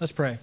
Let's 0.00 0.10
pray. 0.10 0.38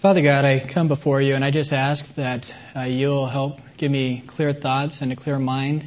Father 0.00 0.20
God, 0.20 0.44
I 0.44 0.58
come 0.58 0.88
before 0.88 1.22
you 1.22 1.36
and 1.36 1.44
I 1.44 1.52
just 1.52 1.72
ask 1.72 2.12
that 2.16 2.52
uh, 2.74 2.80
you'll 2.80 3.28
help 3.28 3.60
give 3.76 3.88
me 3.88 4.24
clear 4.26 4.52
thoughts 4.52 5.00
and 5.00 5.12
a 5.12 5.16
clear 5.16 5.38
mind 5.38 5.86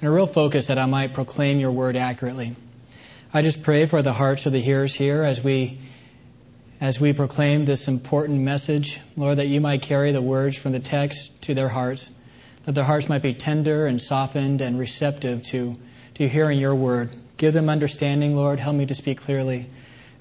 and 0.00 0.08
a 0.08 0.12
real 0.12 0.26
focus 0.26 0.66
that 0.66 0.78
I 0.78 0.86
might 0.86 1.14
proclaim 1.14 1.60
your 1.60 1.70
word 1.70 1.94
accurately. 1.94 2.56
I 3.32 3.42
just 3.42 3.62
pray 3.62 3.86
for 3.86 4.02
the 4.02 4.12
hearts 4.12 4.46
of 4.46 4.52
the 4.52 4.60
hearers 4.60 4.96
here 4.96 5.22
as 5.22 5.42
we 5.42 5.78
as 6.80 6.98
we 6.98 7.12
proclaim 7.12 7.66
this 7.66 7.86
important 7.86 8.40
message, 8.40 9.00
Lord, 9.16 9.38
that 9.38 9.46
you 9.46 9.60
might 9.60 9.82
carry 9.82 10.10
the 10.10 10.20
words 10.20 10.56
from 10.56 10.72
the 10.72 10.80
text 10.80 11.42
to 11.42 11.54
their 11.54 11.68
hearts, 11.68 12.10
that 12.66 12.74
their 12.74 12.82
hearts 12.82 13.08
might 13.08 13.22
be 13.22 13.32
tender 13.32 13.86
and 13.86 14.02
softened 14.02 14.60
and 14.60 14.76
receptive 14.76 15.44
to, 15.44 15.76
to 16.14 16.28
hearing 16.28 16.58
your 16.58 16.74
word. 16.74 17.10
Give 17.36 17.54
them 17.54 17.68
understanding, 17.68 18.34
Lord. 18.34 18.58
Help 18.58 18.74
me 18.74 18.86
to 18.86 18.96
speak 18.96 19.18
clearly. 19.18 19.70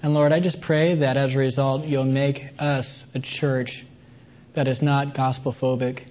And 0.04 0.14
Lord, 0.14 0.32
I 0.32 0.40
just 0.40 0.62
pray 0.62 0.96
that 0.96 1.16
as 1.16 1.36
a 1.36 1.38
result, 1.38 1.86
you'll 1.86 2.06
make 2.06 2.50
us 2.58 3.06
a 3.14 3.20
church 3.20 3.86
that 4.54 4.68
is 4.68 4.82
not 4.82 5.14
gospel 5.14 5.54
phobic. 5.54 6.04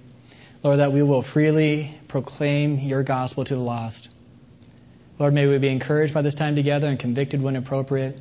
Lord, 0.63 0.79
that 0.79 0.93
we 0.93 1.03
will 1.03 1.21
freely 1.21 1.91
proclaim 2.07 2.79
your 2.79 3.03
gospel 3.03 3.43
to 3.43 3.55
the 3.55 3.61
lost. 3.61 4.09
Lord, 5.19 5.33
may 5.33 5.45
we 5.45 5.57
be 5.57 5.67
encouraged 5.67 6.13
by 6.13 6.21
this 6.21 6.35
time 6.35 6.55
together 6.55 6.87
and 6.87 6.97
convicted 6.97 7.41
when 7.41 7.55
appropriate. 7.55 8.17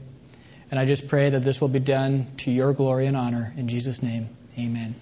And 0.71 0.79
I 0.79 0.87
just 0.87 1.09
pray 1.09 1.31
that 1.31 1.43
this 1.43 1.61
will 1.61 1.69
be 1.69 1.79
done 1.79 2.27
to 2.39 2.51
your 2.51 2.73
glory 2.73 3.07
and 3.07 3.17
honor. 3.17 3.53
In 3.57 3.69
Jesus' 3.69 4.03
name, 4.03 4.29
amen. 4.59 4.95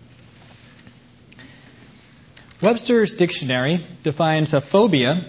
Webster's 2.61 3.15
dictionary 3.15 3.81
defines 4.03 4.53
a 4.53 4.61
phobia 4.61 5.25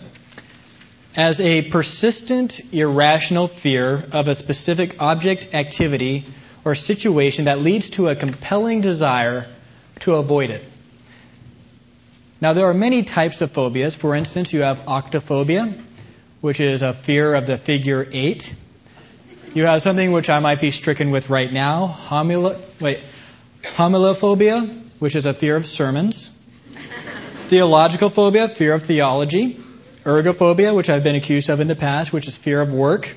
as 1.19 1.41
a 1.41 1.61
persistent, 1.61 2.61
irrational 2.73 3.49
fear 3.49 4.05
of 4.13 4.29
a 4.29 4.35
specific 4.35 5.01
object, 5.01 5.53
activity, 5.53 6.25
or 6.63 6.75
situation 6.75 7.43
that 7.43 7.59
leads 7.59 7.89
to 7.89 8.07
a 8.07 8.15
compelling 8.15 8.79
desire 8.79 9.45
to 9.99 10.15
avoid 10.15 10.49
it. 10.49 10.63
Now, 12.39 12.53
there 12.53 12.67
are 12.67 12.73
many 12.73 13.03
types 13.03 13.41
of 13.41 13.51
phobias. 13.51 13.95
For 13.95 14.15
instance, 14.15 14.53
you 14.53 14.61
have 14.61 14.77
octophobia, 14.85 15.77
which 16.39 16.61
is 16.61 16.83
a 16.83 16.93
fear 16.93 17.35
of 17.35 17.45
the 17.45 17.57
figure 17.57 18.07
eight. 18.13 18.55
You 19.53 19.65
have 19.65 19.81
something 19.81 20.13
which 20.13 20.29
I 20.29 20.39
might 20.39 20.61
be 20.61 20.71
stricken 20.71 21.11
with 21.11 21.29
right 21.29 21.51
now, 21.51 21.97
homilo- 22.07 22.61
wait, 22.79 23.01
homilophobia, 23.61 24.83
which 24.99 25.17
is 25.17 25.25
a 25.25 25.33
fear 25.33 25.57
of 25.57 25.67
sermons. 25.67 26.29
Theological 27.49 28.09
phobia, 28.09 28.47
fear 28.47 28.73
of 28.73 28.83
theology 28.83 29.59
ergophobia, 30.03 30.73
which 30.73 30.89
I've 30.89 31.03
been 31.03 31.15
accused 31.15 31.49
of 31.49 31.59
in 31.59 31.67
the 31.67 31.75
past, 31.75 32.13
which 32.13 32.27
is 32.27 32.37
fear 32.37 32.61
of 32.61 32.73
work, 32.73 33.15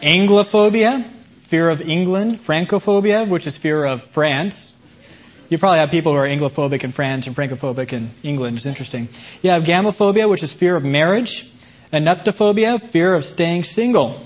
Anglophobia, 0.00 1.04
fear 1.42 1.68
of 1.70 1.80
England, 1.80 2.36
Francophobia, 2.36 3.28
which 3.28 3.46
is 3.46 3.56
fear 3.56 3.84
of 3.84 4.02
France. 4.04 4.72
You 5.48 5.58
probably 5.58 5.78
have 5.78 5.90
people 5.90 6.12
who 6.12 6.18
are 6.18 6.26
Anglophobic 6.26 6.84
in 6.84 6.92
France 6.92 7.26
and 7.26 7.34
Francophobic 7.34 7.92
in 7.92 8.10
England. 8.22 8.58
It's 8.58 8.66
interesting. 8.66 9.08
You 9.42 9.50
have 9.50 9.64
gamophobia, 9.64 10.28
which 10.28 10.42
is 10.42 10.52
fear 10.52 10.76
of 10.76 10.84
marriage, 10.84 11.50
anuptophobia, 11.92 12.80
fear 12.80 13.14
of 13.14 13.24
staying 13.24 13.64
single. 13.64 14.20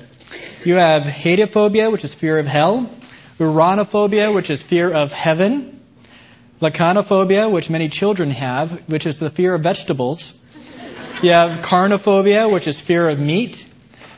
You 0.65 0.75
have 0.75 1.05
hadephobia, 1.05 1.93
which 1.93 2.05
is 2.05 2.15
fear 2.15 2.39
of 2.39 2.47
hell, 2.47 2.91
uranophobia, 3.39 4.35
which 4.35 4.51
is 4.51 4.63
fear 4.63 4.93
of 4.93 5.13
heaven, 5.13 5.81
lachanophobia, 6.61 7.51
which 7.51 7.71
many 7.71 7.89
children 7.89 8.31
have, 8.31 8.89
which 8.89 9.07
is 9.07 9.19
the 9.19 9.31
fear 9.31 9.55
of 9.55 9.63
vegetables, 9.63 10.42
you 11.23 11.31
have 11.31 11.63
carnophobia, 11.63 12.51
which 12.51 12.67
is 12.67 12.81
fear 12.81 13.09
of 13.09 13.19
meat. 13.21 13.67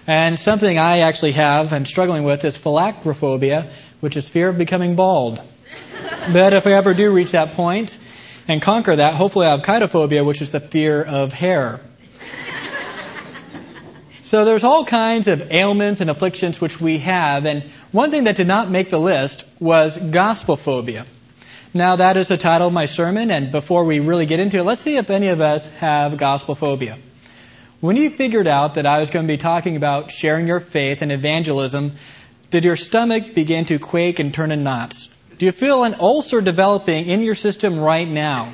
And 0.06 0.38
something 0.38 0.78
I 0.78 0.98
actually 0.98 1.33
have 1.33 1.72
and 1.72 1.86
struggling 1.86 2.24
with 2.24 2.44
is 2.44 2.58
phalacrophobia, 2.58 3.70
which 4.00 4.16
is 4.16 4.28
fear 4.28 4.48
of 4.48 4.58
becoming 4.58 4.97
bald. 4.97 5.41
but 6.32 6.52
if 6.52 6.66
I 6.66 6.72
ever 6.72 6.94
do 6.94 7.10
reach 7.12 7.32
that 7.32 7.55
point 7.55 7.97
and 8.48 8.60
conquer 8.60 8.97
that, 8.97 9.14
hopefully 9.14 9.47
I 9.47 9.52
have 9.52 9.62
chaetophobia, 9.62 10.25
which 10.25 10.42
is 10.42 10.50
the 10.50 10.60
fear 10.60 11.03
of 11.03 11.32
hair. 11.32 11.81
So 14.22 14.44
there's 14.44 14.64
all 14.64 14.84
kinds 14.84 15.28
of 15.28 15.53
ailments 15.53 16.00
and 16.00 16.10
afflictions 16.10 16.60
which 16.60 16.81
we 16.81 16.98
have, 16.98 17.47
and 17.47 17.62
one 17.93 18.10
thing 18.10 18.25
that 18.25 18.37
did 18.37 18.47
not 18.47 18.70
make 18.70 18.91
the 18.91 18.98
list 18.98 19.44
was 19.60 19.97
gospophobia. 19.97 21.04
Now, 21.77 21.97
that 21.97 22.17
is 22.17 22.29
the 22.29 22.37
title 22.37 22.69
of 22.69 22.73
my 22.73 22.87
sermon, 22.87 23.33
and 23.33 23.51
before 23.51 23.85
we 23.85 23.99
really 23.99 24.27
get 24.27 24.39
into 24.39 24.59
it, 24.59 24.62
let's 24.62 24.81
see 24.81 24.97
if 24.97 25.11
any 25.11 25.27
of 25.27 25.41
us 25.41 25.69
have 25.81 26.17
gospel 26.17 26.55
phobia. 26.55 26.99
When 27.81 27.97
you 27.97 28.11
figured 28.11 28.47
out 28.47 28.77
that 28.77 28.87
I 28.87 29.01
was 29.01 29.11
going 29.11 29.27
to 29.27 29.33
be 29.33 29.39
talking 29.39 29.75
about 29.75 30.12
sharing 30.12 30.47
your 30.47 30.61
faith 30.61 31.03
and 31.03 31.11
evangelism, 31.11 31.97
did 32.51 32.65
your 32.65 32.77
stomach 32.77 33.35
begin 33.35 33.65
to 33.65 33.81
quake 33.81 34.21
and 34.21 34.33
turn 34.33 34.53
in 34.53 34.62
knots? 34.62 35.09
Do 35.37 35.47
you 35.47 35.53
feel 35.53 35.83
an 35.83 35.97
ulcer 35.99 36.41
developing 36.41 37.07
in 37.07 37.23
your 37.23 37.35
system 37.35 37.81
right 37.81 38.06
now? 38.06 38.53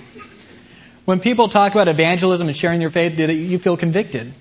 When 1.04 1.20
people 1.20 1.50
talk 1.50 1.72
about 1.72 1.88
evangelism 1.88 2.48
and 2.48 2.56
sharing 2.56 2.80
your 2.80 2.88
faith, 2.88 3.18
do 3.18 3.30
you 3.30 3.58
feel 3.58 3.76
convicted? 3.76 4.32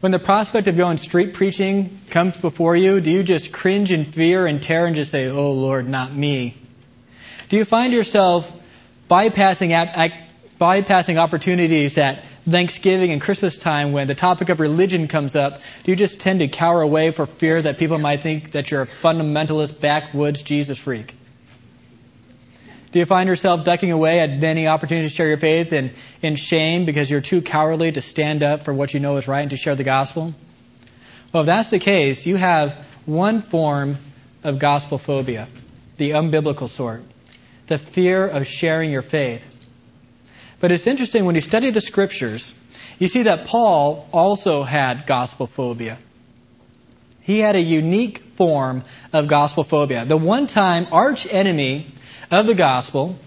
When 0.00 0.12
the 0.12 0.18
prospect 0.18 0.68
of 0.68 0.76
going 0.76 0.98
street 0.98 1.32
preaching 1.32 1.98
comes 2.10 2.38
before 2.38 2.76
you, 2.76 3.00
do 3.00 3.10
you 3.10 3.22
just 3.22 3.50
cringe 3.50 3.92
in 3.92 4.04
fear 4.04 4.46
and 4.46 4.62
terror 4.62 4.84
and 4.84 4.94
just 4.94 5.10
say, 5.10 5.26
Oh 5.28 5.52
Lord, 5.52 5.88
not 5.88 6.14
me? 6.14 6.54
Do 7.48 7.56
you 7.56 7.64
find 7.64 7.92
yourself 7.92 8.50
bypassing, 9.08 9.70
bypassing 10.60 11.16
opportunities 11.16 11.96
at 11.96 12.24
Thanksgiving 12.48 13.12
and 13.12 13.20
Christmas 13.20 13.56
time 13.56 13.92
when 13.92 14.08
the 14.08 14.16
topic 14.16 14.48
of 14.48 14.58
religion 14.58 15.06
comes 15.06 15.36
up? 15.36 15.60
Do 15.84 15.92
you 15.92 15.96
just 15.96 16.20
tend 16.20 16.40
to 16.40 16.48
cower 16.48 16.82
away 16.82 17.12
for 17.12 17.26
fear 17.26 17.62
that 17.62 17.78
people 17.78 17.98
might 17.98 18.22
think 18.22 18.52
that 18.52 18.70
you're 18.70 18.82
a 18.82 18.86
fundamentalist, 18.86 19.80
backwoods 19.80 20.42
Jesus 20.42 20.78
freak? 20.78 21.14
Do 22.90 22.98
you 22.98 23.06
find 23.06 23.28
yourself 23.28 23.64
ducking 23.64 23.92
away 23.92 24.20
at 24.20 24.38
many 24.38 24.66
opportunities 24.66 25.12
to 25.12 25.16
share 25.16 25.28
your 25.28 25.36
faith 25.36 25.72
in 25.72 26.36
shame 26.36 26.84
because 26.84 27.10
you're 27.10 27.20
too 27.20 27.42
cowardly 27.42 27.92
to 27.92 28.00
stand 28.00 28.42
up 28.42 28.64
for 28.64 28.72
what 28.72 28.92
you 28.94 29.00
know 29.00 29.18
is 29.18 29.28
right 29.28 29.42
and 29.42 29.50
to 29.50 29.56
share 29.56 29.74
the 29.76 29.84
gospel? 29.84 30.34
Well, 31.32 31.42
if 31.42 31.46
that's 31.46 31.70
the 31.70 31.78
case, 31.78 32.26
you 32.26 32.36
have 32.36 32.74
one 33.04 33.42
form 33.42 33.98
of 34.42 34.58
gospel 34.58 34.98
phobia, 34.98 35.46
the 35.96 36.12
unbiblical 36.12 36.68
sort 36.68 37.02
the 37.66 37.78
fear 37.78 38.26
of 38.26 38.46
sharing 38.46 38.90
your 38.90 39.02
faith. 39.02 39.44
But 40.60 40.72
it's 40.72 40.86
interesting 40.86 41.24
when 41.24 41.34
you 41.34 41.40
study 41.40 41.70
the 41.70 41.80
scriptures, 41.80 42.54
you 42.98 43.08
see 43.08 43.24
that 43.24 43.46
Paul 43.46 44.08
also 44.12 44.62
had 44.62 45.06
gospel 45.06 45.46
phobia. 45.46 45.98
He 47.20 47.40
had 47.40 47.56
a 47.56 47.60
unique 47.60 48.18
form 48.36 48.84
of 49.12 49.26
gospel 49.26 49.64
phobia. 49.64 50.04
The 50.04 50.16
one 50.16 50.46
time 50.46 50.86
arch 50.92 51.26
enemy 51.30 51.86
of 52.30 52.46
the 52.46 52.54
gospel, 52.54 53.18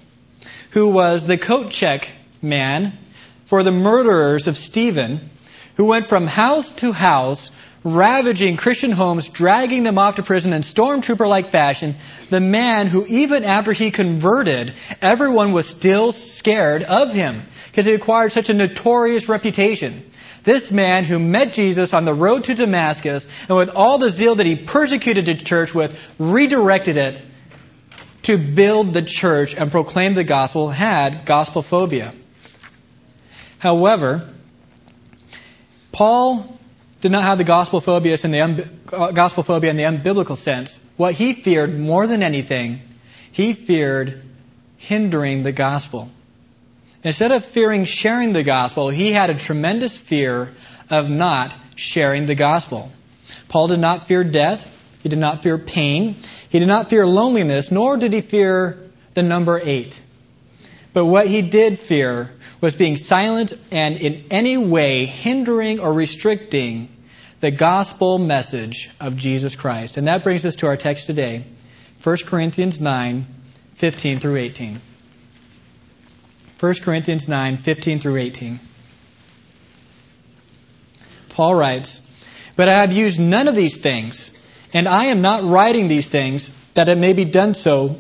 who 0.72 0.90
was 0.90 1.26
the 1.26 1.38
coat 1.38 1.70
check 1.70 2.10
man 2.42 2.98
for 3.46 3.62
the 3.62 3.72
murderers 3.72 4.48
of 4.48 4.58
Stephen, 4.58 5.30
who 5.76 5.86
went 5.86 6.08
from 6.08 6.28
house 6.28 6.72
to 6.72 6.92
house, 6.92 7.52
ravaging 7.84 8.58
Christian 8.58 8.92
homes, 8.92 9.30
dragging 9.30 9.84
them 9.84 9.98
off 9.98 10.16
to 10.16 10.24
prison 10.24 10.54
in 10.54 10.62
stormtrooper 10.62 11.28
like 11.28 11.48
fashion, 11.48 11.96
the 12.30 12.40
man 12.40 12.88
who, 12.88 13.06
even 13.08 13.44
after 13.44 13.72
he 13.72 13.92
converted, 13.92 14.74
everyone 15.02 15.52
was 15.52 15.68
still 15.68 16.12
scared 16.12 16.84
of 16.84 17.14
him 17.14 17.44
because 17.68 17.86
he 17.86 17.94
acquired 17.94 18.32
such 18.32 18.50
a 18.50 18.54
notorious 18.54 19.30
reputation. 19.30 20.10
This 20.44 20.72
man 20.72 21.04
who 21.04 21.20
met 21.20 21.54
Jesus 21.54 21.94
on 21.94 22.06
the 22.06 22.14
road 22.14 22.46
to 22.46 22.56
Damascus 22.56 23.28
and 23.48 23.58
with 23.58 23.76
all 23.76 23.98
the 23.98 24.10
zeal 24.10 24.36
that 24.36 24.46
he 24.46 24.56
persecuted 24.56 25.26
the 25.26 25.36
church 25.36 25.74
with, 25.74 26.16
redirected 26.18 26.98
it 26.98 27.22
to 28.24 28.38
build 28.38 28.94
the 28.94 29.02
church 29.02 29.56
and 29.56 29.72
proclaim 29.72 30.14
the 30.14 30.24
gospel, 30.24 30.70
had 30.70 31.26
gospel 31.26 31.62
phobia. 31.62 32.14
However, 33.60 34.30
Paul 35.92 36.59
did 37.02 37.12
not 37.12 37.24
have 37.24 37.38
the 37.38 37.44
gospel 37.44 37.82
phobia 37.82 38.18
in 38.24 38.32
the, 38.32 38.70
gospel 39.14 39.44
phobia 39.44 39.70
in 39.70 39.78
the 39.78 39.84
unbiblical 39.84 40.38
sense. 40.38 40.80
What 40.98 41.14
he 41.14 41.34
feared 41.34 41.78
more 41.78 42.08
than 42.08 42.24
anything, 42.24 42.82
he 43.32 43.54
feared 43.54 44.22
hindering 44.78 45.44
the 45.44 45.52
gospel. 45.52 46.10
Instead 47.04 47.32
of 47.32 47.46
fearing 47.46 47.86
sharing 47.86 48.34
the 48.34 48.44
gospel, 48.44 48.90
he 48.90 49.12
had 49.14 49.30
a 49.30 49.36
tremendous 49.36 49.98
fear 49.98 50.52
of 50.90 51.10
not 51.10 51.56
sharing 51.76 52.26
the 52.26 52.36
gospel. 52.36 52.92
Paul 53.48 53.70
did 53.70 53.80
not 53.80 54.08
fear 54.08 54.24
death. 54.24 54.76
He 55.02 55.08
did 55.08 55.20
not 55.20 55.42
fear 55.42 55.58
pain. 55.58 56.16
He 56.50 56.60
did 56.60 56.68
not 56.68 56.90
fear 56.90 57.06
loneliness, 57.06 57.72
nor 57.72 57.96
did 57.96 58.12
he 58.12 58.22
fear 58.22 58.78
the 59.14 59.24
number 59.24 59.60
eight. 59.64 60.02
But 60.92 61.06
what 61.06 61.28
he 61.28 61.42
did 61.42 61.80
fear 61.80 62.34
was 62.62 62.76
being 62.76 62.98
silent 62.98 63.54
and 63.72 63.98
in 63.98 64.26
any 64.32 64.58
way 64.58 65.06
hindering 65.06 65.80
or 65.80 65.94
restricting 65.94 66.90
the 67.40 67.52
gospel 67.52 68.18
message 68.18 68.90
of 69.00 69.16
Jesus 69.16 69.56
Christ. 69.56 69.98
And 69.98 70.08
that 70.08 70.24
brings 70.24 70.46
us 70.46 70.58
to 70.58 70.68
our 70.68 70.78
text 70.78 71.08
today, 71.08 71.44
1 72.04 72.18
Corinthians 72.26 72.82
9, 72.82 73.26
15 73.76 74.20
through 74.20 74.38
18. 74.38 74.82
1 76.60 76.74
Corinthians 76.84 77.28
9, 77.30 77.58
15 77.58 78.00
through 78.00 78.18
18. 78.18 78.60
Paul 81.30 81.56
writes, 81.56 82.02
But 82.58 82.68
I 82.68 82.74
have 82.74 82.92
used 82.92 83.20
none 83.20 83.48
of 83.48 83.56
these 83.56 83.78
things 83.78 84.38
And 84.74 84.88
I 84.88 85.06
am 85.06 85.22
not 85.22 85.44
writing 85.44 85.88
these 85.88 86.10
things 86.10 86.52
that 86.74 86.90
it 86.90 86.98
may 86.98 87.14
be 87.14 87.26
done 87.26 87.54
so 87.54 87.98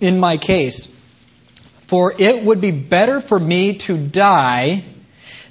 in 0.00 0.20
my 0.20 0.36
case. 0.36 0.88
For 1.92 2.14
it 2.18 2.42
would 2.42 2.62
be 2.62 2.70
better 2.70 3.20
for 3.20 3.38
me 3.38 3.74
to 3.80 3.98
die 3.98 4.82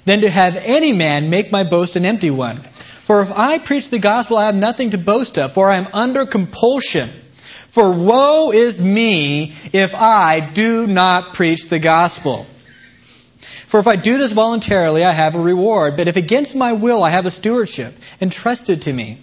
than 0.04 0.22
to 0.22 0.28
have 0.28 0.56
any 0.56 0.92
man 0.92 1.30
make 1.30 1.52
my 1.52 1.62
boast 1.62 1.94
an 1.94 2.04
empty 2.04 2.30
one. 2.30 2.56
For 2.56 3.22
if 3.22 3.30
I 3.38 3.60
preach 3.60 3.90
the 3.90 4.00
gospel, 4.00 4.38
I 4.38 4.46
have 4.46 4.56
nothing 4.56 4.90
to 4.90 4.98
boast 4.98 5.38
of, 5.38 5.52
for 5.52 5.70
I 5.70 5.76
am 5.76 5.86
under 5.92 6.26
compulsion. 6.26 7.08
For 7.70 7.92
woe 7.92 8.50
is 8.50 8.82
me 8.82 9.54
if 9.72 9.94
I 9.94 10.40
do 10.40 10.88
not 10.88 11.34
preach 11.34 11.68
the 11.68 11.78
gospel. 11.78 12.44
For 13.38 13.78
if 13.78 13.86
I 13.86 13.94
do 13.94 14.18
this 14.18 14.32
voluntarily, 14.32 15.04
I 15.04 15.12
have 15.12 15.36
a 15.36 15.40
reward. 15.40 15.96
But 15.96 16.08
if 16.08 16.16
against 16.16 16.56
my 16.56 16.72
will, 16.72 17.04
I 17.04 17.10
have 17.10 17.24
a 17.24 17.30
stewardship 17.30 17.94
entrusted 18.20 18.82
to 18.82 18.92
me. 18.92 19.20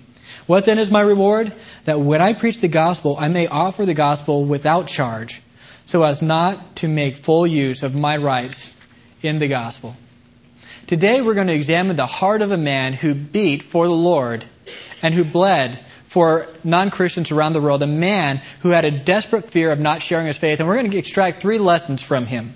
What 0.48 0.63
then 0.63 0.80
is 0.80 0.89
my 0.89 1.01
reward? 1.01 1.51
That 1.83 2.00
when 2.00 2.21
I 2.21 2.31
preach 2.31 2.62
the 2.62 2.69
gospel, 2.69 3.18
I 3.19 3.27
may 3.27 3.48
offer 3.48 3.86
the 3.86 3.94
gospel 3.94 4.45
without 4.45 4.88
charge, 4.88 5.42
so 5.89 6.03
as 6.03 6.21
not 6.21 6.75
to 6.75 6.88
make 6.88 7.15
full 7.15 7.47
use 7.47 7.81
of 7.81 7.95
my 7.95 8.15
rights 8.15 8.75
in 9.24 9.39
the 9.39 9.47
gospel. 9.47 9.95
Today 10.86 11.19
we're 11.21 11.33
going 11.33 11.47
to 11.47 11.53
examine 11.53 11.95
the 11.95 12.06
heart 12.06 12.44
of 12.44 12.51
a 12.51 12.57
man 12.57 12.94
who 12.94 13.15
beat 13.15 13.63
for 13.63 13.88
the 13.88 13.94
Lord 13.94 14.45
and 15.01 15.15
who 15.15 15.24
bled 15.24 15.80
for 16.06 16.45
non-Christians 16.63 17.31
around 17.31 17.53
the 17.53 17.62
world, 17.62 17.81
a 17.81 17.88
man 17.88 18.39
who 18.59 18.69
had 18.69 18.86
a 18.86 18.91
desperate 18.91 19.50
fear 19.50 19.71
of 19.71 19.80
not 19.80 20.03
sharing 20.03 20.27
his 20.27 20.38
faith, 20.38 20.59
and 20.59 20.69
we're 20.69 20.75
going 20.75 20.91
to 20.91 20.97
extract 20.97 21.41
three 21.41 21.57
lessons 21.57 22.03
from 22.03 22.27
him. 22.27 22.53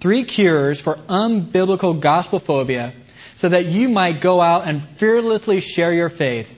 Three 0.00 0.24
cures 0.24 0.80
for 0.80 0.96
unbiblical 1.08 2.00
gospel 2.00 2.40
phobia 2.40 2.94
so 3.36 3.48
that 3.48 3.66
you 3.66 3.88
might 3.88 4.20
go 4.20 4.40
out 4.40 4.66
and 4.66 4.82
fearlessly 4.82 5.60
share 5.60 5.92
your 5.92 6.08
faith 6.08 6.52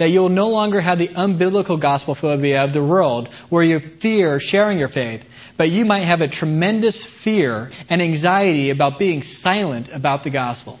that 0.00 0.08
you 0.08 0.22
will 0.22 0.30
no 0.30 0.48
longer 0.48 0.80
have 0.80 0.98
the 0.98 1.08
unbiblical 1.08 1.78
gospel 1.78 2.14
phobia 2.14 2.64
of 2.64 2.72
the 2.72 2.82
world 2.82 3.28
where 3.50 3.62
you 3.62 3.78
fear 3.78 4.40
sharing 4.40 4.78
your 4.78 4.88
faith, 4.88 5.26
but 5.58 5.68
you 5.68 5.84
might 5.84 6.04
have 6.04 6.22
a 6.22 6.26
tremendous 6.26 7.04
fear 7.04 7.70
and 7.90 8.00
anxiety 8.00 8.70
about 8.70 8.98
being 8.98 9.22
silent 9.22 9.92
about 9.92 10.22
the 10.22 10.30
gospel. 10.30 10.80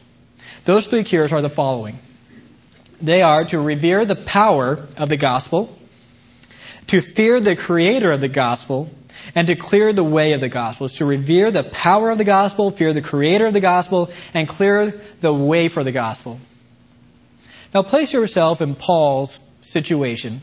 Those 0.64 0.86
three 0.86 1.04
cures 1.04 1.34
are 1.34 1.42
the 1.42 1.50
following. 1.50 1.98
They 3.02 3.20
are 3.20 3.44
to 3.44 3.60
revere 3.60 4.06
the 4.06 4.16
power 4.16 4.86
of 4.96 5.10
the 5.10 5.18
gospel, 5.18 5.76
to 6.86 7.02
fear 7.02 7.40
the 7.40 7.56
creator 7.56 8.12
of 8.12 8.22
the 8.22 8.28
gospel, 8.28 8.90
and 9.34 9.48
to 9.48 9.54
clear 9.54 9.92
the 9.92 10.02
way 10.02 10.32
of 10.32 10.40
the 10.40 10.48
gospel. 10.48 10.88
To 10.88 11.04
revere 11.04 11.50
the 11.50 11.62
power 11.62 12.08
of 12.08 12.16
the 12.16 12.24
gospel, 12.24 12.70
fear 12.70 12.94
the 12.94 13.02
creator 13.02 13.48
of 13.48 13.52
the 13.52 13.60
gospel, 13.60 14.10
and 14.32 14.48
clear 14.48 14.98
the 15.20 15.34
way 15.34 15.68
for 15.68 15.84
the 15.84 15.92
gospel. 15.92 16.40
Now 17.72 17.82
place 17.82 18.12
yourself 18.12 18.60
in 18.60 18.74
Paul's 18.74 19.38
situation. 19.60 20.42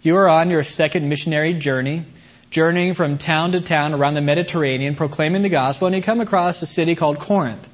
You 0.00 0.16
are 0.16 0.28
on 0.28 0.48
your 0.48 0.64
second 0.64 1.08
missionary 1.08 1.52
journey, 1.52 2.04
journeying 2.48 2.94
from 2.94 3.18
town 3.18 3.52
to 3.52 3.60
town 3.60 3.92
around 3.92 4.14
the 4.14 4.22
Mediterranean, 4.22 4.94
proclaiming 4.94 5.42
the 5.42 5.50
gospel, 5.50 5.88
and 5.88 5.96
you 5.96 6.00
come 6.00 6.22
across 6.22 6.62
a 6.62 6.66
city 6.66 6.94
called 6.94 7.18
Corinth. 7.18 7.68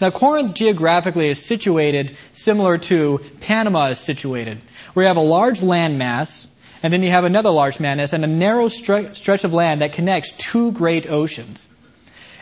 Now, 0.00 0.10
Corinth 0.10 0.54
geographically 0.54 1.28
is 1.28 1.44
situated 1.44 2.16
similar 2.32 2.78
to 2.78 3.20
Panama 3.40 3.86
is 3.86 3.98
situated, 3.98 4.60
where 4.92 5.04
you 5.04 5.08
have 5.08 5.16
a 5.16 5.20
large 5.20 5.60
landmass, 5.60 6.46
and 6.84 6.92
then 6.92 7.02
you 7.02 7.10
have 7.10 7.24
another 7.24 7.50
large 7.50 7.78
landmass, 7.78 8.12
and 8.12 8.24
a 8.24 8.28
narrow 8.28 8.68
stretch 8.68 9.44
of 9.44 9.54
land 9.54 9.80
that 9.80 9.92
connects 9.92 10.30
two 10.32 10.70
great 10.70 11.10
oceans. 11.10 11.66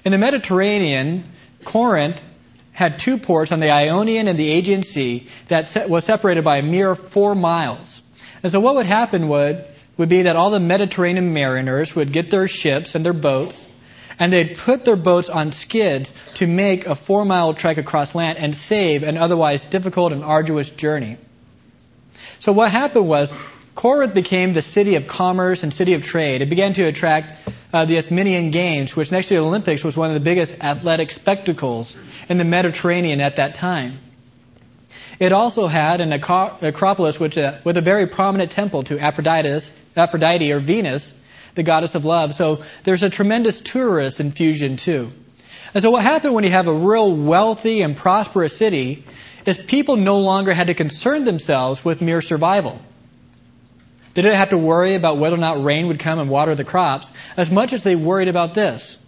In 0.05 0.13
the 0.13 0.19
Mediterranean, 0.19 1.25
Corinth 1.65 2.23
had 2.73 2.99
two 2.99 3.19
ports 3.19 3.53
on 3.53 3.61
the 3.61 3.71
Ionian 3.71 4.29
and 4.29 4.39
the 4.39 4.51
Aegean 4.51 4.83
Sea 4.83 5.27
that 5.49 5.89
was 5.89 6.05
separated 6.05 6.45
by 6.45 6.57
a 6.59 6.63
mere 6.63 6.95
four 6.95 7.35
miles. 7.35 8.03
And 8.43 8.51
so 8.51 8.61
what 8.61 8.75
would 8.77 8.87
happen 8.87 9.29
would, 9.29 9.65
would 9.97 10.09
be 10.09 10.23
that 10.23 10.37
all 10.37 10.51
the 10.51 10.61
Mediterranean 10.61 11.33
mariners 11.33 11.95
would 11.95 12.13
get 12.13 12.31
their 12.31 12.49
ships 12.49 12.95
and 12.95 13.05
their 13.05 13.13
boats, 13.13 13.67
and 14.19 14.33
they'd 14.33 14.57
put 14.57 14.85
their 14.85 14.97
boats 14.97 15.29
on 15.29 15.53
skids 15.53 16.13
to 16.35 16.47
make 16.47 16.87
a 16.87 16.95
four 16.95 17.25
mile 17.25 17.55
trek 17.55 17.77
across 17.77 18.15
land 18.15 18.39
and 18.39 18.55
save 18.55 19.03
an 19.03 19.19
otherwise 19.19 19.65
difficult 19.65 20.13
and 20.13 20.25
arduous 20.25 20.71
journey. 20.71 21.19
So 22.41 22.53
what 22.53 22.71
happened 22.71 23.07
was 23.07 23.33
Corinth 23.75 24.15
became 24.15 24.53
the 24.53 24.63
city 24.63 24.97
of 24.97 25.07
commerce 25.07 25.63
and 25.63 25.73
city 25.73 25.95
of 25.95 26.03
trade. 26.03 26.43
It 26.43 26.49
began 26.49 26.75
to 26.75 26.85
attract 26.85 27.49
uh, 27.73 27.87
the 27.87 27.97
Isthmian 27.97 28.51
Games, 28.51 28.95
which 28.95 29.11
next 29.11 29.29
to 29.29 29.35
the 29.35 29.41
Olympics 29.41 29.83
was 29.83 29.97
one 29.97 30.11
of 30.11 30.15
the 30.15 30.21
biggest 30.21 30.63
athletic 30.63 31.11
spectacles 31.11 31.97
in 32.29 32.39
the 32.39 32.45
Mediterranean 32.45 33.21
at 33.21 33.37
that 33.37 33.55
time. 33.55 33.99
It 35.19 35.33
also 35.33 35.69
had 35.69 36.01
an 36.01 36.13
acropolis 36.13 37.19
which, 37.19 37.39
uh, 37.39 37.59
with 37.65 37.77
a 37.77 37.81
very 37.81 38.07
prominent 38.07 38.51
temple 38.51 38.83
to 38.85 38.99
Aphrodite, 38.99 39.73
Aphrodite 39.97 40.53
or 40.53 40.59
Venus, 40.59 41.15
the 41.55 41.63
goddess 41.63 41.95
of 41.95 42.05
love. 42.05 42.35
So 42.35 42.63
there's 42.85 43.03
a 43.03 43.11
tremendous 43.11 43.61
tourist 43.61 44.21
infusion 44.21 44.77
too. 44.77 45.13
And 45.75 45.83
so 45.83 45.91
what 45.91 46.03
happened 46.03 46.35
when 46.35 46.45
you 46.45 46.51
have 46.51 46.67
a 46.67 46.73
real 46.73 47.15
wealthy 47.15 47.83
and 47.83 47.97
prosperous 47.97 48.57
city 48.57 49.05
is 49.47 49.59
people 49.59 49.97
no 49.97 50.21
longer 50.21 50.53
had 50.53 50.67
to 50.67 50.75
concern 50.75 51.25
themselves 51.25 51.85
with 51.85 52.03
mere 52.03 52.21
survival. 52.21 52.81
They 54.15 54.23
didn't 54.23 54.37
have 54.37 54.51
to 54.51 54.59
worry 54.59 54.95
about 54.95 55.19
whether 55.19 55.37
or 55.37 55.39
not 55.39 55.65
rain 55.65 55.89
would 55.89 55.99
come 55.99 56.19
and 56.19 56.29
water 56.29 56.55
the 56.55 56.65
crops 56.65 57.13
as 57.37 57.51
much 57.51 57.73
as 57.73 57.83
they 57.83 57.97
worried 57.97 58.29
about 58.29 58.55
this. 58.55 58.99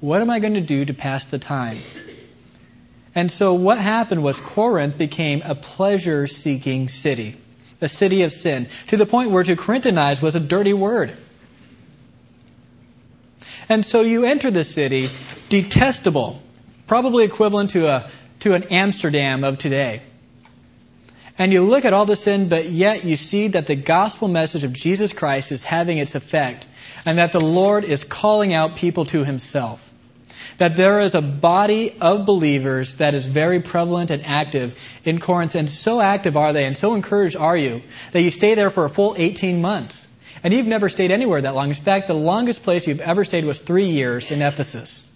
What 0.00 0.20
am 0.20 0.30
I 0.30 0.38
going 0.38 0.54
to 0.54 0.60
do 0.60 0.84
to 0.84 0.94
pass 0.94 1.24
the 1.24 1.38
time? 1.38 1.78
And 3.14 3.30
so 3.30 3.54
what 3.54 3.78
happened 3.78 4.22
was 4.22 4.38
Corinth 4.38 4.98
became 4.98 5.42
a 5.42 5.54
pleasure 5.54 6.26
seeking 6.26 6.88
city, 6.88 7.36
a 7.80 7.88
city 7.88 8.22
of 8.22 8.32
sin, 8.32 8.68
to 8.88 8.96
the 8.96 9.06
point 9.06 9.30
where 9.30 9.42
to 9.42 9.56
Corinthianize 9.56 10.22
was 10.22 10.36
a 10.36 10.40
dirty 10.40 10.74
word. 10.74 11.12
And 13.68 13.84
so 13.84 14.02
you 14.02 14.24
enter 14.24 14.50
the 14.50 14.64
city 14.64 15.10
detestable, 15.48 16.40
probably 16.86 17.24
equivalent 17.24 17.70
to 17.70 17.88
a 17.88 18.10
to 18.40 18.54
an 18.54 18.64
Amsterdam 18.64 19.44
of 19.44 19.58
today 19.58 20.02
and 21.38 21.52
you 21.52 21.62
look 21.62 21.84
at 21.84 21.92
all 21.92 22.06
the 22.06 22.16
sin, 22.16 22.48
but 22.48 22.66
yet 22.66 23.04
you 23.04 23.16
see 23.16 23.48
that 23.48 23.66
the 23.66 23.76
gospel 23.76 24.28
message 24.28 24.64
of 24.64 24.72
Jesus 24.72 25.12
Christ 25.12 25.52
is 25.52 25.62
having 25.62 25.98
its 25.98 26.14
effect, 26.14 26.66
and 27.04 27.18
that 27.18 27.32
the 27.32 27.40
Lord 27.40 27.84
is 27.84 28.04
calling 28.04 28.54
out 28.54 28.76
people 28.76 29.04
to 29.06 29.24
himself. 29.24 29.92
That 30.58 30.76
there 30.76 31.00
is 31.00 31.14
a 31.14 31.20
body 31.20 31.94
of 32.00 32.24
believers 32.24 32.96
that 32.96 33.14
is 33.14 33.26
very 33.26 33.60
prevalent 33.60 34.10
and 34.10 34.24
active 34.24 34.78
in 35.04 35.18
Corinth, 35.18 35.54
and 35.54 35.68
so 35.68 36.00
active 36.00 36.36
are 36.36 36.52
they, 36.52 36.64
and 36.64 36.76
so 36.76 36.94
encouraged 36.94 37.36
are 37.36 37.56
you, 37.56 37.82
that 38.12 38.22
you 38.22 38.30
stay 38.30 38.54
there 38.54 38.70
for 38.70 38.86
a 38.86 38.90
full 38.90 39.14
18 39.18 39.60
months. 39.60 40.08
And 40.42 40.54
you've 40.54 40.66
never 40.66 40.88
stayed 40.88 41.10
anywhere 41.10 41.42
that 41.42 41.54
long. 41.54 41.68
In 41.68 41.74
fact, 41.74 42.06
the 42.06 42.14
longest 42.14 42.62
place 42.62 42.86
you've 42.86 43.00
ever 43.00 43.24
stayed 43.24 43.44
was 43.44 43.58
three 43.58 43.90
years 43.90 44.30
in 44.30 44.42
Ephesus. 44.42 45.08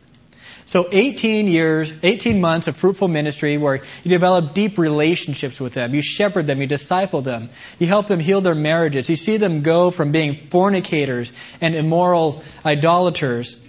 So 0.70 0.86
18 0.92 1.48
years, 1.48 1.92
18 2.00 2.40
months 2.40 2.68
of 2.68 2.76
fruitful 2.76 3.08
ministry 3.08 3.58
where 3.58 3.82
you 4.04 4.08
develop 4.08 4.54
deep 4.54 4.78
relationships 4.78 5.58
with 5.58 5.72
them. 5.72 5.96
You 5.96 6.00
shepherd 6.00 6.46
them. 6.46 6.60
You 6.60 6.68
disciple 6.68 7.22
them. 7.22 7.50
You 7.80 7.88
help 7.88 8.06
them 8.06 8.20
heal 8.20 8.40
their 8.40 8.54
marriages. 8.54 9.10
You 9.10 9.16
see 9.16 9.36
them 9.36 9.62
go 9.62 9.90
from 9.90 10.12
being 10.12 10.46
fornicators 10.48 11.32
and 11.60 11.74
immoral 11.74 12.44
idolaters 12.64 13.60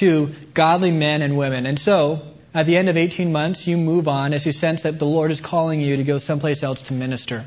to 0.00 0.28
godly 0.54 0.92
men 0.92 1.20
and 1.20 1.36
women. 1.36 1.66
And 1.66 1.78
so, 1.78 2.22
at 2.54 2.64
the 2.64 2.78
end 2.78 2.88
of 2.88 2.96
18 2.96 3.30
months, 3.30 3.66
you 3.66 3.76
move 3.76 4.08
on 4.08 4.32
as 4.32 4.46
you 4.46 4.52
sense 4.52 4.84
that 4.84 4.98
the 4.98 5.04
Lord 5.04 5.30
is 5.30 5.42
calling 5.42 5.82
you 5.82 5.98
to 5.98 6.04
go 6.04 6.16
someplace 6.16 6.62
else 6.62 6.80
to 6.88 6.94
minister. 6.94 7.44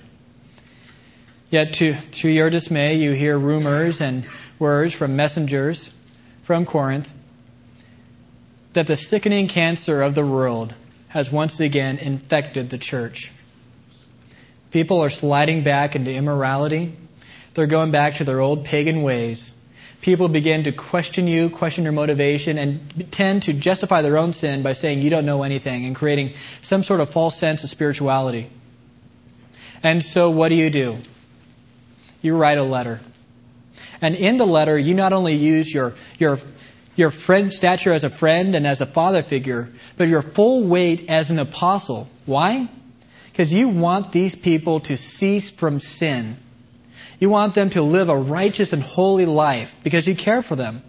Yet, 1.50 1.74
to, 1.74 1.96
to 1.96 2.30
your 2.30 2.52
dismay, 2.52 2.98
you 2.98 3.14
hear 3.14 3.36
rumors 3.40 4.02
and 4.02 4.24
words 4.60 4.94
from 4.94 5.16
messengers 5.16 5.90
from 6.44 6.68
Corinth 6.68 7.12
that 8.74 8.88
the 8.88 8.96
sickening 8.96 9.48
cancer 9.48 10.02
of 10.02 10.16
the 10.16 10.26
world 10.26 10.74
has 11.10 11.32
once 11.32 11.60
again 11.60 11.98
infected 11.98 12.70
the 12.70 12.78
church. 12.78 13.32
People 14.72 15.02
are 15.02 15.10
sliding 15.10 15.64
back 15.64 15.96
into 15.96 16.14
immorality. 16.14 16.96
They're 17.54 17.68
going 17.68 17.92
back 17.92 18.16
to 18.16 18.24
their 18.24 18.40
old 18.40 18.64
pagan 18.64 19.02
ways. 19.04 19.54
People 20.02 20.30
begin 20.30 20.64
to 20.64 20.72
question 20.72 21.28
you, 21.28 21.50
question 21.50 21.84
your 21.84 21.94
motivation, 21.94 22.58
and 22.58 23.12
tend 23.12 23.44
to 23.44 23.54
justify 23.54 24.02
their 24.02 24.18
own 24.18 24.34
sin 24.34 24.64
by 24.64 24.74
saying 24.74 25.02
you 25.02 25.10
don't 25.10 25.26
know 25.26 25.44
anything 25.44 25.86
and 25.86 25.96
creating 25.96 26.34
some 26.62 26.82
sort 26.82 27.02
of 27.02 27.10
false 27.10 27.38
sense 27.38 27.64
of 27.64 27.70
spirituality. 27.70 28.50
And 29.84 30.04
so 30.04 30.30
what 30.32 30.50
do 30.50 30.56
you 30.56 30.70
do? 30.70 30.98
You 32.22 32.38
write 32.38 32.58
a 32.58 32.64
letter. 32.64 33.02
And 34.02 34.16
in 34.16 34.38
the 34.38 34.48
letter, 34.48 34.78
you 34.80 34.96
not 34.96 35.14
only 35.14 35.36
use 35.36 35.72
your, 35.72 35.94
your 36.18 36.40
your 37.02 37.12
friend 37.12 37.52
stature 37.52 37.92
as 37.92 38.06
a 38.06 38.10
friend 38.10 38.56
and 38.56 38.66
as 38.66 38.80
a 38.80 38.86
father 38.86 39.24
figure, 39.24 39.70
but 39.98 40.08
your 40.08 40.22
full 40.22 40.64
weight 40.64 41.10
as 41.10 41.32
an 41.32 41.40
apostle. 41.40 42.08
Why? 42.26 42.70
Because 43.32 43.52
you 43.52 43.70
want 43.70 44.12
these 44.12 44.36
people 44.36 44.82
to 44.82 44.98
cease 44.98 45.50
from 45.50 45.80
sin. 45.80 46.38
You 47.20 47.30
want 47.30 47.56
them 47.56 47.72
to 47.72 47.82
live 47.82 48.10
a 48.10 48.16
righteous 48.16 48.72
and 48.72 48.84
holy 48.84 49.26
life 49.26 49.76
because 49.84 50.08
you 50.08 50.16
care 50.16 50.42
for 50.42 50.56
them. 50.56 50.84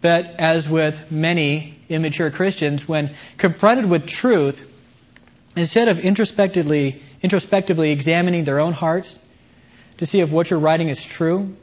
But 0.00 0.40
as 0.40 0.68
with 0.68 1.10
many 1.10 1.78
immature 1.88 2.30
Christians, 2.30 2.88
when 2.88 3.14
confronted 3.38 3.88
with 3.88 4.06
truth, 4.06 4.68
instead 5.56 5.88
of 5.88 6.00
introspectively, 6.00 7.00
introspectively 7.22 7.92
examining 7.92 8.42
their 8.44 8.58
own 8.58 8.72
hearts 8.72 9.16
to 9.98 10.06
see 10.06 10.20
if 10.20 10.30
what 10.30 10.50
you're 10.50 10.58
writing 10.58 10.88
is 10.88 11.04
true, 11.04 11.56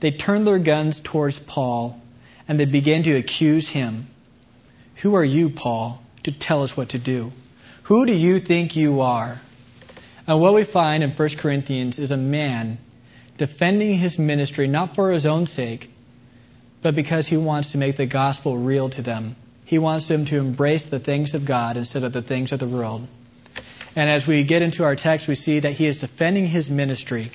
they 0.00 0.10
turn 0.10 0.44
their 0.44 0.58
guns 0.58 1.00
towards 1.00 1.38
Paul 1.38 2.00
and 2.50 2.58
they 2.58 2.64
begin 2.64 3.04
to 3.04 3.16
accuse 3.16 3.68
him. 3.68 4.08
Who 4.96 5.14
are 5.14 5.24
you, 5.24 5.50
Paul, 5.50 6.02
to 6.24 6.32
tell 6.32 6.64
us 6.64 6.76
what 6.76 6.88
to 6.90 6.98
do? 6.98 7.30
Who 7.84 8.06
do 8.06 8.12
you 8.12 8.40
think 8.40 8.74
you 8.74 9.02
are? 9.02 9.40
And 10.26 10.40
what 10.40 10.52
we 10.52 10.64
find 10.64 11.04
in 11.04 11.12
1 11.12 11.28
Corinthians 11.36 12.00
is 12.00 12.10
a 12.10 12.16
man 12.16 12.78
defending 13.38 13.94
his 13.94 14.18
ministry 14.18 14.66
not 14.66 14.96
for 14.96 15.12
his 15.12 15.26
own 15.26 15.46
sake, 15.46 15.92
but 16.82 16.96
because 16.96 17.28
he 17.28 17.36
wants 17.36 17.70
to 17.70 17.78
make 17.78 17.94
the 17.94 18.06
gospel 18.06 18.58
real 18.58 18.88
to 18.88 19.02
them. 19.02 19.36
He 19.64 19.78
wants 19.78 20.08
them 20.08 20.24
to 20.24 20.38
embrace 20.38 20.86
the 20.86 20.98
things 20.98 21.34
of 21.34 21.44
God 21.44 21.76
instead 21.76 22.02
of 22.02 22.12
the 22.12 22.20
things 22.20 22.50
of 22.50 22.58
the 22.58 22.66
world. 22.66 23.06
And 23.94 24.10
as 24.10 24.26
we 24.26 24.42
get 24.42 24.62
into 24.62 24.82
our 24.82 24.96
text, 24.96 25.28
we 25.28 25.36
see 25.36 25.60
that 25.60 25.70
he 25.70 25.86
is 25.86 26.00
defending 26.00 26.48
his 26.48 26.68
ministry, 26.68 27.30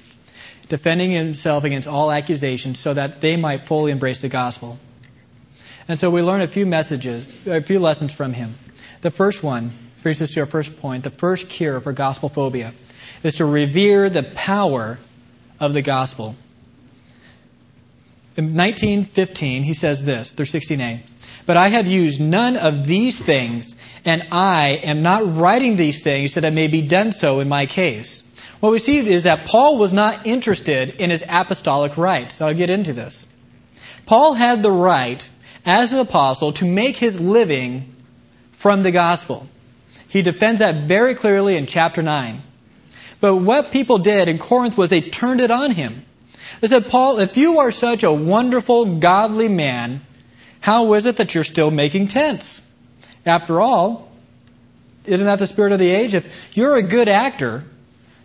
defending 0.67 1.11
himself 1.11 1.63
against 1.63 1.87
all 1.87 2.11
accusations 2.11 2.79
so 2.79 2.93
that 2.93 3.21
they 3.21 3.37
might 3.37 3.63
fully 3.63 3.93
embrace 3.93 4.19
the 4.19 4.27
gospel. 4.27 4.77
And 5.87 5.99
so 5.99 6.09
we 6.09 6.21
learn 6.21 6.41
a 6.41 6.47
few 6.47 6.65
messages, 6.65 7.31
a 7.45 7.61
few 7.61 7.79
lessons 7.79 8.11
from 8.11 8.33
him. 8.33 8.55
The 9.01 9.11
first 9.11 9.43
one 9.43 9.71
brings 10.01 10.21
us 10.21 10.31
to 10.31 10.41
our 10.41 10.45
first 10.45 10.79
point. 10.79 11.03
The 11.03 11.11
first 11.11 11.49
cure 11.49 11.79
for 11.79 11.93
gospel 11.93 12.29
phobia 12.29 12.73
is 13.23 13.35
to 13.35 13.45
revere 13.45 14.09
the 14.09 14.23
power 14.23 14.97
of 15.59 15.73
the 15.73 15.81
gospel. 15.81 16.35
In 18.35 18.55
1915, 18.55 19.63
he 19.63 19.73
says 19.73 20.03
this, 20.03 20.31
through 20.31 20.45
16a. 20.45 20.99
But 21.45 21.57
I 21.57 21.69
have 21.69 21.87
used 21.87 22.19
none 22.19 22.57
of 22.57 22.85
these 22.85 23.19
things, 23.19 23.79
and 24.03 24.27
I 24.31 24.79
am 24.83 25.03
not 25.03 25.35
writing 25.35 25.75
these 25.75 26.01
things 26.01 26.33
that 26.33 26.43
I 26.43 26.49
may 26.49 26.67
be 26.67 26.81
done 26.81 27.11
so 27.11 27.39
in 27.39 27.47
my 27.47 27.65
case. 27.67 28.23
What 28.59 28.71
we 28.71 28.79
see 28.79 28.97
is 28.97 29.23
that 29.25 29.45
Paul 29.45 29.77
was 29.77 29.93
not 29.93 30.25
interested 30.25 30.95
in 30.99 31.11
his 31.11 31.23
apostolic 31.27 31.97
rights. 31.97 32.35
So 32.35 32.47
I'll 32.47 32.53
get 32.53 32.69
into 32.69 32.93
this. 32.93 33.27
Paul 34.05 34.33
had 34.33 34.63
the 34.63 34.71
right, 34.71 35.27
as 35.65 35.93
an 35.93 35.99
apostle, 35.99 36.53
to 36.53 36.65
make 36.65 36.97
his 36.97 37.19
living 37.19 37.95
from 38.51 38.83
the 38.83 38.91
gospel. 38.91 39.47
He 40.07 40.21
defends 40.21 40.59
that 40.59 40.87
very 40.87 41.15
clearly 41.15 41.57
in 41.57 41.65
chapter 41.65 42.01
9. 42.01 42.41
But 43.19 43.37
what 43.37 43.71
people 43.71 43.97
did 43.97 44.27
in 44.27 44.37
Corinth 44.37 44.77
was 44.77 44.89
they 44.89 45.01
turned 45.01 45.41
it 45.41 45.51
on 45.51 45.71
him. 45.71 46.05
They 46.61 46.67
said, 46.67 46.89
Paul, 46.89 47.19
if 47.19 47.37
you 47.37 47.59
are 47.59 47.71
such 47.71 48.03
a 48.03 48.13
wonderful, 48.13 48.97
godly 48.99 49.47
man, 49.47 50.01
how 50.61 50.93
is 50.93 51.05
it 51.05 51.17
that 51.17 51.33
you're 51.33 51.43
still 51.43 51.71
making 51.71 52.07
tents? 52.07 52.65
After 53.25 53.61
all, 53.61 54.11
isn't 55.05 55.25
that 55.25 55.39
the 55.39 55.47
spirit 55.47 55.71
of 55.71 55.79
the 55.79 55.89
age? 55.89 56.13
If 56.13 56.55
you're 56.55 56.75
a 56.75 56.83
good 56.83 57.09
actor, 57.09 57.63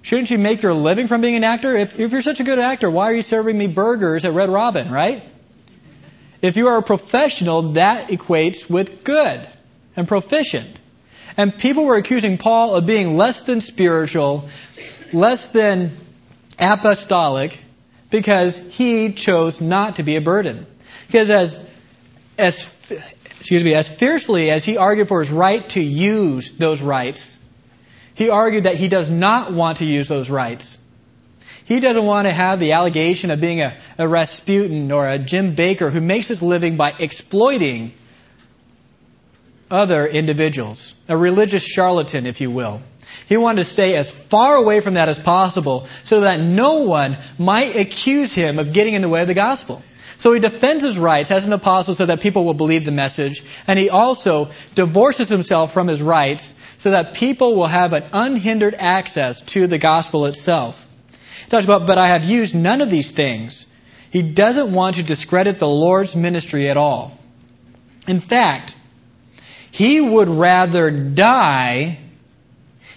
shouldn't 0.03 0.31
you 0.31 0.39
make 0.39 0.63
your 0.63 0.75
living 0.75 1.07
from 1.07 1.21
being 1.21 1.37
an 1.37 1.45
actor? 1.45 1.77
If, 1.77 1.99
if 1.99 2.13
you're 2.13 2.23
such 2.23 2.41
a 2.41 2.45
good 2.45 2.59
actor, 2.59 2.91
why 2.91 3.11
are 3.11 3.15
you 3.15 3.23
serving 3.23 3.57
me 3.57 3.67
burgers 3.67 4.25
at 4.25 4.33
Red 4.33 4.49
Robin, 4.49 4.91
right? 4.91 5.25
If 6.43 6.57
you 6.57 6.69
are 6.69 6.79
a 6.79 6.83
professional, 6.83 7.73
that 7.73 8.09
equates 8.09 8.69
with 8.69 9.05
good 9.05 9.47
and 9.97 10.09
proficient. 10.09 10.81
And 11.37 11.57
people 11.57 11.85
were 11.85 11.97
accusing 11.97 12.39
Paul 12.39 12.75
of 12.75 12.87
being 12.87 13.17
less 13.17 13.43
than 13.43 13.61
spiritual, 13.61 14.49
less 15.13 15.49
than 15.49 15.93
apostolic, 16.59 17.59
because 18.11 18.59
he 18.59 19.13
chose 19.13 19.61
not 19.61 19.97
to 19.97 20.03
be 20.03 20.17
a 20.17 20.21
burden. 20.21 20.67
Because 21.07 21.31
as, 21.31 21.67
as, 22.39 22.75
excuse 23.25 23.63
me, 23.63 23.75
as 23.75 23.89
fiercely 23.89 24.51
as 24.51 24.65
he 24.65 24.77
argued 24.77 25.09
for 25.09 25.21
his 25.21 25.31
right 25.31 25.67
to 25.71 25.83
use 25.83 26.53
those 26.53 26.81
rights, 26.83 27.37
he 28.15 28.31
argued 28.31 28.65
that 28.65 28.77
he 28.77 28.89
does 28.89 29.11
not 29.11 29.53
want 29.53 29.79
to 29.79 29.85
use 29.85 30.09
those 30.09 30.31
rights. 30.31 30.79
He 31.71 31.79
doesn't 31.79 32.05
want 32.05 32.27
to 32.27 32.33
have 32.33 32.59
the 32.59 32.73
allegation 32.73 33.31
of 33.31 33.41
being 33.41 33.61
a, 33.61 33.77
a 33.97 34.09
Rasputin 34.09 34.91
or 34.91 35.09
a 35.09 35.21
Jim 35.21 35.55
Bakker 35.55 35.93
who 35.93 36.01
makes 36.01 36.27
his 36.27 36.43
living 36.43 36.77
by 36.77 36.93
exploiting 36.99 37.93
other 39.71 40.05
individuals, 40.05 40.97
a 41.09 41.17
religious 41.17 41.63
charlatan, 41.63 42.27
if 42.27 42.41
you 42.41 42.51
will. 42.51 42.83
He 43.29 43.37
wanted 43.37 43.63
to 43.63 43.71
stay 43.71 43.95
as 43.95 44.11
far 44.11 44.57
away 44.57 44.81
from 44.81 44.95
that 44.95 45.09
as 45.09 45.21
possible 45.21 45.87
so 46.03 46.23
that 46.23 46.41
no 46.41 46.79
one 46.79 47.17
might 47.39 47.77
accuse 47.77 48.35
him 48.35 48.59
of 48.59 48.73
getting 48.73 48.95
in 48.95 49.03
the 49.03 49.09
way 49.09 49.23
of 49.23 49.29
the 49.29 49.35
gospel. 49.35 49.81
So 50.19 50.33
he 50.33 50.41
defends 50.41 50.83
his 50.83 50.99
rights 50.99 51.31
as 51.31 51.47
an 51.47 51.53
apostle 51.53 51.95
so 51.95 52.07
that 52.07 52.21
people 52.21 52.45
will 52.45 52.55
believe 52.55 52.85
the 52.85 52.91
message, 52.91 53.45
and 53.69 53.79
he 53.79 53.91
also 53.91 54.51
divorces 54.75 55.29
himself 55.29 55.73
from 55.73 55.87
his 55.87 56.03
rights 56.03 56.53
so 56.79 56.91
that 56.91 57.15
people 57.15 57.55
will 57.55 57.69
have 57.69 57.93
an 57.93 58.07
unhindered 58.13 58.75
access 58.75 59.41
to 59.53 59.69
the 59.69 59.79
gospel 59.79 60.27
itself. 60.27 60.89
He 61.45 61.51
talks 61.51 61.65
about, 61.65 61.87
but 61.87 61.99
I 61.99 62.09
have 62.09 62.25
used 62.25 62.55
none 62.55 62.81
of 62.81 62.91
these 62.91 63.11
things. 63.11 63.67
He 64.11 64.23
doesn't 64.23 64.73
want 64.73 64.97
to 64.97 65.03
discredit 65.03 65.59
the 65.59 65.69
Lord's 65.69 66.17
ministry 66.17 66.69
at 66.69 66.77
all. 66.77 67.17
In 68.09 68.21
fact, 68.21 68.75
he 69.71 70.01
would 70.01 70.29
rather 70.29 70.91
die, 70.91 71.99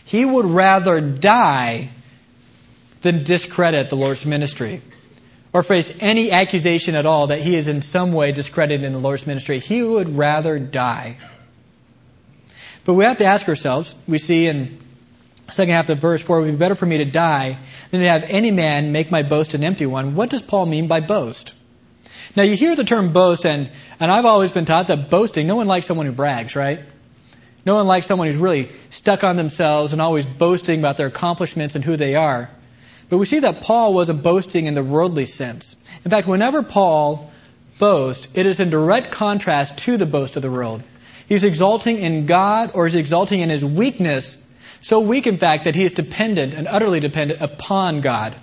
he 0.06 0.26
would 0.26 0.46
rather 0.46 1.02
die 1.02 1.90
than 3.02 3.24
discredit 3.24 3.90
the 3.90 3.96
Lord's 3.96 4.26
ministry 4.26 4.82
or 5.52 5.62
face 5.62 5.96
any 6.02 6.32
accusation 6.32 6.96
at 6.96 7.06
all 7.06 7.28
that 7.28 7.40
he 7.40 7.56
is 7.56 7.68
in 7.68 7.84
some 7.84 8.12
way 8.12 8.32
discredited 8.32 8.84
in 8.84 8.92
the 8.92 8.98
Lord's 8.98 9.28
ministry. 9.28 9.60
He 9.60 9.84
would 9.84 10.18
rather 10.18 10.58
die. 10.58 11.18
But 12.86 12.96
we 12.96 13.06
have 13.06 13.20
to 13.20 13.26
ask 13.26 13.48
ourselves, 13.48 13.94
we 14.08 14.18
see 14.18 14.48
in 14.48 14.80
second 15.54 15.74
half 15.74 15.90
of 15.90 16.00
verse, 16.00 16.22
for 16.22 16.40
it 16.40 16.42
would 16.42 16.52
be 16.52 16.58
better 16.58 16.76
for 16.76 16.86
me 16.86 16.98
to 17.00 17.06
die 17.06 17.58
than 17.92 18.02
to 18.02 18.08
have 18.08 18.26
any 18.28 18.52
man 18.52 18.92
make 18.92 19.12
my 19.12 19.24
boast 19.24 19.54
an 19.54 19.64
empty 19.64 19.86
one. 19.86 20.16
What 20.16 20.30
does 20.30 20.42
Paul 20.42 20.66
mean 20.66 20.88
by 20.88 21.00
boast? 21.00 21.54
Now 22.36 22.44
you 22.44 22.56
hear 22.56 22.76
the 22.76 22.84
term 22.84 23.14
boast 23.14 23.46
and 23.46 23.70
and 24.00 24.12
I've 24.12 24.26
always 24.26 24.52
been 24.52 24.66
taught 24.66 24.88
that 24.88 25.10
boasting, 25.10 25.48
no 25.48 25.56
one 25.56 25.68
likes 25.68 25.86
someone 25.86 26.06
who 26.06 26.12
brags, 26.12 26.56
right? 26.56 26.82
No 27.66 27.76
one 27.76 27.88
likes 27.88 28.08
someone 28.08 28.28
who's 28.28 28.38
really 28.38 28.70
stuck 28.90 29.24
on 29.24 29.38
themselves 29.38 29.94
and 29.94 30.02
always 30.02 30.26
boasting 30.26 30.80
about 30.80 30.98
their 30.98 31.08
accomplishments 31.08 31.76
and 31.76 31.84
who 31.86 31.96
they 31.96 32.16
are. 32.16 32.50
But 33.10 33.18
we 33.20 33.26
see 33.26 33.40
that 33.40 33.62
Paul 33.62 33.94
wasn't 33.94 34.24
boasting 34.24 34.66
in 34.66 34.74
the 34.74 34.84
worldly 34.84 35.26
sense. 35.26 35.76
In 36.04 36.12
fact, 36.12 36.28
whenever 36.28 36.64
Paul 36.64 37.32
boasts, 37.80 38.28
it 38.34 38.46
is 38.46 38.60
in 38.60 38.70
direct 38.70 39.12
contrast 39.12 39.78
to 39.80 39.98
the 39.98 40.06
boast 40.06 40.36
of 40.36 40.42
the 40.42 40.52
world. 40.52 40.84
He's 41.30 41.44
exalting 41.44 42.00
in 42.00 42.26
God 42.26 42.72
or 42.74 42.86
he's 42.86 42.96
exalting 42.96 43.40
in 43.40 43.50
his 43.50 43.64
weakness, 43.64 44.42
so 44.84 45.00
weak 45.00 45.26
in 45.26 45.38
fact 45.38 45.64
that 45.64 45.74
he 45.74 45.84
is 45.84 45.94
dependent 45.94 46.54
and 46.54 46.68
utterly 46.68 47.00
dependent 47.00 47.42
upon 47.42 48.02
God. 48.02 48.36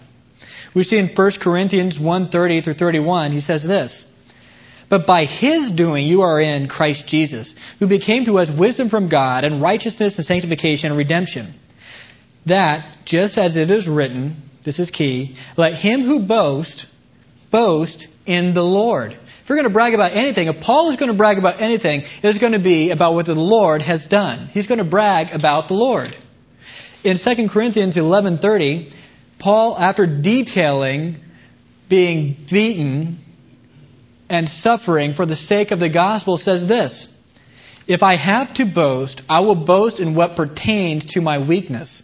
We 0.75 0.83
see 0.83 0.99
in 0.99 1.07
1 1.07 1.31
Corinthians 1.41 1.99
1:30 1.99 2.65
through 2.65 2.75
31, 2.75 3.31
he 3.31 3.41
says 3.41 3.63
this: 3.63 4.11
but 4.91 5.07
by 5.07 5.25
his 5.25 5.71
doing 5.71 6.05
you 6.05 6.23
are 6.23 6.41
in 6.41 6.67
Christ 6.67 7.07
Jesus, 7.07 7.55
who 7.79 7.87
became 7.87 8.25
to 8.25 8.41
us 8.41 8.51
wisdom 8.51 8.89
from 8.89 9.09
God 9.09 9.45
and 9.45 9.63
righteousness 9.63 10.19
and 10.19 10.27
sanctification 10.27 10.91
and 10.91 10.99
redemption. 10.99 11.55
That, 12.47 12.85
just 13.05 13.39
as 13.39 13.57
it 13.57 13.71
is 13.71 13.89
written, 13.89 14.37
this 14.63 14.81
is 14.81 14.91
key, 14.91 15.37
let 15.57 15.75
him 15.75 16.01
who 16.01 16.27
boasts 16.27 16.87
boast 17.53 18.09
in 18.27 18.53
the 18.53 18.65
Lord. 18.65 19.13
If 19.13 19.45
you're 19.49 19.59
going 19.59 19.69
to 19.69 19.73
brag 19.73 19.95
about 19.95 20.13
anything, 20.13 20.49
if 20.49 20.61
Paul 20.61 20.91
is 20.91 20.97
going 20.97 21.13
to 21.13 21.17
brag 21.17 21.39
about 21.39 21.61
anything, 21.61 22.03
it's 22.23 22.39
going 22.39 22.55
to 22.55 22.59
be 22.59 22.91
about 22.91 23.15
what 23.15 23.27
the 23.27 23.37
Lord 23.37 23.83
has 23.83 24.09
done. 24.09 24.49
He's 24.49 24.67
going 24.67 24.79
to 24.79 24.85
brag 24.85 25.33
about 25.33 25.69
the 25.69 25.75
Lord. 25.75 26.15
In 27.02 27.16
2 27.16 27.49
Corinthians 27.49 27.97
11:30, 27.97 28.92
Paul, 29.38 29.76
after 29.78 30.07
detailing 30.07 31.16
being 31.88 32.37
beaten 32.50 33.19
and 34.28 34.49
suffering 34.49 35.14
for 35.14 35.25
the 35.25 35.37
sake 35.37 35.71
of 35.71 35.80
the 35.80 35.88
gospel 35.88 36.37
says 36.37 36.66
this 36.66 37.12
If 37.87 38.02
I 38.02 38.14
have 38.14 38.52
to 38.54 38.66
boast, 38.66 39.23
I 39.30 39.40
will 39.40 39.54
boast 39.54 39.99
in 39.99 40.14
what 40.14 40.37
pertains 40.37 41.07
to 41.07 41.23
my 41.23 41.38
weakness. 41.38 42.02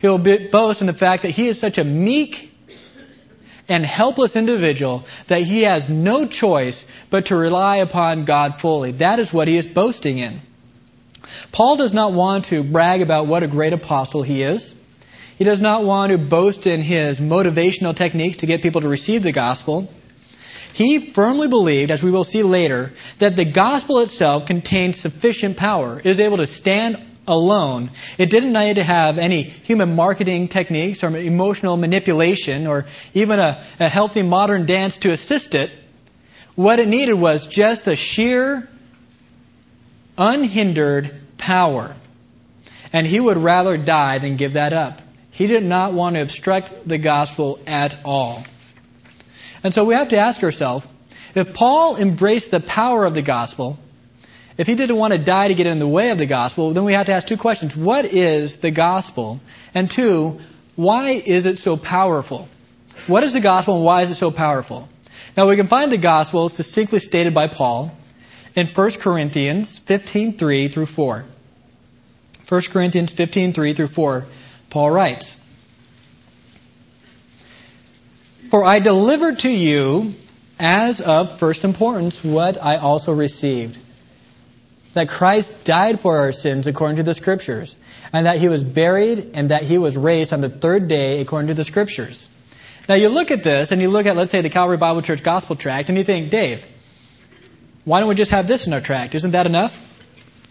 He'll 0.00 0.18
boast 0.18 0.82
in 0.82 0.86
the 0.86 0.92
fact 0.92 1.22
that 1.22 1.30
he 1.30 1.48
is 1.48 1.58
such 1.58 1.78
a 1.78 1.84
meek 1.84 2.52
and 3.68 3.84
helpless 3.84 4.36
individual 4.36 5.06
that 5.28 5.42
he 5.42 5.62
has 5.62 5.88
no 5.88 6.26
choice 6.26 6.86
but 7.08 7.26
to 7.26 7.36
rely 7.36 7.76
upon 7.76 8.24
God 8.26 8.60
fully. 8.60 8.92
That 8.92 9.18
is 9.18 9.32
what 9.32 9.48
he 9.48 9.56
is 9.56 9.66
boasting 9.66 10.18
in. 10.18 10.40
Paul 11.52 11.76
does 11.76 11.92
not 11.92 12.12
want 12.12 12.46
to 12.46 12.62
brag 12.62 13.02
about 13.02 13.26
what 13.26 13.42
a 13.42 13.46
great 13.46 13.72
apostle 13.72 14.22
he 14.22 14.42
is. 14.42 14.74
He 15.38 15.44
does 15.44 15.60
not 15.60 15.84
want 15.84 16.12
to 16.12 16.18
boast 16.18 16.66
in 16.66 16.80
his 16.80 17.20
motivational 17.20 17.94
techniques 17.94 18.38
to 18.38 18.46
get 18.46 18.62
people 18.62 18.80
to 18.80 18.88
receive 18.88 19.22
the 19.22 19.32
gospel. 19.32 19.90
He 20.72 21.10
firmly 21.10 21.48
believed, 21.48 21.90
as 21.90 22.02
we 22.02 22.10
will 22.10 22.24
see 22.24 22.42
later, 22.42 22.92
that 23.18 23.36
the 23.36 23.44
gospel 23.44 24.00
itself 24.00 24.46
contained 24.46 24.94
sufficient 24.94 25.56
power. 25.56 25.98
It 25.98 26.08
was 26.08 26.20
able 26.20 26.38
to 26.38 26.46
stand 26.46 26.98
alone. 27.26 27.90
It 28.18 28.30
didn't 28.30 28.52
need 28.52 28.74
to 28.74 28.82
have 28.82 29.18
any 29.18 29.42
human 29.42 29.94
marketing 29.94 30.48
techniques 30.48 31.02
or 31.02 31.16
emotional 31.16 31.76
manipulation 31.76 32.66
or 32.66 32.86
even 33.14 33.40
a, 33.40 33.62
a 33.80 33.88
healthy 33.88 34.22
modern 34.22 34.66
dance 34.66 34.98
to 34.98 35.10
assist 35.10 35.54
it. 35.54 35.70
What 36.54 36.78
it 36.78 36.88
needed 36.88 37.14
was 37.14 37.46
just 37.46 37.84
the 37.84 37.96
sheer, 37.96 38.68
unhindered 40.18 41.14
power. 41.38 41.94
And 42.92 43.06
he 43.06 43.20
would 43.20 43.36
rather 43.36 43.76
die 43.76 44.18
than 44.18 44.36
give 44.36 44.54
that 44.54 44.72
up. 44.72 45.02
He 45.30 45.46
did 45.46 45.64
not 45.64 45.92
want 45.92 46.16
to 46.16 46.22
obstruct 46.22 46.88
the 46.88 46.98
gospel 46.98 47.58
at 47.66 47.98
all. 48.04 48.44
And 49.62 49.74
so 49.74 49.84
we 49.84 49.94
have 49.94 50.08
to 50.10 50.16
ask 50.16 50.42
ourselves 50.42 50.86
if 51.34 51.52
Paul 51.52 51.96
embraced 51.96 52.50
the 52.50 52.60
power 52.60 53.04
of 53.04 53.14
the 53.14 53.22
gospel, 53.22 53.78
if 54.56 54.66
he 54.66 54.74
didn't 54.74 54.96
want 54.96 55.12
to 55.12 55.18
die 55.18 55.48
to 55.48 55.54
get 55.54 55.66
in 55.66 55.78
the 55.78 55.86
way 55.86 56.10
of 56.10 56.18
the 56.18 56.26
gospel, 56.26 56.72
then 56.72 56.84
we 56.84 56.94
have 56.94 57.06
to 57.06 57.12
ask 57.12 57.28
two 57.28 57.36
questions. 57.36 57.76
What 57.76 58.06
is 58.06 58.56
the 58.58 58.70
gospel? 58.70 59.40
And 59.74 59.90
two, 59.90 60.40
why 60.76 61.10
is 61.10 61.44
it 61.44 61.58
so 61.58 61.76
powerful? 61.76 62.48
What 63.06 63.22
is 63.22 63.34
the 63.34 63.40
gospel 63.40 63.76
and 63.76 63.84
why 63.84 64.02
is 64.02 64.10
it 64.10 64.14
so 64.14 64.30
powerful? 64.30 64.88
Now 65.36 65.48
we 65.48 65.56
can 65.56 65.66
find 65.66 65.92
the 65.92 65.98
gospel 65.98 66.48
succinctly 66.48 67.00
stated 67.00 67.34
by 67.34 67.48
Paul 67.48 67.94
in 68.56 68.66
1 68.66 68.90
Corinthians 69.00 69.78
15:3 69.78 70.72
through 70.72 70.86
4. 70.86 71.24
1 72.48 72.62
Corinthians 72.72 73.12
15:3 73.12 73.76
through 73.76 73.88
4, 73.88 74.26
Paul 74.70 74.90
writes, 74.90 75.38
For 78.50 78.64
I 78.64 78.78
delivered 78.78 79.40
to 79.40 79.50
you 79.50 80.14
as 80.58 81.00
of 81.00 81.38
first 81.38 81.64
importance 81.64 82.24
what 82.24 82.62
I 82.62 82.76
also 82.76 83.12
received 83.12 83.78
that 84.94 85.10
Christ 85.10 85.64
died 85.64 86.00
for 86.00 86.16
our 86.16 86.32
sins 86.32 86.66
according 86.66 86.96
to 86.96 87.02
the 87.02 87.12
Scriptures, 87.12 87.76
and 88.14 88.24
that 88.24 88.38
he 88.38 88.48
was 88.48 88.64
buried, 88.64 89.32
and 89.34 89.50
that 89.50 89.62
he 89.62 89.76
was 89.76 89.94
raised 89.94 90.32
on 90.32 90.40
the 90.40 90.48
third 90.48 90.88
day 90.88 91.20
according 91.20 91.48
to 91.48 91.54
the 91.54 91.64
Scriptures. 91.64 92.30
Now 92.88 92.94
you 92.94 93.10
look 93.10 93.30
at 93.30 93.44
this, 93.44 93.72
and 93.72 93.82
you 93.82 93.90
look 93.90 94.06
at, 94.06 94.16
let's 94.16 94.30
say, 94.30 94.40
the 94.40 94.48
Calvary 94.48 94.78
Bible 94.78 95.02
Church 95.02 95.22
Gospel 95.22 95.54
Tract, 95.54 95.90
and 95.90 95.98
you 95.98 96.04
think, 96.04 96.30
Dave, 96.30 96.66
why 97.86 98.00
don't 98.00 98.08
we 98.08 98.16
just 98.16 98.32
have 98.32 98.48
this 98.48 98.66
in 98.66 98.72
our 98.72 98.80
tract? 98.80 99.14
Isn't 99.14 99.30
that 99.30 99.46
enough? 99.46 99.80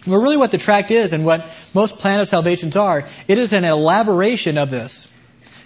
Well, 0.07 0.21
really 0.21 0.37
what 0.37 0.51
the 0.51 0.57
tract 0.57 0.89
is, 0.89 1.11
and 1.11 1.25
what 1.25 1.45
most 1.73 1.99
plan 1.99 2.21
of 2.21 2.29
salvations 2.29 2.77
are, 2.77 3.05
it 3.27 3.37
is 3.37 3.51
an 3.51 3.65
elaboration 3.65 4.57
of 4.57 4.69
this. 4.69 5.13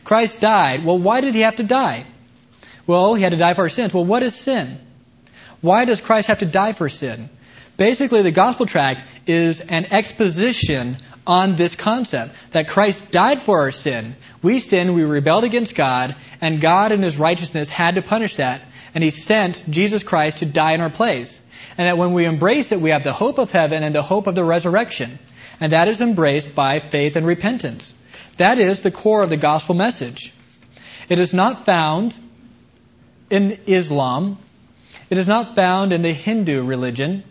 Christ 0.03 0.41
died. 0.41 0.83
Well, 0.83 0.97
why 0.97 1.21
did 1.21 1.35
he 1.35 1.41
have 1.41 1.57
to 1.57 1.63
die? 1.63 2.05
Well, 2.87 3.13
he 3.13 3.21
had 3.21 3.33
to 3.33 3.37
die 3.37 3.53
for 3.53 3.61
our 3.61 3.69
sins. 3.69 3.93
Well, 3.93 4.03
what 4.03 4.23
is 4.23 4.33
sin? 4.33 4.79
Why 5.61 5.85
does 5.85 6.01
Christ 6.01 6.29
have 6.29 6.39
to 6.39 6.47
die 6.47 6.73
for 6.73 6.89
sin? 6.89 7.29
Basically, 7.77 8.23
the 8.23 8.31
gospel 8.31 8.65
tract 8.65 9.01
is 9.27 9.59
an 9.61 9.85
exposition 9.91 10.97
on 11.27 11.55
this 11.55 11.75
concept 11.75 12.33
that 12.49 12.67
Christ 12.67 13.11
died 13.11 13.43
for 13.43 13.59
our 13.59 13.71
sin. 13.71 14.15
We 14.41 14.59
sinned, 14.59 14.95
we 14.95 15.03
rebelled 15.03 15.43
against 15.43 15.75
God, 15.75 16.15
and 16.41 16.59
God 16.59 16.91
in 16.91 17.03
His 17.03 17.19
righteousness 17.19 17.69
had 17.69 17.93
to 17.93 18.01
punish 18.01 18.37
that. 18.37 18.61
And 18.95 19.03
He 19.03 19.11
sent 19.11 19.69
Jesus 19.69 20.01
Christ 20.01 20.39
to 20.39 20.47
die 20.47 20.71
in 20.71 20.81
our 20.81 20.89
place. 20.89 21.41
And 21.77 21.87
that 21.87 21.97
when 21.97 22.13
we 22.13 22.25
embrace 22.25 22.71
it, 22.71 22.81
we 22.81 22.89
have 22.89 23.03
the 23.03 23.13
hope 23.13 23.37
of 23.37 23.51
heaven 23.51 23.83
and 23.83 23.93
the 23.93 24.01
hope 24.01 24.27
of 24.27 24.35
the 24.35 24.43
resurrection. 24.43 25.19
And 25.59 25.71
that 25.71 25.87
is 25.87 26.01
embraced 26.01 26.55
by 26.55 26.79
faith 26.79 27.15
and 27.15 27.25
repentance. 27.25 27.93
That 28.37 28.57
is 28.57 28.83
the 28.83 28.91
core 28.91 29.23
of 29.23 29.29
the 29.29 29.37
gospel 29.37 29.75
message. 29.75 30.33
It 31.09 31.19
is 31.19 31.33
not 31.33 31.65
found 31.65 32.15
in 33.29 33.59
Islam. 33.67 34.37
It 35.09 35.17
is 35.17 35.27
not 35.27 35.55
found 35.55 35.91
in 35.91 36.01
the 36.01 36.13
Hindu 36.13 36.63
religion. 36.63 37.23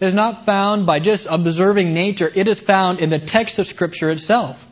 It 0.00 0.06
is 0.06 0.14
not 0.14 0.44
found 0.44 0.86
by 0.86 0.98
just 1.00 1.26
observing 1.30 1.94
nature. 1.94 2.30
It 2.34 2.48
is 2.48 2.60
found 2.60 3.00
in 3.00 3.10
the 3.10 3.18
text 3.18 3.58
of 3.58 3.66
Scripture 3.66 4.10
itself. 4.10 4.66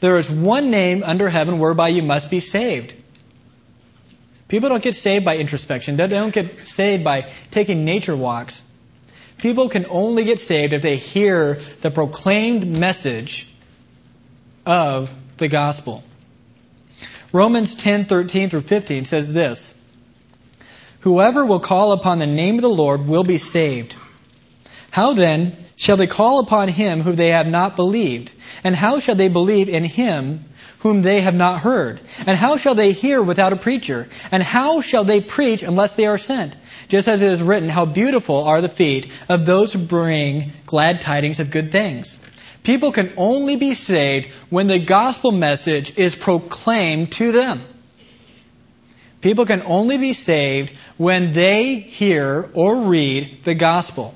There 0.00 0.18
is 0.18 0.30
one 0.30 0.70
name 0.70 1.02
under 1.02 1.28
heaven 1.28 1.58
whereby 1.58 1.88
you 1.88 2.02
must 2.02 2.30
be 2.30 2.40
saved. 2.40 2.94
People 4.48 4.68
don't 4.68 4.82
get 4.82 4.94
saved 4.94 5.24
by 5.24 5.36
introspection. 5.36 5.96
They 5.96 6.06
don't 6.06 6.32
get 6.32 6.66
saved 6.66 7.02
by 7.02 7.26
taking 7.50 7.84
nature 7.84 8.16
walks. 8.16 8.62
People 9.38 9.68
can 9.68 9.86
only 9.90 10.24
get 10.24 10.40
saved 10.40 10.72
if 10.72 10.82
they 10.82 10.96
hear 10.96 11.54
the 11.80 11.90
proclaimed 11.90 12.66
message 12.66 13.48
of 14.64 15.12
the 15.36 15.48
gospel. 15.48 16.02
Romans 17.32 17.74
10:13 17.74 18.48
through 18.50 18.62
15 18.62 19.04
says 19.04 19.32
this: 19.32 19.74
Whoever 21.00 21.44
will 21.44 21.60
call 21.60 21.92
upon 21.92 22.18
the 22.18 22.26
name 22.26 22.54
of 22.54 22.62
the 22.62 22.68
Lord 22.68 23.06
will 23.06 23.24
be 23.24 23.38
saved. 23.38 23.96
How 24.90 25.12
then 25.12 25.56
shall 25.76 25.96
they 25.96 26.06
call 26.06 26.38
upon 26.38 26.68
him 26.68 27.02
whom 27.02 27.16
they 27.16 27.28
have 27.28 27.46
not 27.46 27.76
believed? 27.76 28.32
And 28.64 28.74
how 28.74 29.00
shall 29.00 29.16
they 29.16 29.28
believe 29.28 29.68
in 29.68 29.84
him 29.84 30.44
whom 30.86 31.02
they 31.02 31.20
have 31.20 31.34
not 31.34 31.60
heard? 31.60 32.00
And 32.26 32.38
how 32.38 32.58
shall 32.58 32.76
they 32.76 32.92
hear 32.92 33.20
without 33.20 33.52
a 33.52 33.56
preacher? 33.56 34.08
And 34.30 34.40
how 34.40 34.82
shall 34.82 35.02
they 35.02 35.20
preach 35.20 35.64
unless 35.64 35.94
they 35.94 36.06
are 36.06 36.16
sent? 36.16 36.56
Just 36.88 37.08
as 37.08 37.22
it 37.22 37.32
is 37.32 37.42
written, 37.42 37.68
how 37.68 37.86
beautiful 37.86 38.44
are 38.44 38.60
the 38.60 38.68
feet 38.68 39.12
of 39.28 39.46
those 39.46 39.72
who 39.72 39.80
bring 39.80 40.52
glad 40.64 41.00
tidings 41.00 41.40
of 41.40 41.50
good 41.50 41.72
things. 41.72 42.20
People 42.62 42.92
can 42.92 43.12
only 43.16 43.56
be 43.56 43.74
saved 43.74 44.32
when 44.48 44.68
the 44.68 44.78
gospel 44.78 45.32
message 45.32 45.98
is 45.98 46.14
proclaimed 46.14 47.10
to 47.12 47.32
them. 47.32 47.60
People 49.20 49.44
can 49.44 49.62
only 49.62 49.98
be 49.98 50.12
saved 50.12 50.76
when 50.98 51.32
they 51.32 51.80
hear 51.80 52.48
or 52.54 52.76
read 52.82 53.42
the 53.42 53.54
gospel. 53.54 54.14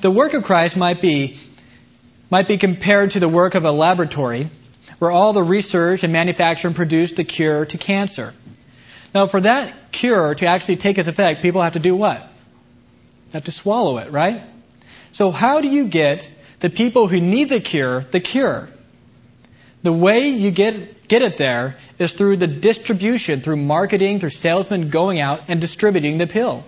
The 0.00 0.10
work 0.10 0.34
of 0.34 0.42
Christ 0.42 0.76
might 0.76 1.00
be, 1.00 1.38
might 2.28 2.48
be 2.48 2.58
compared 2.58 3.12
to 3.12 3.20
the 3.20 3.28
work 3.28 3.54
of 3.54 3.64
a 3.64 3.70
laboratory 3.70 4.48
where 4.98 5.10
all 5.10 5.32
the 5.32 5.42
research 5.42 6.02
and 6.02 6.12
manufacturing 6.12 6.74
produce 6.74 7.12
the 7.12 7.24
cure 7.24 7.66
to 7.66 7.78
cancer. 7.78 8.34
Now, 9.14 9.26
for 9.26 9.40
that 9.40 9.92
cure 9.92 10.34
to 10.34 10.46
actually 10.46 10.76
take 10.76 10.98
its 10.98 11.08
effect, 11.08 11.42
people 11.42 11.62
have 11.62 11.74
to 11.74 11.78
do 11.78 11.96
what? 11.96 12.26
Have 13.32 13.44
to 13.44 13.50
swallow 13.50 13.98
it, 13.98 14.10
right? 14.10 14.42
So 15.12 15.30
how 15.30 15.60
do 15.60 15.68
you 15.68 15.88
get 15.88 16.28
the 16.60 16.70
people 16.70 17.06
who 17.06 17.20
need 17.20 17.48
the 17.48 17.60
cure 17.60 18.00
the 18.00 18.20
cure? 18.20 18.68
The 19.82 19.92
way 19.92 20.30
you 20.30 20.50
get, 20.50 21.06
get 21.06 21.22
it 21.22 21.36
there 21.36 21.76
is 21.98 22.12
through 22.12 22.38
the 22.38 22.48
distribution, 22.48 23.40
through 23.40 23.56
marketing, 23.56 24.18
through 24.18 24.30
salesmen 24.30 24.90
going 24.90 25.20
out 25.20 25.48
and 25.48 25.60
distributing 25.60 26.18
the 26.18 26.26
pill. 26.26 26.64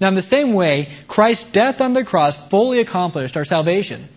Now, 0.00 0.08
in 0.08 0.14
the 0.14 0.22
same 0.22 0.52
way, 0.52 0.88
Christ's 1.08 1.50
death 1.50 1.80
on 1.80 1.92
the 1.92 2.04
cross 2.04 2.36
fully 2.48 2.80
accomplished 2.80 3.36
our 3.36 3.44
salvation. 3.44 4.08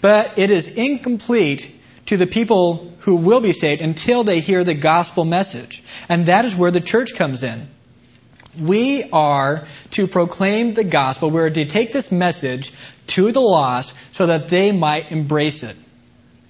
But 0.00 0.38
it 0.38 0.50
is 0.50 0.68
incomplete 0.68 1.72
to 2.06 2.16
the 2.16 2.26
people 2.26 2.92
who 3.00 3.16
will 3.16 3.40
be 3.40 3.52
saved 3.52 3.82
until 3.82 4.24
they 4.24 4.40
hear 4.40 4.64
the 4.64 4.74
gospel 4.74 5.24
message. 5.24 5.82
And 6.08 6.26
that 6.26 6.44
is 6.44 6.54
where 6.54 6.70
the 6.70 6.80
church 6.80 7.14
comes 7.14 7.42
in. 7.42 7.68
We 8.60 9.04
are 9.10 9.64
to 9.92 10.06
proclaim 10.06 10.74
the 10.74 10.84
gospel. 10.84 11.30
We're 11.30 11.48
to 11.48 11.64
take 11.64 11.92
this 11.92 12.12
message 12.12 12.72
to 13.08 13.32
the 13.32 13.40
lost 13.40 13.94
so 14.12 14.26
that 14.26 14.48
they 14.48 14.72
might 14.72 15.10
embrace 15.10 15.62
it. 15.62 15.76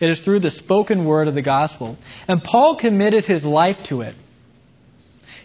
It 0.01 0.11
is 0.11 0.21
through 0.21 0.41
the 0.41 0.51
spoken 0.51 1.05
word 1.05 1.29
of 1.29 1.35
the 1.35 1.43
gospel. 1.43 1.97
And 2.27 2.43
Paul 2.43 2.75
committed 2.75 3.25
his 3.25 3.45
life 3.45 3.85
to 3.85 4.01
it 4.01 4.17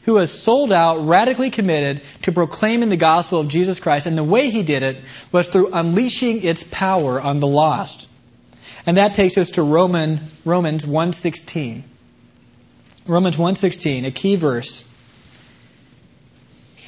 who 0.08 0.15
has 0.15 0.32
sold 0.32 0.72
out, 0.72 1.06
radically 1.06 1.50
committed 1.50 2.02
to 2.22 2.32
proclaiming 2.32 2.88
the 2.88 2.96
gospel 2.98 3.41
of 3.41 3.50
Jesus 3.50 3.82
Christ. 3.82 4.08
And 4.08 4.17
the 4.17 4.24
way 4.24 4.50
he 4.50 4.63
did 4.63 4.82
it 4.82 4.98
was 5.34 5.50
through 5.50 5.74
unleashing 5.74 6.43
its 6.43 6.63
power 6.63 7.20
on 7.20 7.41
the 7.41 7.48
lost. 7.48 8.08
And 8.88 8.95
that 8.95 9.15
takes 9.15 9.38
us 9.38 9.52
to 9.52 9.63
Roman, 9.63 10.21
Romans 10.45 10.86
1.16. 10.86 11.84
Romans 13.06 13.36
1.16, 13.36 14.06
a 14.06 14.12
key 14.12 14.38
verse. 14.38 14.88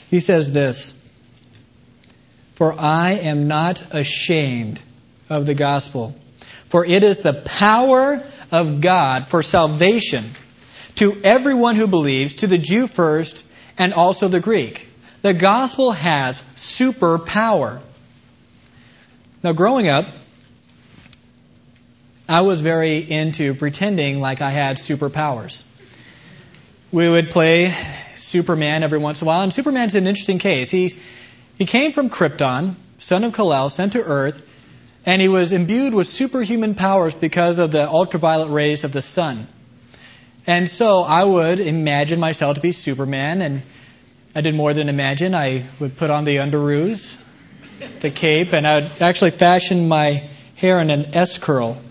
He 0.10 0.22
says 0.22 0.54
this, 0.54 0.98
For 2.56 2.74
I 2.74 3.12
am 3.12 3.50
not 3.50 3.94
ashamed 3.94 4.80
of 5.30 5.46
the 5.46 5.54
gospel, 5.54 6.16
for 6.70 6.86
it 6.86 7.04
is 7.04 7.20
the 7.20 7.34
power 7.34 8.24
of 8.50 8.80
God 8.80 9.28
for 9.28 9.44
salvation 9.44 10.24
to 10.96 11.20
everyone 11.24 11.76
who 11.76 11.88
believes, 11.88 12.36
to 12.36 12.48
the 12.48 12.58
Jew 12.58 12.88
first, 12.88 13.46
and 13.78 13.94
also 13.94 14.30
the 14.30 14.40
Greek. 14.40 14.88
The 15.22 15.34
gospel 15.34 15.92
has 15.92 16.42
superpower. 16.56 17.82
Now, 19.44 19.52
growing 19.52 19.90
up, 19.90 20.06
I 22.30 22.42
was 22.42 22.62
very 22.62 23.00
into 23.00 23.56
pretending 23.56 24.22
like 24.22 24.42
I 24.42 24.52
had 24.52 24.78
superpowers. 24.78 25.64
We 26.92 27.10
would 27.10 27.32
play 27.32 27.74
Superman 28.18 28.84
every 28.84 29.00
once 29.00 29.24
in 29.24 29.28
a 29.28 29.30
while, 29.30 29.42
and 29.42 29.52
Superman's 29.52 29.96
an 29.96 30.06
interesting 30.06 30.38
case. 30.38 30.70
He, 30.70 30.94
he 31.58 31.66
came 31.66 31.92
from 31.92 32.12
Krypton, 32.12 32.76
son 33.00 33.24
of 33.24 33.34
Kal-El, 33.34 33.72
sent 33.72 33.94
to 33.94 34.04
Earth, 34.04 34.48
and 35.08 35.20
he 35.20 35.28
was 35.28 35.54
imbued 35.54 35.96
with 35.96 36.06
superhuman 36.06 36.76
powers 36.76 37.16
because 37.16 37.58
of 37.58 37.72
the 37.72 37.90
ultraviolet 37.90 38.52
rays 38.52 38.84
of 38.84 38.92
the 38.92 39.02
sun. 39.02 39.48
And 40.46 40.70
so 40.70 41.02
I 41.02 41.24
would 41.24 41.60
imagine 41.60 42.20
myself 42.20 42.56
to 42.56 42.62
be 42.62 42.74
Superman, 42.74 43.42
and 43.42 43.64
I 44.36 44.42
did 44.42 44.54
more 44.54 44.76
than 44.76 44.88
imagine. 44.88 45.34
I 45.34 45.64
would 45.80 45.98
put 45.98 46.12
on 46.12 46.26
the 46.26 46.36
underoos, 46.36 47.18
the 48.02 48.12
cape, 48.12 48.54
and 48.54 48.68
I 48.68 48.82
would 48.82 49.02
actually 49.02 49.32
fashion 49.32 49.88
my 49.88 50.24
hair 50.58 50.80
in 50.80 50.92
an 50.92 51.16
S 51.16 51.40
curl. 51.40 51.82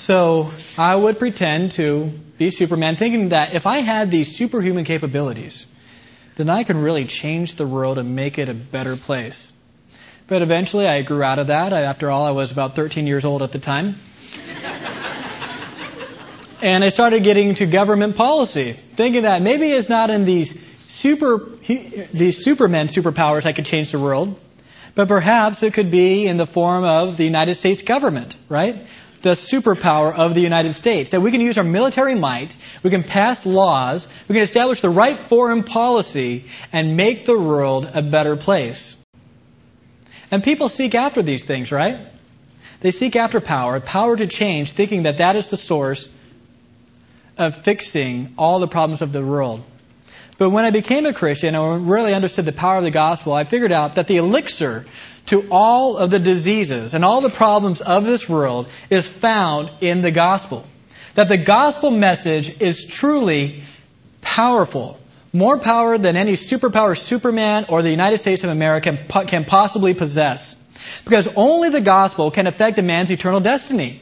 So 0.00 0.50
I 0.78 0.96
would 0.96 1.18
pretend 1.18 1.72
to 1.72 2.06
be 2.38 2.48
Superman, 2.48 2.96
thinking 2.96 3.28
that 3.28 3.52
if 3.52 3.66
I 3.66 3.80
had 3.80 4.10
these 4.10 4.34
superhuman 4.34 4.86
capabilities, 4.86 5.66
then 6.36 6.48
I 6.48 6.64
could 6.64 6.76
really 6.76 7.04
change 7.04 7.56
the 7.56 7.66
world 7.66 7.98
and 7.98 8.16
make 8.16 8.38
it 8.38 8.48
a 8.48 8.54
better 8.54 8.96
place. 8.96 9.52
But 10.26 10.40
eventually 10.40 10.88
I 10.88 11.02
grew 11.02 11.22
out 11.22 11.38
of 11.38 11.48
that. 11.48 11.74
After 11.74 12.10
all, 12.10 12.24
I 12.24 12.30
was 12.30 12.50
about 12.50 12.74
13 12.76 13.06
years 13.06 13.26
old 13.26 13.42
at 13.42 13.52
the 13.52 13.58
time. 13.58 13.96
and 16.62 16.82
I 16.82 16.88
started 16.88 17.22
getting 17.22 17.48
into 17.48 17.66
government 17.66 18.16
policy, 18.16 18.72
thinking 18.94 19.24
that 19.24 19.42
maybe 19.42 19.70
it's 19.70 19.90
not 19.90 20.08
in 20.08 20.24
these 20.24 20.58
super, 20.88 21.46
these 21.66 22.42
supermen 22.42 22.88
superpowers 22.88 23.44
I 23.44 23.52
could 23.52 23.66
change 23.66 23.92
the 23.92 23.98
world, 23.98 24.40
but 24.94 25.08
perhaps 25.08 25.62
it 25.62 25.74
could 25.74 25.90
be 25.90 26.26
in 26.26 26.38
the 26.38 26.46
form 26.46 26.84
of 26.84 27.18
the 27.18 27.24
United 27.24 27.56
States 27.56 27.82
government, 27.82 28.38
right? 28.48 28.78
The 29.22 29.32
superpower 29.32 30.14
of 30.14 30.34
the 30.34 30.40
United 30.40 30.74
States. 30.74 31.10
That 31.10 31.20
we 31.20 31.30
can 31.30 31.40
use 31.40 31.58
our 31.58 31.64
military 31.64 32.14
might, 32.14 32.56
we 32.82 32.90
can 32.90 33.02
pass 33.02 33.44
laws, 33.44 34.08
we 34.28 34.34
can 34.34 34.42
establish 34.42 34.80
the 34.80 34.90
right 34.90 35.18
foreign 35.18 35.62
policy, 35.62 36.46
and 36.72 36.96
make 36.96 37.26
the 37.26 37.38
world 37.38 37.90
a 37.94 38.02
better 38.02 38.36
place. 38.36 38.96
And 40.30 40.42
people 40.42 40.68
seek 40.68 40.94
after 40.94 41.22
these 41.22 41.44
things, 41.44 41.72
right? 41.72 41.98
They 42.80 42.92
seek 42.92 43.16
after 43.16 43.40
power, 43.40 43.78
power 43.80 44.16
to 44.16 44.26
change, 44.26 44.72
thinking 44.72 45.02
that 45.02 45.18
that 45.18 45.36
is 45.36 45.50
the 45.50 45.56
source 45.56 46.08
of 47.36 47.56
fixing 47.56 48.34
all 48.38 48.58
the 48.58 48.68
problems 48.68 49.02
of 49.02 49.12
the 49.12 49.24
world. 49.24 49.62
But 50.38 50.50
when 50.50 50.64
I 50.64 50.70
became 50.70 51.04
a 51.04 51.12
Christian 51.12 51.54
and 51.54 51.90
really 51.90 52.14
understood 52.14 52.46
the 52.46 52.52
power 52.52 52.78
of 52.78 52.84
the 52.84 52.90
gospel, 52.90 53.34
I 53.34 53.44
figured 53.44 53.72
out 53.72 53.96
that 53.96 54.06
the 54.06 54.16
elixir 54.16 54.86
to 55.30 55.46
all 55.48 55.96
of 55.96 56.10
the 56.10 56.18
diseases 56.18 56.92
and 56.92 57.04
all 57.04 57.20
the 57.20 57.30
problems 57.30 57.80
of 57.80 58.04
this 58.04 58.28
world 58.28 58.68
is 58.90 59.08
found 59.08 59.70
in 59.80 60.02
the 60.02 60.10
gospel. 60.10 60.64
That 61.14 61.28
the 61.28 61.36
gospel 61.36 61.92
message 61.92 62.60
is 62.60 62.84
truly 62.84 63.62
powerful. 64.20 64.98
More 65.32 65.56
power 65.58 65.98
than 65.98 66.16
any 66.16 66.32
superpower 66.32 66.98
Superman 66.98 67.66
or 67.68 67.82
the 67.82 67.90
United 67.90 68.18
States 68.18 68.42
of 68.42 68.50
America 68.50 68.98
can 69.28 69.44
possibly 69.44 69.94
possess. 69.94 70.56
Because 71.04 71.28
only 71.36 71.68
the 71.68 71.80
gospel 71.80 72.32
can 72.32 72.48
affect 72.48 72.80
a 72.80 72.82
man's 72.82 73.12
eternal 73.12 73.38
destiny. 73.38 74.00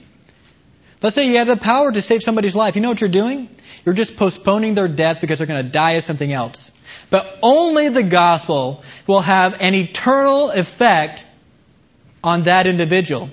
Let's 1.00 1.14
say 1.14 1.28
you 1.28 1.38
have 1.38 1.46
the 1.46 1.56
power 1.56 1.92
to 1.92 2.02
save 2.02 2.22
somebody's 2.22 2.56
life. 2.56 2.74
You 2.74 2.82
know 2.82 2.88
what 2.88 3.00
you're 3.00 3.08
doing? 3.08 3.48
You're 3.84 3.94
just 3.94 4.16
postponing 4.16 4.74
their 4.74 4.88
death 4.88 5.20
because 5.20 5.38
they're 5.38 5.46
going 5.46 5.64
to 5.64 5.70
die 5.70 5.92
of 5.92 6.04
something 6.04 6.32
else. 6.32 6.72
But 7.10 7.38
only 7.40 7.88
the 7.88 8.02
gospel 8.02 8.82
will 9.06 9.20
have 9.20 9.60
an 9.60 9.74
eternal 9.74 10.50
effect 10.50 11.24
on 12.24 12.44
that 12.44 12.66
individual. 12.66 13.30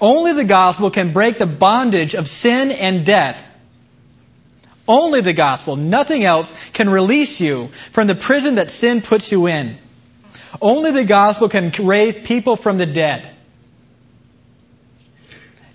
Only 0.00 0.32
the 0.32 0.44
gospel 0.44 0.90
can 0.90 1.12
break 1.12 1.38
the 1.38 1.46
bondage 1.46 2.14
of 2.14 2.28
sin 2.28 2.72
and 2.72 3.06
death. 3.06 3.46
Only 4.86 5.20
the 5.20 5.32
gospel, 5.32 5.76
nothing 5.76 6.24
else, 6.24 6.52
can 6.72 6.90
release 6.90 7.40
you 7.40 7.68
from 7.68 8.06
the 8.06 8.14
prison 8.14 8.56
that 8.56 8.70
sin 8.70 9.00
puts 9.00 9.32
you 9.32 9.46
in. 9.46 9.78
Only 10.60 10.90
the 10.90 11.04
gospel 11.04 11.48
can 11.48 11.70
raise 11.86 12.16
people 12.16 12.56
from 12.56 12.76
the 12.76 12.86
dead. 12.86 13.26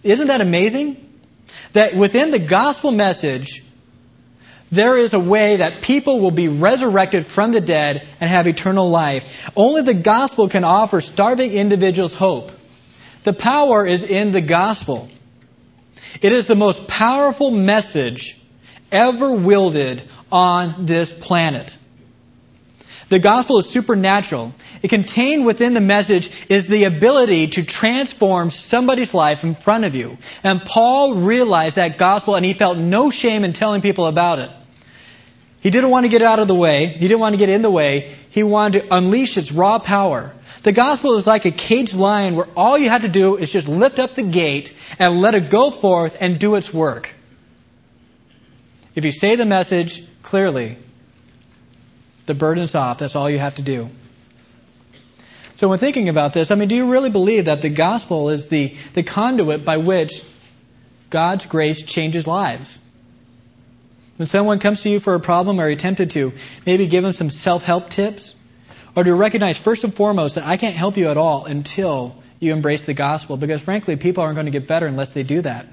Isn't 0.04 0.28
that 0.28 0.42
amazing? 0.42 1.09
That 1.74 1.96
within 1.96 2.32
the 2.32 2.40
gospel 2.40 2.92
message, 2.92 3.64
there 4.72 4.98
is 4.98 5.14
a 5.14 5.20
way 5.20 5.58
that 5.58 5.82
people 5.82 6.20
will 6.20 6.32
be 6.32 6.48
resurrected 6.48 7.26
from 7.26 7.52
the 7.52 7.62
dead 7.62 8.08
and 8.20 8.30
have 8.30 8.48
eternal 8.48 8.90
life. 8.90 9.50
Only 9.56 9.82
the 9.82 9.96
gospel 9.96 10.48
can 10.48 10.64
offer 10.64 11.02
starving 11.02 11.54
individuals 11.54 12.14
hope. 12.14 12.52
The 13.24 13.34
power 13.34 13.86
is 13.86 14.04
in 14.04 14.32
the 14.32 14.42
gospel. 14.42 15.10
It 16.22 16.32
is 16.32 16.48
the 16.48 16.56
most 16.56 16.88
powerful 16.88 17.52
message 17.52 18.40
ever 18.92 19.34
wielded 19.34 20.04
on 20.32 20.86
this 20.86 21.12
planet. 21.12 21.78
The 23.10 23.20
gospel 23.20 23.58
is 23.58 23.68
supernatural. 23.68 24.54
It 24.84 24.90
contained 24.90 25.46
within 25.46 25.74
the 25.74 25.82
message 25.82 26.30
is 26.50 26.68
the 26.68 26.84
ability 26.84 27.48
to 27.48 27.64
transform 27.64 28.52
somebody's 28.52 29.16
life 29.16 29.44
in 29.44 29.56
front 29.56 29.86
of 29.86 29.96
you. 29.96 30.20
And 30.44 30.64
Paul 30.64 31.16
realized 31.16 31.78
that 31.78 31.98
gospel 31.98 32.36
and 32.36 32.46
he 32.46 32.54
felt 32.54 32.78
no 32.78 33.10
shame 33.10 33.44
in 33.44 33.54
telling 33.54 33.82
people 33.82 34.06
about 34.06 34.38
it. 34.40 34.52
He 35.62 35.72
didn't 35.72 35.90
want 35.90 36.06
to 36.06 36.10
get 36.10 36.22
out 36.22 36.40
of 36.40 36.48
the 36.48 36.56
way. 36.56 36.86
He 36.86 37.08
didn't 37.08 37.20
want 37.20 37.34
to 37.34 37.38
get 37.38 37.50
in 37.50 37.64
the 37.64 37.72
way. 37.72 38.16
He 38.30 38.44
wanted 38.44 38.82
to 38.84 38.96
unleash 38.96 39.38
its 39.38 39.52
raw 39.52 39.80
power. 39.80 40.34
The 40.64 40.72
gospel 40.72 41.18
is 41.18 41.26
like 41.26 41.46
a 41.46 41.52
caged 41.52 41.96
lion 41.96 42.36
where 42.36 42.48
all 42.56 42.78
you 42.78 42.90
have 42.90 43.02
to 43.02 43.10
do 43.10 43.38
is 43.38 43.52
just 43.52 43.68
lift 43.68 43.98
up 43.98 44.14
the 44.14 44.24
gate 44.24 44.74
and 45.00 45.20
let 45.20 45.34
it 45.34 45.50
go 45.50 45.72
forth 45.72 46.18
and 46.22 46.40
do 46.40 46.56
its 46.56 46.74
work. 46.74 47.14
If 48.94 49.04
you 49.04 49.12
say 49.12 49.36
the 49.36 49.46
message 49.46 50.04
clearly, 50.22 50.78
the 52.30 52.34
burden's 52.36 52.76
off. 52.76 53.00
That's 53.00 53.16
all 53.16 53.30
you 53.30 53.40
have 53.40 53.56
to 53.56 53.62
do. 53.62 53.90
So 55.56 55.68
when 55.68 55.80
thinking 55.80 56.08
about 56.08 56.32
this, 56.32 56.52
I 56.52 56.56
mean, 56.56 56.70
do 56.70 56.76
you 56.76 56.90
really 56.90 57.10
believe 57.10 57.46
that 57.46 57.62
the 57.62 57.70
gospel 57.70 58.30
is 58.30 58.48
the, 58.48 58.76
the 58.94 59.04
conduit 59.04 59.66
by 59.66 59.76
which 59.76 60.24
God's 61.10 61.48
grace 61.48 61.82
changes 61.82 62.26
lives? 62.28 62.80
When 64.16 64.28
someone 64.28 64.60
comes 64.60 64.84
to 64.84 64.90
you 64.90 65.00
for 65.00 65.16
a 65.16 65.20
problem, 65.20 65.60
are 65.60 65.68
you're 65.68 65.78
tempted 65.78 66.12
to 66.12 66.34
maybe 66.66 66.88
give 66.88 67.04
them 67.04 67.14
some 67.14 67.30
self-help 67.30 67.90
tips? 67.90 68.36
Or 68.96 69.04
you 69.04 69.16
recognize 69.16 69.58
first 69.58 69.84
and 69.84 69.94
foremost 69.94 70.36
that 70.36 70.46
I 70.46 70.58
can't 70.58 70.76
help 70.76 70.98
you 70.98 71.10
at 71.10 71.18
all 71.18 71.46
until 71.46 72.16
you 72.40 72.54
embrace 72.54 72.86
the 72.86 72.94
gospel? 72.94 73.38
Because 73.38 73.62
frankly, 73.62 73.96
people 73.96 74.24
aren't 74.24 74.36
going 74.36 74.46
to 74.46 74.52
get 74.52 74.68
better 74.68 74.88
unless 74.88 75.12
they 75.12 75.24
do 75.24 75.42
that. 75.42 75.66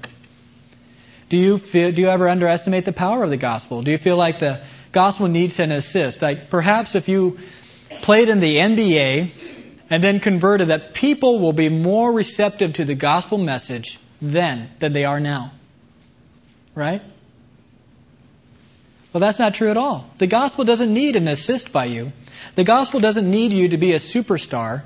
Do 1.29 1.37
you 1.37 1.57
feel, 1.57 1.91
do 1.91 2.01
you 2.01 2.09
ever 2.09 2.27
underestimate 2.27 2.85
the 2.85 2.93
power 2.93 3.23
of 3.23 3.29
the 3.29 3.37
gospel? 3.37 3.83
Do 3.83 3.91
you 3.91 3.97
feel 3.97 4.17
like 4.17 4.39
the 4.39 4.61
gospel 4.97 5.27
needs 5.27 5.59
an 5.59 5.71
assist? 5.71 6.23
Like 6.23 6.49
perhaps 6.49 6.95
if 6.95 7.07
you 7.07 7.37
played 8.01 8.29
in 8.29 8.39
the 8.39 8.55
NBA 8.55 9.29
and 9.91 10.03
then 10.03 10.19
converted, 10.19 10.69
that 10.69 10.95
people 10.95 11.37
will 11.37 11.53
be 11.53 11.69
more 11.69 12.11
receptive 12.11 12.73
to 12.73 12.85
the 12.85 12.95
gospel 12.95 13.37
message 13.37 13.99
then 14.21 14.71
than 14.79 14.93
they 14.93 15.05
are 15.05 15.19
now. 15.19 15.51
Right? 16.73 17.03
Well, 19.13 19.21
that's 19.21 19.37
not 19.37 19.53
true 19.53 19.69
at 19.69 19.77
all. 19.77 20.09
The 20.17 20.25
gospel 20.25 20.65
doesn't 20.65 20.91
need 20.91 21.15
an 21.15 21.27
assist 21.27 21.71
by 21.71 21.85
you. 21.85 22.11
The 22.55 22.63
gospel 22.63 22.99
doesn't 22.99 23.29
need 23.29 23.51
you 23.51 23.69
to 23.69 23.77
be 23.77 23.93
a 23.93 23.99
superstar. 23.99 24.81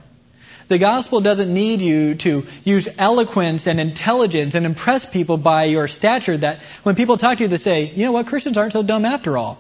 The 0.67 0.78
gospel 0.78 1.21
doesn't 1.21 1.54
need 1.54 1.82
you 1.82 2.15
to 2.15 2.45
use 2.65 2.88
eloquence 2.97 3.65
and 3.65 3.80
intelligence 3.80 4.56
and 4.56 4.65
impress 4.65 5.06
people 5.06 5.38
by 5.38 5.65
your 5.65 5.88
stature 5.88 6.38
that 6.38 6.60
when 6.84 6.95
people 6.95 7.17
talk 7.17 7.38
to 7.38 7.45
you, 7.45 7.50
they 7.50 7.58
say, 7.58 7.86
you 7.86 8.06
know 8.06 8.12
what, 8.12 8.28
Christians 8.28 8.58
aren't 8.58 8.74
so 8.74 8.84
dumb 8.84 9.06
after 9.06 9.38
all. 9.38 9.58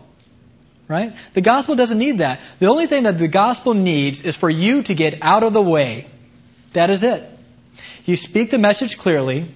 Right? 0.91 1.15
The 1.33 1.39
gospel 1.39 1.75
doesn't 1.75 1.97
need 1.97 2.17
that. 2.17 2.41
The 2.59 2.67
only 2.67 2.85
thing 2.85 3.03
that 3.03 3.17
the 3.17 3.29
gospel 3.29 3.73
needs 3.73 4.23
is 4.23 4.35
for 4.35 4.49
you 4.49 4.83
to 4.83 4.93
get 4.93 5.19
out 5.21 5.43
of 5.43 5.53
the 5.53 5.61
way. 5.61 6.07
That 6.73 6.89
is 6.89 7.03
it. 7.03 7.23
You 8.03 8.17
speak 8.17 8.51
the 8.51 8.57
message 8.57 8.97
clearly, 8.97 9.47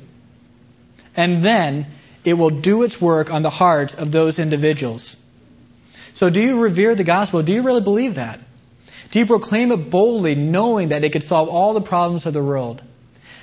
and 1.13 1.43
then 1.43 1.87
it 2.23 2.35
will 2.35 2.51
do 2.51 2.83
its 2.83 3.01
work 3.01 3.33
on 3.33 3.41
the 3.41 3.49
hearts 3.49 3.93
of 3.93 4.13
those 4.13 4.39
individuals. 4.39 5.17
So 6.13 6.29
do 6.29 6.41
you 6.41 6.61
revere 6.61 6.95
the 6.95 7.03
gospel? 7.03 7.43
Do 7.43 7.51
you 7.51 7.63
really 7.63 7.81
believe 7.81 8.15
that? 8.15 8.39
Do 9.11 9.19
you 9.19 9.25
proclaim 9.25 9.73
it 9.73 9.89
boldly, 9.89 10.35
knowing 10.35 10.89
that 10.89 11.03
it 11.03 11.11
could 11.11 11.23
solve 11.23 11.49
all 11.49 11.73
the 11.73 11.81
problems 11.81 12.25
of 12.25 12.33
the 12.33 12.41
world? 12.41 12.81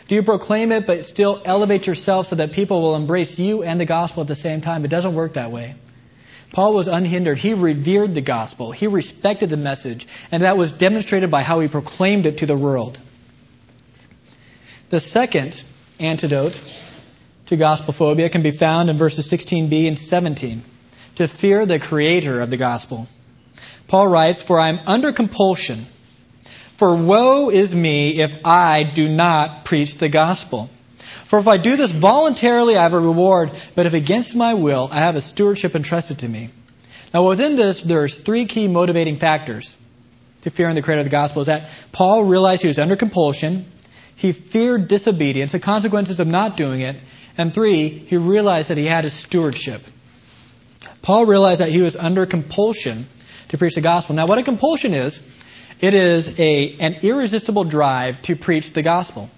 Do 0.09 0.15
you 0.15 0.23
proclaim 0.23 0.73
it 0.73 0.87
but 0.87 1.05
still 1.05 1.43
elevate 1.45 1.87
yourself 1.87 2.29
so 2.29 2.37
that 2.37 2.53
people 2.53 2.81
will 2.81 2.97
embrace 2.97 3.39
you 3.39 3.63
and 3.63 3.79
the 3.79 3.85
gospel 3.85 4.23
at 4.23 4.29
the 4.29 4.35
same 4.35 4.63
time? 4.63 4.87
It 4.87 4.89
doesn't 4.89 5.15
work 5.15 5.35
that 5.35 5.51
way. 5.51 5.75
Paul 6.53 6.75
was 6.75 6.87
unhindered. 6.87 7.39
He 7.39 7.55
revered 7.55 8.15
the 8.15 8.21
gospel. 8.21 8.73
He 8.73 8.87
respected 8.87 9.49
the 9.49 9.57
message. 9.57 10.07
And 10.31 10.43
that 10.43 10.59
was 10.59 10.71
demonstrated 10.71 11.31
by 11.31 11.43
how 11.43 11.61
he 11.61 11.69
proclaimed 11.69 12.27
it 12.27 12.39
to 12.39 12.47
the 12.47 12.57
world. 12.57 12.99
The 14.91 15.01
second 15.01 15.63
antidote 15.99 16.61
to 17.47 17.57
gospel 17.57 17.95
phobia 17.95 18.29
can 18.29 18.43
be 18.43 18.51
found 18.51 18.91
in 18.91 18.99
verses 18.99 19.31
16b 19.31 19.89
and 19.89 19.99
17. 19.99 20.63
To 21.17 21.29
fear 21.29 21.65
the 21.65 21.79
creator 21.79 22.41
of 22.41 22.51
the 22.51 22.59
gospel. 22.59 23.09
Paul 23.89 24.09
writes, 24.09 24.43
For 24.43 24.61
I 24.61 24.69
am 24.69 24.81
under 24.87 25.13
compulsion. 25.13 25.87
For 26.77 26.97
woe 26.97 27.49
is 27.51 27.75
me 27.75 28.21
if 28.21 28.45
I 28.45 28.83
do 28.83 29.09
not 29.09 29.65
preach 29.65 29.97
the 29.97 30.09
gospel. 30.09 30.69
For 31.33 31.39
if 31.39 31.49
I 31.49 31.57
do 31.57 31.77
this 31.77 31.91
voluntarily, 31.91 32.77
I 32.77 32.83
have 32.83 32.93
a 32.93 33.01
reward, 33.01 33.53
but 33.75 33.87
if 33.87 33.95
against 33.95 34.37
my 34.37 34.53
will, 34.53 34.91
I 34.93 34.97
have 34.97 35.17
a 35.17 35.23
stewardship 35.23 35.75
entrusted 35.75 36.19
to 36.19 36.29
me. 36.29 36.51
Now, 37.15 37.27
within 37.27 37.57
this, 37.57 37.81
there's 37.81 38.19
three 38.19 38.45
key 38.45 38.69
motivating 38.69 39.17
factors 39.17 39.75
to 40.43 40.51
fearing 40.51 40.75
the 40.75 40.83
creator 40.83 41.01
of 41.01 41.07
the 41.07 41.11
gospel. 41.11 41.41
Is 41.41 41.47
that 41.47 41.71
Paul 41.91 42.25
realized 42.25 42.61
he 42.61 42.69
was 42.69 42.79
under 42.79 42.97
compulsion, 42.97 43.65
he 44.15 44.33
feared 44.33 44.89
disobedience, 44.89 45.53
the 45.53 45.59
consequences 45.59 46.21
of 46.21 46.27
not 46.27 46.59
doing 46.59 46.83
it, 46.83 46.97
and 47.39 47.55
three, 47.55 47.89
he 47.89 48.19
realized 48.19 48.69
that 48.69 48.77
he 48.77 48.85
had 48.85 49.07
a 49.07 49.11
stewardship. 49.11 49.81
Paul 51.01 51.25
realized 51.25 51.63
that 51.63 51.71
he 51.71 51.81
was 51.81 51.97
under 51.97 52.27
compulsion 52.27 53.07
to 53.49 53.57
preach 53.57 53.75
the 53.75 53.81
gospel. 53.81 54.17
Now, 54.17 54.27
what 54.27 54.37
a 54.37 54.43
compulsion 54.43 54.93
is, 54.93 55.27
it 55.81 55.95
is 55.95 56.39
a, 56.39 56.77
an 56.79 56.97
irresistible 57.01 57.65
drive 57.65 58.21
to 58.21 58.37
preach 58.37 58.75
the 58.75 58.83
gospel. 58.83 59.31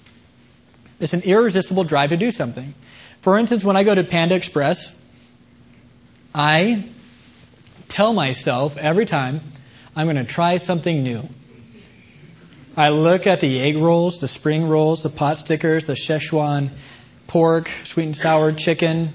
It's 1.00 1.12
an 1.12 1.22
irresistible 1.22 1.84
drive 1.84 2.10
to 2.10 2.16
do 2.16 2.30
something. 2.30 2.74
For 3.20 3.38
instance, 3.38 3.64
when 3.64 3.76
I 3.76 3.84
go 3.84 3.94
to 3.94 4.04
Panda 4.04 4.34
Express, 4.34 4.96
I 6.34 6.84
tell 7.88 8.12
myself 8.12 8.76
every 8.76 9.06
time 9.06 9.40
I'm 9.96 10.06
going 10.06 10.16
to 10.16 10.24
try 10.24 10.58
something 10.58 11.02
new. 11.02 11.28
I 12.76 12.88
look 12.88 13.26
at 13.26 13.40
the 13.40 13.60
egg 13.60 13.76
rolls, 13.76 14.20
the 14.20 14.28
spring 14.28 14.68
rolls, 14.68 15.04
the 15.04 15.08
pot 15.08 15.38
stickers, 15.38 15.86
the 15.86 15.92
Szechuan 15.92 16.70
pork, 17.28 17.68
sweet 17.84 18.04
and 18.04 18.16
sour 18.16 18.52
chicken, 18.52 19.12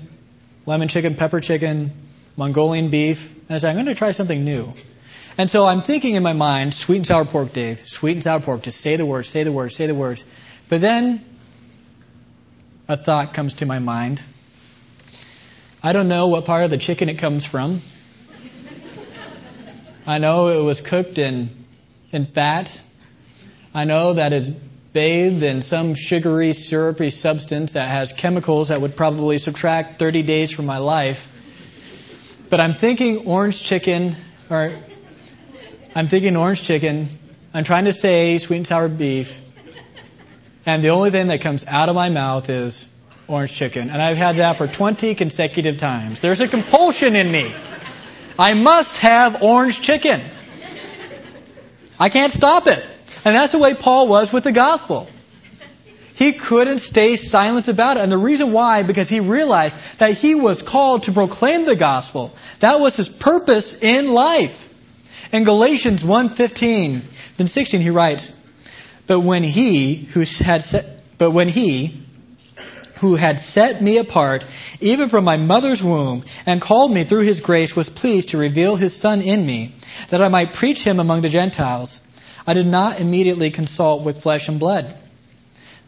lemon 0.66 0.88
chicken, 0.88 1.16
pepper 1.16 1.42
chicken, 1.42 1.92
Mongolian 2.38 2.90
beef, 2.90 3.36
and 3.50 3.56
I 3.56 3.58
say, 3.58 3.70
I'm 3.70 3.76
going 3.76 3.88
to 3.88 3.96
try 3.96 4.12
something 4.14 4.46
new. 4.46 4.74
And 5.38 5.50
so 5.50 5.68
I'm 5.68 5.82
thinking 5.82 6.16
in 6.16 6.24
my 6.24 6.34
mind, 6.34 6.74
sweet 6.74 6.98
and 6.98 7.08
sour 7.08 7.26
pork, 7.26 7.52
Dave, 7.52 7.86
sweet 7.86 8.14
and 8.14 8.24
sour 8.24 8.40
pork, 8.40 8.62
just 8.62 8.80
say 8.80 8.96
the 8.96 9.06
words, 9.06 9.28
say 9.28 9.44
the 9.44 9.52
words, 9.52 9.76
say 9.76 9.88
the 9.88 9.96
words. 9.96 10.24
But 10.70 10.80
then 10.80 11.24
a 12.90 12.98
thought 12.98 13.34
comes 13.34 13.54
to 13.54 13.68
my 13.68 13.78
mind. 13.78 14.20
I 15.84 15.94
don't 15.94 16.08
know 16.08 16.28
what 16.28 16.46
part 16.46 16.64
of 16.64 16.72
the 16.72 16.78
chicken 16.80 17.08
it 17.08 17.20
comes 17.20 17.46
from. 17.46 17.82
I 20.08 20.18
know 20.18 20.48
it 20.48 20.64
was 20.64 20.82
cooked 20.82 21.20
in, 21.20 21.52
in 22.12 22.26
fat. 22.26 22.82
I 23.76 23.86
know 23.86 24.14
that 24.14 24.34
it's 24.34 24.50
bathed 24.50 25.44
in 25.44 25.62
some 25.62 25.94
sugary, 25.94 26.54
syrupy 26.54 27.12
substance 27.12 27.74
that 27.74 27.90
has 27.90 28.12
chemicals 28.12 28.70
that 28.70 28.82
would 28.82 28.96
probably 28.96 29.38
subtract 29.38 30.00
30 30.00 30.24
days 30.24 30.52
from 30.52 30.66
my 30.66 30.80
life. 30.80 31.32
But 32.50 32.60
I'm 32.60 32.74
thinking 32.74 33.28
orange 33.28 33.62
chicken, 33.62 34.16
or 34.50 34.74
I'm 35.94 36.08
thinking 36.08 36.36
orange 36.36 36.64
chicken. 36.64 37.08
I'm 37.54 37.64
trying 37.64 37.86
to 37.86 37.94
say 37.94 38.40
sweet 38.40 38.58
and 38.58 38.68
sour 38.68 38.88
beef. 38.88 39.39
And 40.70 40.84
the 40.84 40.90
only 40.90 41.10
thing 41.10 41.30
that 41.30 41.42
comes 41.42 41.66
out 41.66 41.90
of 41.90 41.96
my 41.96 42.10
mouth 42.10 42.48
is 42.48 42.86
orange 43.28 43.52
chicken. 43.52 43.90
And 43.90 44.00
I've 44.00 44.18
had 44.18 44.36
that 44.36 44.58
for 44.58 44.68
20 44.68 45.16
consecutive 45.16 45.80
times. 45.80 46.22
There's 46.22 46.42
a 46.42 46.48
compulsion 46.48 47.16
in 47.16 47.32
me. 47.32 47.52
I 48.38 48.54
must 48.54 48.98
have 48.98 49.42
orange 49.42 49.82
chicken. 49.82 50.22
I 52.00 52.10
can't 52.10 52.32
stop 52.32 52.68
it. 52.68 52.86
And 53.26 53.36
that's 53.36 53.52
the 53.54 53.58
way 53.58 53.74
Paul 53.74 54.08
was 54.08 54.32
with 54.32 54.44
the 54.44 54.52
gospel. 54.52 55.10
He 56.14 56.34
couldn't 56.34 56.80
stay 56.80 57.16
silent 57.16 57.68
about 57.68 57.98
it. 57.98 58.04
And 58.04 58.12
the 58.12 58.20
reason 58.20 58.54
why, 58.54 58.84
because 58.84 59.10
he 59.10 59.22
realized 59.22 59.76
that 59.98 60.20
he 60.20 60.36
was 60.36 60.62
called 60.62 61.04
to 61.04 61.12
proclaim 61.12 61.66
the 61.66 61.76
gospel. 61.76 62.32
That 62.60 62.80
was 62.80 62.96
his 62.96 63.10
purpose 63.10 63.74
in 63.82 64.14
life. 64.14 64.72
In 65.32 65.46
Galatians 65.46 66.04
1:15 66.04 67.02
then 67.38 67.48
16 67.48 67.82
he 67.82 67.90
writes, 67.90 68.34
"But 69.10 69.22
when 69.22 69.42
he 69.44 69.96
who 69.96 70.20
had 70.20 70.64
set, 70.64 70.86
but 71.18 71.32
when 71.32 71.50
he 71.50 72.00
who 72.98 73.16
had 73.16 73.40
set 73.40 73.82
me 73.82 73.98
apart 73.98 74.46
even 74.82 75.10
from 75.10 75.24
my 75.24 75.36
mother's 75.36 75.82
womb 75.82 76.26
and 76.46 76.62
called 76.62 76.94
me 76.94 77.06
through 77.06 77.24
his 77.24 77.40
grace 77.40 77.76
was 77.76 77.90
pleased 77.90 78.30
to 78.30 78.38
reveal 78.38 78.76
his 78.76 78.96
son 78.96 79.24
in 79.24 79.44
me 79.44 79.74
that 80.10 80.22
I 80.22 80.28
might 80.28 80.54
preach 80.54 80.84
him 80.84 81.00
among 81.00 81.22
the 81.22 81.30
Gentiles, 81.30 82.02
I 82.46 82.54
did 82.54 82.68
not 82.68 83.00
immediately 83.00 83.50
consult 83.50 84.04
with 84.04 84.22
flesh 84.22 84.48
and 84.48 84.60
blood." 84.60 84.94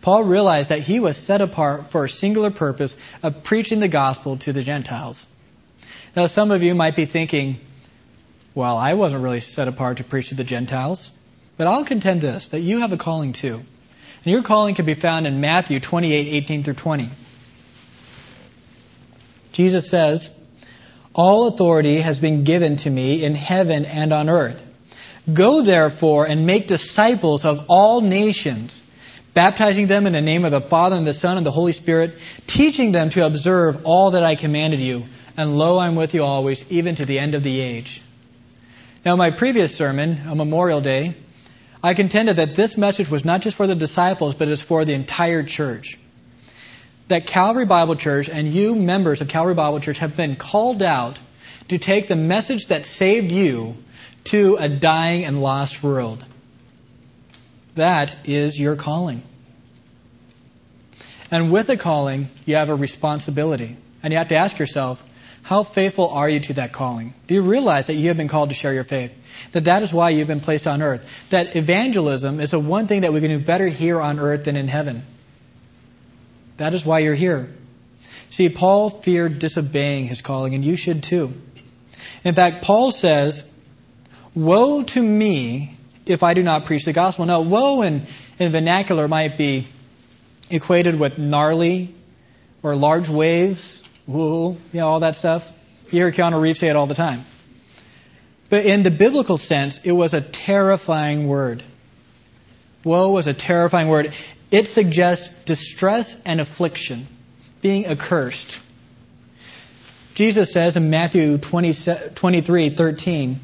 Paul 0.02 0.24
realized 0.24 0.72
that 0.72 0.80
he 0.80 1.00
was 1.00 1.16
set 1.16 1.42
apart 1.42 1.92
for 1.92 2.06
a 2.06 2.10
singular 2.10 2.50
purpose 2.50 2.98
of 3.22 3.44
preaching 3.44 3.82
the 3.82 3.88
gospel 3.88 4.38
to 4.38 4.52
the 4.52 4.64
Gentiles. 4.64 5.28
Now, 6.16 6.26
some 6.26 6.50
of 6.50 6.64
you 6.64 6.74
might 6.74 6.96
be 6.96 7.06
thinking, 7.06 7.60
well, 8.56 8.80
I 8.80 8.96
wasn't 8.96 9.22
really 9.22 9.42
set 9.42 9.68
apart 9.68 9.98
to 9.98 10.04
preach 10.04 10.30
to 10.30 10.36
the 10.36 10.44
Gentiles. 10.44 11.12
But 11.62 11.68
I'll 11.68 11.86
contend 11.86 12.22
this, 12.22 12.48
that 12.48 12.62
you 12.62 12.80
have 12.80 12.92
a 12.92 12.98
calling 12.98 13.34
too. 13.34 13.54
And 13.54 14.26
your 14.26 14.42
calling 14.42 14.74
can 14.74 14.88
be 14.88 14.96
found 14.96 15.28
in 15.28 15.42
Matthew 15.42 15.80
28, 15.80 16.28
18 16.28 16.64
through 16.64 16.74
20. 16.74 17.08
Jesus 19.52 19.88
says, 19.88 20.36
All 21.14 21.46
authority 21.46 22.02
has 22.02 22.18
been 22.18 22.46
given 22.46 22.78
to 22.78 22.90
me 22.90 23.24
in 23.24 23.36
heaven 23.36 23.86
and 23.86 24.12
on 24.12 24.28
earth. 24.28 24.60
Go 25.32 25.62
therefore 25.62 26.26
and 26.26 26.48
make 26.48 26.66
disciples 26.66 27.46
of 27.46 27.66
all 27.68 28.02
nations 28.02 28.82
baptizing 29.36 29.86
them 29.86 30.08
in 30.08 30.14
the 30.14 30.22
name 30.22 30.46
of 30.46 30.52
the 30.52 30.62
Father 30.62 30.96
and 30.96 31.06
the 31.06 31.14
Son 31.14 31.38
and 31.38 31.46
the 31.46 31.52
Holy 31.52 31.74
Spirit, 31.74 32.18
teaching 32.48 32.92
them 32.92 33.12
to 33.12 33.24
observe 33.24 33.86
all 33.86 34.10
that 34.10 34.24
I 34.24 34.34
commanded 34.34 34.80
you. 34.80 35.06
And 35.38 35.60
lo, 35.60 35.78
I'm 35.78 35.96
with 35.96 36.16
you 36.16 36.24
always, 36.24 36.66
even 36.72 36.96
to 36.96 37.06
the 37.06 37.20
end 37.20 37.36
of 37.36 37.44
the 37.44 37.60
age. 37.60 38.02
Now, 39.06 39.16
my 39.16 39.30
previous 39.30 39.76
sermon, 39.76 40.28
on 40.28 40.38
Memorial 40.38 40.82
Day, 40.82 41.14
I 41.84 41.94
contended 41.94 42.36
that 42.36 42.56
this 42.56 42.78
message 42.78 43.10
was 43.10 43.26
not 43.26 43.42
just 43.42 43.58
for 43.58 43.66
the 43.66 43.76
disciples, 43.76 44.36
but 44.36 44.48
it's 44.48 44.62
for 44.62 44.86
the 44.86 44.94
entire 44.94 45.44
church. 45.44 45.98
That 47.08 47.26
Calvary 47.26 47.66
Bible 47.66 47.96
Church 47.96 48.30
and 48.30 48.48
you, 48.48 48.76
members 48.76 49.22
of 49.22 49.28
Calvary 49.28 49.56
Bible 49.56 49.80
Church, 49.80 49.98
have 49.98 50.16
been 50.16 50.36
called 50.36 50.84
out 50.84 51.20
to 51.70 51.78
take 51.78 52.08
the 52.08 52.16
message 52.16 52.68
that 52.68 52.86
saved 52.86 53.32
you 53.32 53.76
to 54.26 54.58
a 54.60 54.70
dying 54.70 55.26
and 55.26 55.42
lost 55.42 55.84
world. 55.84 56.24
That 57.74 58.16
is 58.26 58.60
your 58.60 58.76
calling. 58.76 59.24
And 61.32 61.52
with 61.52 61.70
a 61.70 61.78
calling, 61.78 62.30
you 62.46 62.56
have 62.56 62.70
a 62.70 62.76
responsibility. 62.76 63.78
And 64.04 64.12
you 64.12 64.20
have 64.20 64.28
to 64.30 64.36
ask 64.36 64.60
yourself, 64.60 65.04
how 65.44 65.64
faithful 65.64 66.10
are 66.10 66.30
you 66.30 66.40
to 66.42 66.54
that 66.54 66.72
calling? 66.72 67.14
Do 67.28 67.34
you 67.34 67.42
realize 67.42 67.88
that 67.88 67.96
you 67.96 68.10
have 68.10 68.18
been 68.18 68.28
called 68.28 68.50
to 68.50 68.56
share 68.56 68.74
your 68.74 68.84
faith? 68.84 69.12
That 69.54 69.66
that 69.66 69.84
is 69.84 69.94
why 69.94 70.12
you've 70.12 70.28
been 70.28 70.40
placed 70.40 70.68
on 70.68 70.82
earth? 70.82 71.30
That 71.30 71.56
evangelism 71.56 72.40
is 72.40 72.52
the 72.52 72.60
one 72.60 72.88
thing 72.88 73.02
that 73.02 73.14
we 73.14 73.22
can 73.22 73.30
do 73.30 73.40
better 73.40 73.68
here 73.68 74.00
on 74.00 74.20
earth 74.20 74.46
than 74.46 74.56
in 74.56 74.68
heaven. 74.68 75.04
That 76.58 76.74
is 76.74 76.86
why 76.86 77.00
you're 77.00 77.16
here. 77.16 77.52
See, 78.30 78.50
Paul 78.50 78.90
feared 78.90 79.40
disobeying 79.40 80.06
his 80.06 80.22
calling, 80.22 80.54
and 80.54 80.64
you 80.64 80.76
should 80.76 81.04
too. 81.04 81.34
In 82.24 82.36
fact, 82.36 82.64
Paul 82.64 82.92
says, 82.92 83.52
Woe 84.34 84.84
to 84.84 85.02
me 85.02 85.76
if 86.06 86.24
I 86.24 86.34
do 86.34 86.44
not 86.44 86.66
preach 86.66 86.86
the 86.86 86.94
gospel. 86.94 87.26
Now, 87.26 87.42
woe 87.42 87.82
in, 87.82 88.04
in 88.40 88.52
vernacular 88.52 89.08
might 89.08 89.38
be 89.38 89.68
equated 90.50 91.00
with 91.00 91.18
gnarly 91.18 91.94
or 92.64 92.76
large 92.76 93.10
waves, 93.10 93.84
woo, 94.12 94.58
you 94.74 94.80
know, 94.80 94.88
all 94.88 95.00
that 95.00 95.16
stuff. 95.16 95.48
You 95.92 96.00
hear 96.04 96.12
Keanu 96.12 96.40
Reeves 96.42 96.60
say 96.60 96.70
it 96.70 96.76
all 96.76 96.88
the 96.88 96.96
time. 96.96 97.26
But 98.50 98.66
in 98.66 98.84
the 98.84 98.92
biblical 98.92 99.38
sense, 99.38 99.80
it 99.80 99.92
was 99.92 100.14
a 100.14 100.22
terrifying 100.22 101.28
word. 101.28 101.64
Woe 102.84 103.12
was 103.12 103.28
a 103.28 103.34
terrifying 103.34 103.88
word. 103.88 104.14
It 104.50 104.68
suggests 104.68 105.34
distress 105.44 106.18
and 106.26 106.42
affliction, 106.42 107.08
being 107.62 107.86
accursed. 107.86 108.60
Jesus 110.16 110.52
says 110.52 110.76
in 110.76 110.90
Matthew 110.90 111.38
20, 111.38 111.74
23, 112.16 112.70
13, 112.72 113.40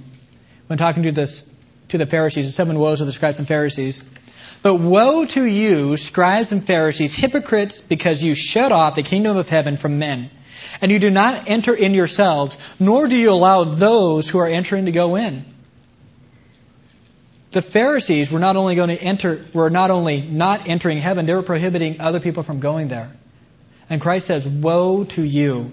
when 0.68 0.78
talking 0.78 1.04
to 1.04 1.12
this 1.12 1.46
to 1.90 1.98
the 1.98 2.06
Pharisees, 2.06 2.46
the 2.46 2.52
seven 2.52 2.78
woes 2.78 3.00
of 3.00 3.08
the 3.08 3.14
scribes 3.14 3.40
and 3.40 3.48
Pharisees. 3.48 4.04
But 4.62 4.76
woe 4.76 5.26
to 5.26 5.46
you, 5.46 5.96
scribes 5.96 6.52
and 6.52 6.66
Pharisees, 6.66 7.16
hypocrites, 7.16 7.80
because 7.80 8.22
you 8.22 8.36
shut 8.36 8.72
off 8.72 8.96
the 8.96 9.04
kingdom 9.04 9.38
of 9.38 9.48
heaven 9.48 9.78
from 9.78 10.00
men. 10.00 10.30
And 10.82 10.92
you 10.92 11.00
do 11.00 11.10
not 11.10 11.50
enter 11.50 11.74
in 11.74 11.94
yourselves, 11.94 12.58
nor 12.80 13.08
do 13.08 13.16
you 13.16 13.32
allow 13.32 13.64
those 13.64 14.30
who 14.30 14.40
are 14.40 14.48
entering 14.48 14.86
to 14.86 14.92
go 14.92 15.16
in. 15.16 15.46
The 17.52 17.62
Pharisees 17.62 18.32
were 18.32 18.40
not 18.40 18.56
only 18.56 18.76
going 18.76 18.90
to 18.90 19.02
enter, 19.02 19.46
were 19.54 19.70
not 19.70 19.90
only 19.90 20.22
not 20.22 20.68
entering 20.68 20.98
heaven, 20.98 21.26
they 21.26 21.34
were 21.34 21.42
prohibiting 21.42 22.02
other 22.02 22.20
people 22.20 22.44
from 22.44 22.60
going 22.60 22.88
there. 22.88 23.12
And 23.90 24.02
Christ 24.02 24.28
says, 24.28 24.48
Woe 24.48 25.06
to 25.06 25.24
you. 25.24 25.72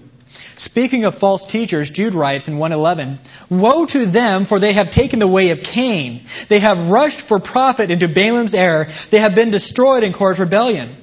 Speaking 0.57 1.05
of 1.05 1.17
false 1.17 1.45
teachers, 1.45 1.89
Jude 1.89 2.13
writes 2.13 2.47
in 2.47 2.57
111, 2.57 3.19
Woe 3.49 3.85
to 3.85 4.05
them, 4.05 4.45
for 4.45 4.59
they 4.59 4.73
have 4.73 4.91
taken 4.91 5.19
the 5.19 5.27
way 5.27 5.51
of 5.51 5.63
Cain. 5.63 6.25
They 6.47 6.59
have 6.59 6.89
rushed 6.89 7.21
for 7.21 7.39
profit 7.39 7.91
into 7.91 8.07
Balaam's 8.07 8.53
error. 8.53 8.87
They 9.11 9.19
have 9.19 9.35
been 9.35 9.51
destroyed 9.51 10.03
in 10.03 10.13
Korah's 10.13 10.39
rebellion. 10.39 10.95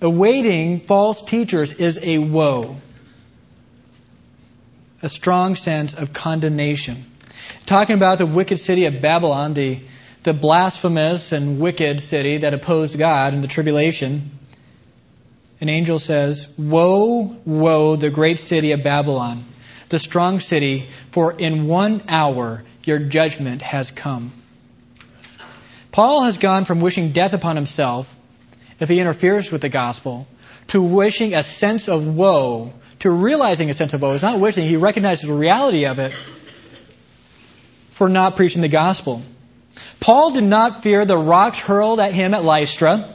Awaiting 0.00 0.80
false 0.80 1.20
teachers 1.20 1.72
is 1.72 1.98
a 2.02 2.18
woe. 2.18 2.76
A 5.02 5.08
strong 5.08 5.56
sense 5.56 5.94
of 5.94 6.12
condemnation. 6.12 7.04
Talking 7.66 7.96
about 7.96 8.18
the 8.18 8.26
wicked 8.26 8.60
city 8.60 8.86
of 8.86 9.02
Babylon, 9.02 9.54
the, 9.54 9.80
the 10.22 10.32
blasphemous 10.32 11.32
and 11.32 11.60
wicked 11.60 12.00
city 12.00 12.38
that 12.38 12.54
opposed 12.54 12.98
God 12.98 13.34
in 13.34 13.42
the 13.42 13.48
tribulation, 13.48 14.30
an 15.60 15.68
angel 15.68 15.98
says, 15.98 16.48
Woe, 16.56 17.36
woe, 17.44 17.96
the 17.96 18.10
great 18.10 18.38
city 18.38 18.72
of 18.72 18.82
Babylon, 18.82 19.44
the 19.90 19.98
strong 19.98 20.40
city, 20.40 20.86
for 21.10 21.32
in 21.32 21.66
one 21.66 22.02
hour 22.08 22.64
your 22.84 22.98
judgment 22.98 23.60
has 23.60 23.90
come. 23.90 24.32
Paul 25.92 26.22
has 26.22 26.38
gone 26.38 26.64
from 26.64 26.80
wishing 26.80 27.12
death 27.12 27.34
upon 27.34 27.56
himself 27.56 28.16
if 28.80 28.88
he 28.88 28.98
interferes 28.98 29.52
with 29.52 29.60
the 29.60 29.68
gospel 29.68 30.26
to 30.68 30.82
wishing 30.82 31.34
a 31.34 31.42
sense 31.42 31.88
of 31.88 32.06
woe, 32.06 32.72
to 33.00 33.10
realizing 33.10 33.70
a 33.70 33.74
sense 33.74 33.92
of 33.92 34.02
woe. 34.02 34.12
He's 34.12 34.22
not 34.22 34.40
wishing, 34.40 34.66
he 34.66 34.76
recognizes 34.76 35.28
the 35.28 35.34
reality 35.34 35.86
of 35.86 35.98
it 35.98 36.12
for 37.90 38.08
not 38.08 38.36
preaching 38.36 38.62
the 38.62 38.68
gospel. 38.68 39.22
Paul 40.00 40.32
did 40.32 40.44
not 40.44 40.82
fear 40.82 41.04
the 41.04 41.18
rocks 41.18 41.58
hurled 41.58 42.00
at 42.00 42.12
him 42.12 42.34
at 42.34 42.44
Lystra. 42.44 43.12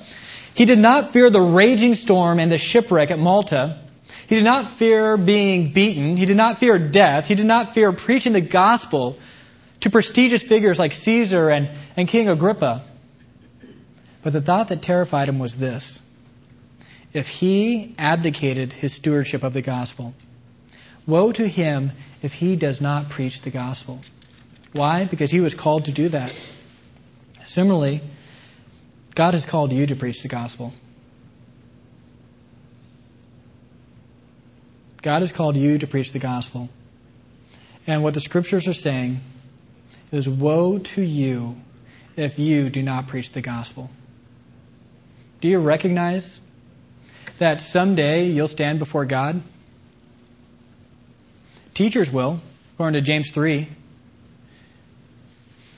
He 0.54 0.65
did 0.65 0.80
not 0.80 1.12
fear 1.12 1.30
the 1.30 1.41
raging 1.41 1.95
storm 1.95 2.39
and 2.39 2.51
the 2.51 2.58
shipwreck 2.58 3.12
at 3.12 3.19
Malta. 3.19 3.80
He 4.28 4.36
did 4.36 4.43
not 4.43 4.69
fear 4.69 5.17
being 5.17 5.71
beaten. 5.71 6.17
He 6.17 6.25
did 6.25 6.38
not 6.38 6.60
fear 6.60 6.80
death. 6.80 7.28
He 7.28 7.36
did 7.36 7.45
not 7.45 7.73
fear 7.73 7.91
preaching 7.91 8.34
the 8.34 8.41
gospel 8.41 9.17
to 9.82 9.89
prestigious 9.89 10.41
figures 10.41 10.80
like 10.80 10.93
Caesar 10.93 11.49
and, 11.49 11.69
and 11.95 12.08
King 12.08 12.30
Agrippa. 12.30 12.82
But 14.26 14.34
the 14.34 14.42
thought 14.42 14.70
that 14.70 14.82
terrified 14.82 15.30
him 15.30 15.38
was 15.38 15.56
this 15.56 16.02
if 17.14 17.28
he 17.28 17.94
abdicated 18.00 18.74
his 18.74 18.92
stewardship 18.92 19.44
of 19.44 19.54
the 19.54 19.62
gospel, 19.62 20.16
woe 21.06 21.32
to 21.32 21.48
him 21.48 21.92
if 22.24 22.34
he 22.34 22.56
does 22.56 22.82
not 22.82 23.10
preach 23.10 23.42
the 23.42 23.52
gospel. 23.52 24.02
Why? 24.74 25.06
Because 25.06 25.30
he 25.30 25.42
was 25.42 25.54
called 25.54 25.86
to 25.86 25.92
do 25.92 26.10
that. 26.10 26.36
Similarly, 27.44 28.02
God 29.14 29.36
has 29.36 29.46
called 29.46 29.72
you 29.72 29.86
to 29.86 29.96
preach 29.96 30.24
the 30.24 30.28
gospel. 30.28 30.74
God 35.04 35.22
has 35.22 35.32
called 35.32 35.56
you 35.56 35.78
to 35.78 35.86
preach 35.86 36.14
the 36.14 36.20
gospel. 36.20 36.68
And 37.86 38.02
what 38.02 38.16
the 38.16 38.22
scriptures 38.22 38.68
are 38.68 38.74
saying 38.74 39.20
is 40.12 40.28
woe 40.28 40.80
to 40.80 41.04
you 41.04 41.58
if 42.16 42.40
you 42.40 42.72
do 42.72 42.82
not 42.82 43.06
preach 43.06 43.32
the 43.32 43.42
gospel. 43.42 43.92
Do 45.41 45.48
you 45.48 45.60
recognize 45.60 46.39
that 47.39 47.62
someday 47.62 48.30
you'll 48.30 48.48
stand 48.48 48.80
before 48.80 49.06
God? 49.06 49.41
Teachers 51.74 52.12
will, 52.12 52.41
according 52.74 52.93
to 52.93 53.02
James 53.02 53.32
3. 53.32 53.67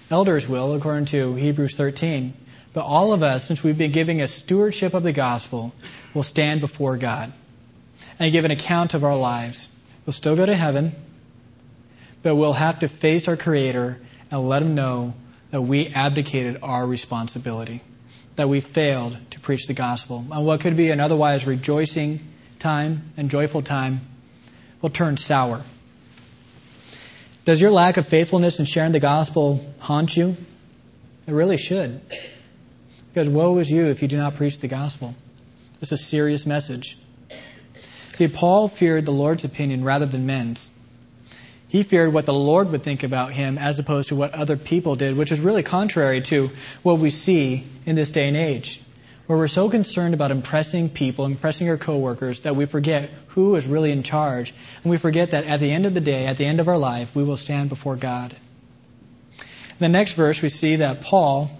Elders 0.10 0.48
will, 0.48 0.76
according 0.76 1.06
to 1.06 1.34
Hebrews 1.34 1.76
13. 1.76 2.34
But 2.74 2.86
all 2.86 3.13
of 3.13 3.24
us, 3.24 3.43
since 3.43 3.63
we've 3.63 3.78
been 3.78 3.91
giving 3.91 4.22
a 4.22 4.28
stewardship 4.28 4.93
of 4.93 5.04
the 5.04 5.12
gospel, 5.12 5.74
will 6.13 6.24
stand 6.24 6.62
before 6.62 6.98
God 6.98 7.34
and 8.20 8.32
give 8.32 8.46
an 8.46 8.52
account 8.52 8.93
of 8.93 9.04
our 9.04 9.17
lives. 9.17 9.72
We'll 10.06 10.13
still 10.13 10.36
go 10.36 10.46
to 10.46 10.56
heaven, 10.56 10.96
but 12.22 12.36
we'll 12.36 12.54
have 12.54 12.80
to 12.80 12.88
face 12.88 13.28
our 13.28 13.36
Creator 13.36 14.00
and 14.30 14.48
let 14.48 14.62
Him 14.62 14.76
know 14.76 15.15
that 15.52 15.62
we 15.62 15.88
abdicated 15.88 16.60
our 16.62 16.86
responsibility, 16.86 17.82
that 18.38 18.47
we 18.47 18.62
failed 18.62 19.17
to 19.32 19.39
preach 19.39 19.67
the 19.67 19.73
gospel. 19.73 20.26
And 20.32 20.45
what 20.45 20.62
could 20.62 20.78
be 20.78 20.91
an 20.91 21.00
otherwise 21.00 21.45
rejoicing 21.45 22.19
time 22.60 23.10
and 23.17 23.30
joyful 23.30 23.62
time 23.62 24.02
will 24.82 24.91
turn 24.91 25.17
sour. 25.17 25.63
Does 27.45 27.60
your 27.60 27.71
lack 27.71 27.97
of 27.97 28.08
faithfulness 28.08 28.60
in 28.60 28.65
sharing 28.65 28.91
the 28.91 29.00
gospel 29.00 29.65
haunt 29.80 30.15
you? 30.15 30.38
It 31.28 31.32
really 31.34 31.58
should. 31.58 32.00
Because 33.10 33.28
woe 33.28 33.58
is 33.58 33.69
you 33.69 33.88
if 33.88 34.02
you 34.02 34.08
do 34.08 34.17
not 34.17 34.36
preach 34.36 34.60
the 34.60 34.67
gospel. 34.67 35.15
It's 35.82 35.91
a 35.91 35.97
serious 35.97 36.45
message. 36.45 36.97
See, 38.13 38.28
Paul 38.28 38.67
feared 38.67 39.06
the 39.06 39.12
Lord's 39.12 39.43
opinion 39.43 39.84
rather 39.84 40.06
than 40.06 40.26
men's. 40.26 40.69
He 41.70 41.84
feared 41.84 42.14
what 42.14 42.26
the 42.26 42.34
Lord 42.34 42.72
would 42.72 42.84
think 42.84 43.04
about 43.04 43.34
him 43.34 43.58
as 43.58 43.78
opposed 43.78 44.10
to 44.10 44.16
what 44.16 44.34
other 44.34 44.56
people 44.56 44.96
did, 44.96 45.18
which 45.18 45.32
is 45.32 45.40
really 45.42 45.64
contrary 45.64 46.22
to 46.24 46.50
what 46.82 47.00
we 47.00 47.10
see 47.10 47.66
in 47.86 47.96
this 47.96 48.12
day 48.12 48.28
and 48.28 48.38
age, 48.38 48.82
where 49.26 49.38
we're 49.38 49.50
so 49.50 49.70
concerned 49.70 50.14
about 50.14 50.32
impressing 50.32 50.88
people, 50.90 51.26
impressing 51.26 51.70
our 51.70 51.78
coworkers, 51.78 52.44
that 52.44 52.56
we 52.56 52.66
forget 52.66 53.10
who 53.30 53.56
is 53.58 53.68
really 53.68 53.92
in 53.92 54.04
charge, 54.04 54.54
and 54.84 54.90
we 54.90 54.98
forget 54.98 55.32
that 55.32 55.46
at 55.46 55.60
the 55.60 55.72
end 55.72 55.86
of 55.86 55.94
the 55.94 56.02
day, 56.02 56.26
at 56.26 56.38
the 56.38 56.46
end 56.46 56.62
of 56.62 56.70
our 56.70 56.78
life, 56.78 57.14
we 57.16 57.24
will 57.24 57.38
stand 57.38 57.68
before 57.68 57.98
God. 57.98 58.34
In 59.40 59.80
the 59.80 59.90
next 59.90 60.14
verse, 60.14 60.42
we 60.42 60.50
see 60.50 60.78
that 60.78 61.02
Paul 61.02 61.52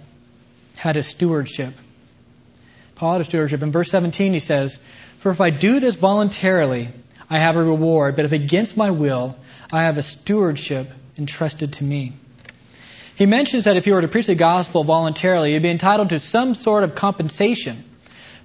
had 0.78 0.96
a 0.96 1.04
stewardship. 1.04 1.74
Paul 2.96 3.12
had 3.12 3.22
a 3.22 3.26
stewardship. 3.26 3.62
In 3.62 3.72
verse 3.72 3.92
17, 3.92 4.32
he 4.32 4.40
says, 4.40 4.78
for 5.20 5.32
if 5.32 5.42
I 5.42 5.50
do 5.50 5.80
this 5.80 5.96
voluntarily, 5.96 6.90
I 7.30 7.40
have 7.40 7.58
a 7.58 7.64
reward, 7.64 8.16
but 8.16 8.26
if 8.26 8.32
against 8.32 8.78
my 8.78 8.92
will, 8.92 9.36
I 9.72 9.84
have 9.84 9.98
a 9.98 10.04
stewardship 10.04 10.90
entrusted 11.18 11.74
to 11.74 11.84
me. 11.84 12.14
He 13.16 13.26
mentions 13.26 13.66
that 13.66 13.78
if 13.78 13.86
he 13.86 13.92
were 13.92 14.02
to 14.02 14.08
preach 14.08 14.28
the 14.28 14.36
gospel 14.36 14.84
voluntarily, 14.84 15.54
he'd 15.54 15.64
be 15.64 15.70
entitled 15.70 16.10
to 16.10 16.20
some 16.20 16.56
sort 16.56 16.84
of 16.84 16.96
compensation. 16.96 17.84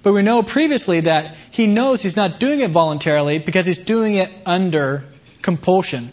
But 0.01 0.13
we 0.13 0.21
know 0.21 0.43
previously 0.43 1.01
that 1.01 1.35
he 1.51 1.67
knows 1.67 2.01
he's 2.01 2.17
not 2.17 2.39
doing 2.39 2.59
it 2.59 2.71
voluntarily 2.71 3.39
because 3.39 3.65
he's 3.65 3.77
doing 3.77 4.15
it 4.15 4.29
under 4.45 5.05
compulsion. 5.41 6.11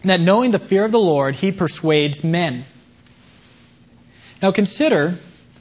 And 0.00 0.10
that 0.10 0.20
knowing 0.20 0.50
the 0.50 0.58
fear 0.58 0.84
of 0.84 0.92
the 0.92 1.00
Lord, 1.00 1.34
he 1.34 1.52
persuades 1.52 2.22
men. 2.22 2.64
Now 4.40 4.52
consider 4.52 5.18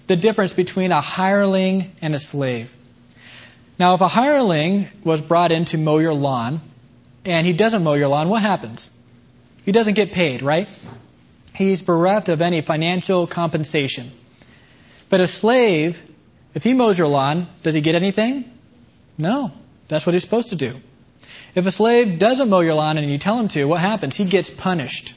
the 0.08 0.16
difference 0.16 0.54
between 0.54 0.92
a 0.92 1.02
hireling 1.02 1.92
and 2.02 2.14
a 2.14 2.20
slave. 2.20 2.76
Now, 3.78 3.96
if 3.96 4.02
a 4.02 4.08
hireling 4.08 4.88
was 5.04 5.22
brought 5.22 5.52
in 5.52 5.66
to 5.66 5.78
mow 5.78 5.98
your 5.98 6.14
lawn 6.14 6.62
and 7.26 7.46
he 7.46 7.54
doesn't 7.54 7.84
mow 7.84 7.94
your 7.94 8.08
lawn, 8.08 8.30
what 8.30 8.42
happens? 8.42 8.92
He 9.64 9.72
doesn't 9.72 9.96
get 9.96 10.12
paid, 10.12 10.42
right? 10.42 10.68
He's 11.54 11.82
bereft 11.82 12.30
of 12.30 12.42
any 12.42 12.62
financial 12.62 13.28
compensation. 13.28 14.12
But 15.10 15.22
a 15.22 15.28
slave, 15.28 16.02
if 16.54 16.64
he 16.64 16.74
mows 16.74 16.98
your 16.98 17.08
lawn, 17.08 17.48
does 17.64 17.74
he 17.74 17.82
get 17.82 17.96
anything? 17.96 18.46
No. 19.18 19.52
That's 19.88 20.06
what 20.06 20.14
he's 20.14 20.24
supposed 20.24 20.50
to 20.50 20.56
do. 20.56 20.76
If 21.56 21.66
a 21.66 21.72
slave 21.72 22.20
doesn't 22.20 22.50
mow 22.50 22.60
your 22.60 22.74
lawn 22.76 22.98
and 22.98 23.10
you 23.10 23.18
tell 23.18 23.40
him 23.40 23.48
to, 23.50 23.66
what 23.66 23.80
happens? 23.80 24.16
He 24.16 24.26
gets 24.26 24.50
punished. 24.50 25.16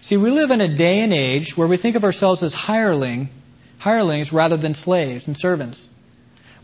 See, 0.00 0.16
we 0.16 0.30
live 0.30 0.50
in 0.50 0.60
a 0.60 0.76
day 0.76 1.00
and 1.00 1.12
age 1.12 1.56
where 1.56 1.68
we 1.68 1.76
think 1.76 1.96
of 1.96 2.04
ourselves 2.04 2.42
as 2.42 2.52
hireling, 2.52 3.30
hirelings 3.78 4.32
rather 4.32 4.56
than 4.56 4.74
slaves 4.74 5.26
and 5.28 5.36
servants 5.36 5.88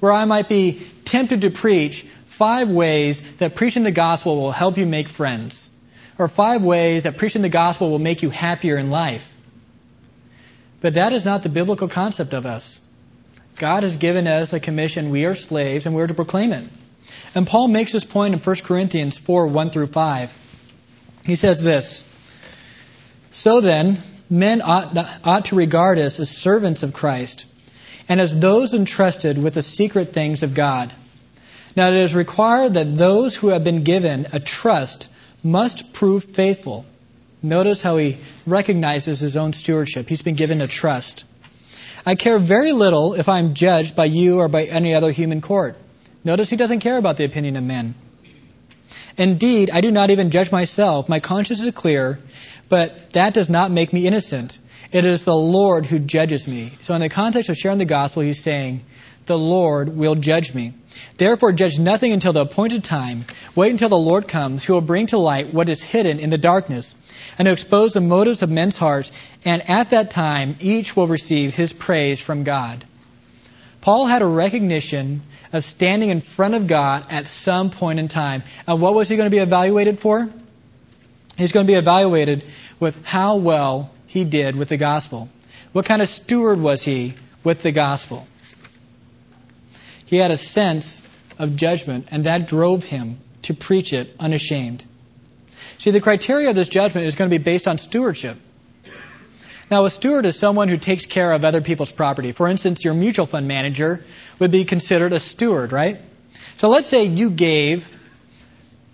where 0.00 0.12
I 0.12 0.24
might 0.24 0.48
be 0.48 0.82
tempted 1.04 1.42
to 1.42 1.50
preach 1.50 2.04
five 2.40 2.70
ways 2.70 3.20
that 3.36 3.54
preaching 3.54 3.82
the 3.82 3.90
gospel 3.90 4.40
will 4.40 4.50
help 4.50 4.78
you 4.78 4.86
make 4.86 5.08
friends, 5.08 5.68
or 6.16 6.26
five 6.26 6.64
ways 6.64 7.02
that 7.02 7.18
preaching 7.18 7.42
the 7.42 7.50
gospel 7.50 7.90
will 7.90 7.98
make 7.98 8.22
you 8.22 8.30
happier 8.30 8.78
in 8.78 8.88
life. 8.90 9.26
But 10.80 10.94
that 10.94 11.12
is 11.12 11.26
not 11.26 11.42
the 11.42 11.50
biblical 11.50 11.86
concept 11.86 12.32
of 12.32 12.46
us. 12.46 12.80
God 13.56 13.82
has 13.82 13.96
given 13.96 14.26
us 14.26 14.54
a 14.54 14.60
commission. 14.60 15.10
We 15.10 15.26
are 15.26 15.34
slaves 15.34 15.84
and 15.84 15.94
we're 15.94 16.06
to 16.06 16.14
proclaim 16.14 16.54
it. 16.54 16.64
And 17.34 17.46
Paul 17.46 17.68
makes 17.68 17.92
this 17.92 18.04
point 18.04 18.32
in 18.32 18.40
1 18.40 18.56
Corinthians 18.64 19.18
4 19.18 19.46
1 19.46 19.68
through 19.68 19.88
5. 19.88 20.34
He 21.26 21.36
says 21.36 21.62
this 21.62 22.08
So 23.32 23.60
then, 23.60 23.98
men 24.30 24.62
ought, 24.62 24.96
ought 25.24 25.44
to 25.46 25.56
regard 25.56 25.98
us 25.98 26.18
as 26.18 26.30
servants 26.30 26.82
of 26.82 26.94
Christ 26.94 27.44
and 28.08 28.18
as 28.18 28.40
those 28.40 28.72
entrusted 28.72 29.36
with 29.36 29.52
the 29.52 29.62
secret 29.62 30.14
things 30.14 30.42
of 30.42 30.54
God. 30.54 30.90
Now 31.76 31.88
it 31.88 31.94
is 31.94 32.14
required 32.14 32.74
that 32.74 32.96
those 32.96 33.36
who 33.36 33.48
have 33.48 33.64
been 33.64 33.84
given 33.84 34.26
a 34.32 34.40
trust 34.40 35.08
must 35.42 35.92
prove 35.92 36.24
faithful. 36.24 36.84
Notice 37.42 37.80
how 37.80 37.96
he 37.96 38.18
recognizes 38.46 39.20
his 39.20 39.36
own 39.36 39.52
stewardship. 39.52 40.08
He's 40.08 40.22
been 40.22 40.34
given 40.34 40.60
a 40.60 40.66
trust. 40.66 41.24
I 42.04 42.14
care 42.14 42.38
very 42.38 42.72
little 42.72 43.14
if 43.14 43.28
I'm 43.28 43.54
judged 43.54 43.96
by 43.96 44.06
you 44.06 44.38
or 44.38 44.48
by 44.48 44.64
any 44.64 44.94
other 44.94 45.10
human 45.10 45.40
court. 45.40 45.76
Notice 46.24 46.50
he 46.50 46.56
doesn't 46.56 46.80
care 46.80 46.98
about 46.98 47.16
the 47.16 47.24
opinion 47.24 47.56
of 47.56 47.64
men. 47.64 47.94
Indeed, 49.16 49.70
I 49.70 49.80
do 49.80 49.90
not 49.90 50.10
even 50.10 50.30
judge 50.30 50.52
myself. 50.52 51.08
My 51.08 51.20
conscience 51.20 51.60
is 51.60 51.74
clear, 51.74 52.20
but 52.68 53.12
that 53.12 53.34
does 53.34 53.50
not 53.50 53.70
make 53.70 53.92
me 53.92 54.06
innocent. 54.06 54.58
It 54.92 55.04
is 55.04 55.24
the 55.24 55.36
Lord 55.36 55.86
who 55.86 55.98
judges 55.98 56.48
me. 56.48 56.72
So, 56.80 56.94
in 56.94 57.00
the 57.00 57.08
context 57.08 57.48
of 57.48 57.56
sharing 57.56 57.78
the 57.78 57.84
gospel, 57.84 58.22
he's 58.22 58.42
saying, 58.42 58.82
The 59.26 59.38
Lord 59.38 59.96
will 59.96 60.14
judge 60.14 60.54
me. 60.54 60.72
Therefore, 61.16 61.52
judge 61.52 61.78
nothing 61.78 62.12
until 62.12 62.32
the 62.32 62.42
appointed 62.42 62.84
time. 62.84 63.24
Wait 63.54 63.70
until 63.70 63.88
the 63.88 63.96
Lord 63.96 64.26
comes, 64.26 64.64
who 64.64 64.74
will 64.74 64.80
bring 64.80 65.06
to 65.06 65.18
light 65.18 65.54
what 65.54 65.68
is 65.68 65.82
hidden 65.82 66.18
in 66.18 66.30
the 66.30 66.38
darkness, 66.38 66.96
and 67.38 67.46
to 67.46 67.52
expose 67.52 67.92
the 67.92 68.00
motives 68.00 68.42
of 68.42 68.50
men's 68.50 68.76
hearts. 68.76 69.12
And 69.44 69.68
at 69.68 69.90
that 69.90 70.10
time, 70.10 70.56
each 70.60 70.96
will 70.96 71.06
receive 71.06 71.54
his 71.54 71.72
praise 71.72 72.20
from 72.20 72.44
God. 72.44 72.84
Paul 73.80 74.06
had 74.06 74.22
a 74.22 74.26
recognition 74.26 75.22
of 75.52 75.64
standing 75.64 76.10
in 76.10 76.20
front 76.20 76.54
of 76.54 76.66
God 76.66 77.06
at 77.10 77.28
some 77.28 77.70
point 77.70 77.98
in 77.98 78.08
time. 78.08 78.42
And 78.66 78.80
what 78.80 78.94
was 78.94 79.08
he 79.08 79.16
going 79.16 79.30
to 79.30 79.34
be 79.34 79.42
evaluated 79.42 79.98
for? 79.98 80.28
He's 81.36 81.52
going 81.52 81.66
to 81.66 81.70
be 81.72 81.78
evaluated 81.78 82.44
with 82.78 83.06
how 83.06 83.36
well 83.36 83.90
he 84.10 84.24
did 84.24 84.56
with 84.56 84.68
the 84.68 84.76
gospel? 84.76 85.28
What 85.72 85.86
kind 85.86 86.02
of 86.02 86.08
steward 86.08 86.60
was 86.60 86.84
he 86.84 87.14
with 87.44 87.62
the 87.62 87.70
gospel? 87.70 88.26
He 90.10 90.16
had 90.16 90.32
a 90.32 90.36
sense 90.36 91.04
of 91.38 91.54
judgment, 91.54 92.08
and 92.10 92.24
that 92.24 92.48
drove 92.48 92.82
him 92.82 93.20
to 93.42 93.54
preach 93.54 93.92
it 93.92 94.12
unashamed. 94.18 94.84
See, 95.78 95.92
the 95.92 96.00
criteria 96.00 96.50
of 96.50 96.56
this 96.56 96.68
judgment 96.68 97.06
is 97.06 97.14
going 97.14 97.30
to 97.30 97.38
be 97.38 97.40
based 97.40 97.68
on 97.68 97.78
stewardship. 97.78 98.36
Now, 99.70 99.84
a 99.84 99.90
steward 99.90 100.26
is 100.26 100.36
someone 100.36 100.66
who 100.66 100.78
takes 100.78 101.06
care 101.06 101.32
of 101.32 101.44
other 101.44 101.60
people's 101.60 101.92
property. 101.92 102.32
For 102.32 102.48
instance, 102.48 102.84
your 102.84 102.92
mutual 102.92 103.26
fund 103.26 103.46
manager 103.46 104.04
would 104.40 104.50
be 104.50 104.64
considered 104.64 105.12
a 105.12 105.20
steward, 105.20 105.70
right? 105.70 106.00
So 106.58 106.70
let's 106.70 106.88
say 106.88 107.04
you 107.04 107.30
gave 107.30 107.88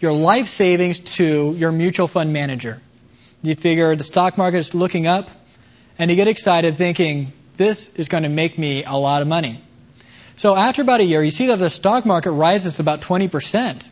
your 0.00 0.12
life 0.12 0.48
savings 0.48 1.00
to 1.16 1.54
your 1.56 1.72
mutual 1.72 2.08
fund 2.08 2.34
manager. 2.34 2.82
You 3.40 3.54
figure 3.54 3.96
the 3.96 4.04
stock 4.04 4.36
market 4.36 4.58
is 4.58 4.74
looking 4.74 5.06
up, 5.06 5.30
and 5.98 6.10
you 6.10 6.16
get 6.16 6.28
excited 6.28 6.76
thinking, 6.76 7.32
this 7.56 7.88
is 7.94 8.08
going 8.08 8.24
to 8.24 8.28
make 8.28 8.58
me 8.58 8.84
a 8.84 8.98
lot 8.98 9.22
of 9.22 9.28
money. 9.28 9.62
So 10.36 10.54
after 10.54 10.82
about 10.82 11.00
a 11.00 11.04
year, 11.04 11.22
you 11.22 11.30
see 11.30 11.46
that 11.46 11.58
the 11.58 11.70
stock 11.70 12.04
market 12.04 12.30
rises 12.30 12.78
about 12.78 13.00
20%. 13.00 13.54
And 13.56 13.82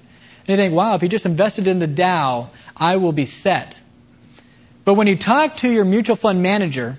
you 0.47 0.57
think, 0.57 0.75
wow, 0.75 0.95
if 0.95 1.03
you 1.03 1.09
just 1.09 1.25
invested 1.25 1.67
in 1.67 1.79
the 1.79 1.87
Dow, 1.87 2.51
I 2.77 2.97
will 2.97 3.13
be 3.13 3.25
set. 3.25 3.83
But 4.85 4.95
when 4.95 5.07
you 5.07 5.17
talk 5.17 5.57
to 5.59 5.71
your 5.71 5.87
mutual 5.87 6.17
fund 6.17 6.43
manager, 6.43 6.99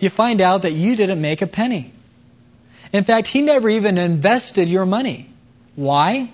you 0.00 0.10
find 0.10 0.42
out 0.42 0.62
that 0.62 0.72
you 0.72 0.96
didn't 0.96 1.22
make 1.22 1.40
a 1.40 1.46
penny. 1.46 1.92
In 2.92 3.04
fact, 3.04 3.26
he 3.26 3.40
never 3.40 3.70
even 3.70 3.96
invested 3.96 4.68
your 4.68 4.84
money. 4.84 5.30
Why? 5.76 6.30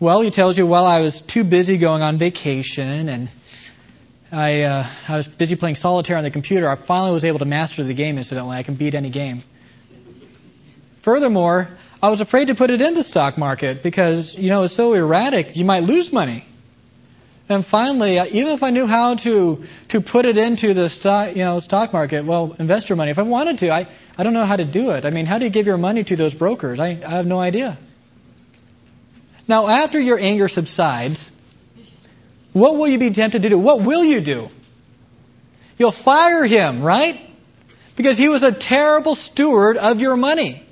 Well, 0.00 0.20
he 0.20 0.30
tells 0.30 0.58
you, 0.58 0.66
well, 0.66 0.84
I 0.84 1.00
was 1.00 1.20
too 1.20 1.44
busy 1.44 1.78
going 1.78 2.02
on 2.02 2.18
vacation 2.18 3.08
and 3.08 3.28
I, 4.30 4.62
uh, 4.62 4.86
I 5.08 5.16
was 5.16 5.28
busy 5.28 5.54
playing 5.54 5.76
solitaire 5.76 6.18
on 6.18 6.24
the 6.24 6.30
computer. 6.30 6.68
I 6.68 6.74
finally 6.74 7.12
was 7.12 7.24
able 7.24 7.38
to 7.38 7.44
master 7.44 7.84
the 7.84 7.94
game, 7.94 8.18
incidentally. 8.18 8.56
I 8.56 8.62
can 8.64 8.74
beat 8.74 8.94
any 8.94 9.10
game. 9.10 9.42
Furthermore, 11.00 11.68
I 12.02 12.10
was 12.10 12.20
afraid 12.20 12.48
to 12.48 12.54
put 12.54 12.70
it 12.70 12.80
in 12.80 12.94
the 12.94 13.02
stock 13.04 13.38
market 13.38 13.82
because, 13.82 14.36
you 14.36 14.50
know, 14.50 14.62
it's 14.64 14.74
so 14.74 14.94
erratic, 14.94 15.56
you 15.56 15.64
might 15.64 15.82
lose 15.82 16.12
money. 16.12 16.44
And 17.48 17.64
finally, 17.64 18.18
even 18.18 18.52
if 18.52 18.62
I 18.62 18.70
knew 18.70 18.86
how 18.86 19.14
to 19.14 19.64
to 19.88 20.00
put 20.02 20.26
it 20.26 20.36
into 20.36 20.74
the 20.74 20.90
stock, 20.90 21.34
you 21.34 21.44
know, 21.44 21.60
stock 21.60 21.94
market, 21.94 22.26
well, 22.26 22.54
investor 22.58 22.94
money, 22.94 23.10
if 23.10 23.18
I 23.18 23.22
wanted 23.22 23.58
to, 23.60 23.70
I, 23.70 23.88
I 24.18 24.22
don't 24.22 24.34
know 24.34 24.44
how 24.44 24.56
to 24.56 24.64
do 24.64 24.90
it. 24.90 25.06
I 25.06 25.10
mean, 25.10 25.24
how 25.24 25.38
do 25.38 25.46
you 25.46 25.50
give 25.50 25.66
your 25.66 25.78
money 25.78 26.04
to 26.04 26.16
those 26.16 26.34
brokers? 26.34 26.78
I, 26.78 26.88
I 26.88 27.10
have 27.10 27.26
no 27.26 27.40
idea. 27.40 27.78
Now, 29.46 29.66
after 29.66 29.98
your 29.98 30.18
anger 30.18 30.48
subsides, 30.48 31.32
what 32.52 32.76
will 32.76 32.88
you 32.88 32.98
be 32.98 33.10
tempted 33.10 33.42
to 33.42 33.48
do? 33.48 33.58
What 33.58 33.80
will 33.80 34.04
you 34.04 34.20
do? 34.20 34.50
You'll 35.78 35.90
fire 35.90 36.44
him, 36.44 36.82
right? 36.82 37.18
Because 37.96 38.18
he 38.18 38.28
was 38.28 38.42
a 38.42 38.52
terrible 38.52 39.14
steward 39.14 39.78
of 39.78 40.00
your 40.02 40.16
money. 40.18 40.62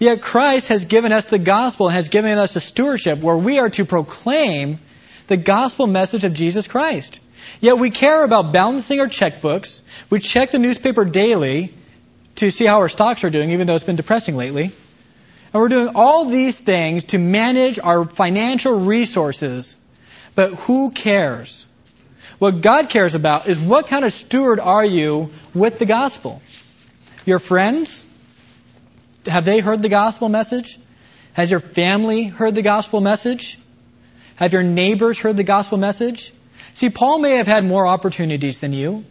Yet 0.00 0.22
Christ 0.22 0.68
has 0.68 0.86
given 0.86 1.12
us 1.12 1.26
the 1.26 1.38
gospel, 1.38 1.86
and 1.86 1.94
has 1.94 2.08
given 2.08 2.38
us 2.38 2.56
a 2.56 2.60
stewardship 2.60 3.18
where 3.18 3.36
we 3.36 3.58
are 3.58 3.68
to 3.70 3.84
proclaim 3.84 4.78
the 5.26 5.36
gospel 5.36 5.86
message 5.86 6.24
of 6.24 6.32
Jesus 6.32 6.66
Christ. 6.66 7.20
Yet 7.60 7.78
we 7.78 7.90
care 7.90 8.24
about 8.24 8.50
balancing 8.50 8.98
our 8.98 9.08
checkbooks. 9.08 9.82
We 10.08 10.18
check 10.18 10.52
the 10.52 10.58
newspaper 10.58 11.04
daily 11.04 11.74
to 12.36 12.50
see 12.50 12.64
how 12.64 12.78
our 12.78 12.88
stocks 12.88 13.24
are 13.24 13.30
doing, 13.30 13.50
even 13.50 13.66
though 13.66 13.74
it's 13.74 13.84
been 13.84 13.96
depressing 13.96 14.36
lately. 14.36 14.72
And 15.52 15.60
we're 15.60 15.68
doing 15.68 15.92
all 15.94 16.24
these 16.24 16.56
things 16.56 17.04
to 17.04 17.18
manage 17.18 17.78
our 17.78 18.06
financial 18.06 18.80
resources. 18.80 19.76
But 20.34 20.54
who 20.54 20.92
cares? 20.92 21.66
What 22.38 22.62
God 22.62 22.88
cares 22.88 23.14
about 23.14 23.48
is 23.48 23.60
what 23.60 23.86
kind 23.88 24.06
of 24.06 24.14
steward 24.14 24.60
are 24.60 24.84
you 24.84 25.30
with 25.52 25.78
the 25.78 25.84
gospel? 25.84 26.40
Your 27.26 27.38
friends? 27.38 28.06
Have 29.26 29.44
they 29.44 29.60
heard 29.60 29.82
the 29.82 29.88
gospel 29.88 30.28
message? 30.28 30.78
Has 31.34 31.50
your 31.50 31.60
family 31.60 32.24
heard 32.24 32.54
the 32.54 32.62
gospel 32.62 33.00
message? 33.00 33.58
Have 34.36 34.52
your 34.52 34.62
neighbors 34.62 35.18
heard 35.18 35.36
the 35.36 35.44
gospel 35.44 35.78
message? 35.78 36.32
See, 36.74 36.88
Paul 36.88 37.18
may 37.18 37.36
have 37.36 37.46
had 37.46 37.64
more 37.64 37.86
opportunities 37.86 38.60
than 38.60 38.72
you. 38.72 39.04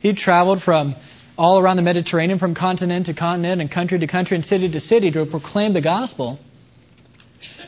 He 0.00 0.12
traveled 0.12 0.62
from 0.62 0.94
all 1.36 1.58
around 1.58 1.76
the 1.76 1.82
Mediterranean, 1.82 2.38
from 2.38 2.54
continent 2.54 3.06
to 3.06 3.14
continent, 3.14 3.60
and 3.60 3.70
country 3.70 3.98
to 3.98 4.06
country, 4.06 4.36
and 4.36 4.44
city 4.44 4.68
to 4.68 4.80
city 4.80 5.10
to 5.10 5.26
proclaim 5.26 5.72
the 5.72 5.80
gospel. 5.80 6.38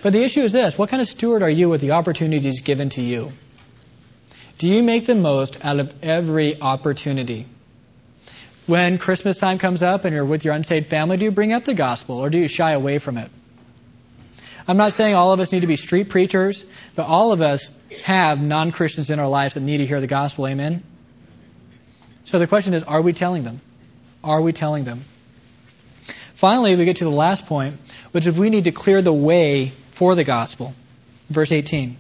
But 0.02 0.12
the 0.12 0.22
issue 0.22 0.42
is 0.42 0.52
this 0.52 0.78
what 0.78 0.90
kind 0.90 1.02
of 1.02 1.08
steward 1.08 1.42
are 1.42 1.50
you 1.50 1.68
with 1.68 1.80
the 1.80 1.92
opportunities 1.92 2.60
given 2.60 2.90
to 2.90 3.02
you? 3.02 3.32
Do 4.58 4.68
you 4.68 4.82
make 4.82 5.06
the 5.06 5.14
most 5.14 5.64
out 5.64 5.80
of 5.80 5.92
every 6.02 6.60
opportunity? 6.60 7.46
When 8.68 8.98
Christmas 8.98 9.38
time 9.38 9.56
comes 9.56 9.82
up 9.82 10.04
and 10.04 10.14
you're 10.14 10.26
with 10.26 10.44
your 10.44 10.52
unsaved 10.52 10.88
family, 10.88 11.16
do 11.16 11.24
you 11.24 11.30
bring 11.30 11.54
up 11.54 11.64
the 11.64 11.72
gospel 11.72 12.18
or 12.18 12.28
do 12.28 12.38
you 12.38 12.48
shy 12.48 12.72
away 12.72 12.98
from 12.98 13.16
it? 13.16 13.30
I'm 14.68 14.76
not 14.76 14.92
saying 14.92 15.14
all 15.14 15.32
of 15.32 15.40
us 15.40 15.52
need 15.52 15.60
to 15.60 15.66
be 15.66 15.76
street 15.76 16.10
preachers, 16.10 16.66
but 16.94 17.06
all 17.06 17.32
of 17.32 17.40
us 17.40 17.72
have 18.04 18.42
non 18.42 18.70
Christians 18.70 19.08
in 19.08 19.20
our 19.20 19.26
lives 19.26 19.54
that 19.54 19.60
need 19.60 19.78
to 19.78 19.86
hear 19.86 20.02
the 20.02 20.06
gospel. 20.06 20.46
Amen? 20.46 20.82
So 22.26 22.38
the 22.38 22.46
question 22.46 22.74
is 22.74 22.82
are 22.82 23.00
we 23.00 23.14
telling 23.14 23.42
them? 23.42 23.62
Are 24.22 24.42
we 24.42 24.52
telling 24.52 24.84
them? 24.84 25.02
Finally, 26.34 26.76
we 26.76 26.84
get 26.84 26.96
to 26.96 27.04
the 27.04 27.10
last 27.10 27.46
point, 27.46 27.78
which 28.12 28.26
is 28.26 28.36
we 28.36 28.50
need 28.50 28.64
to 28.64 28.72
clear 28.72 29.00
the 29.00 29.14
way 29.14 29.72
for 29.92 30.14
the 30.14 30.24
gospel. 30.24 30.74
Verse 31.30 31.52
18. 31.52 31.96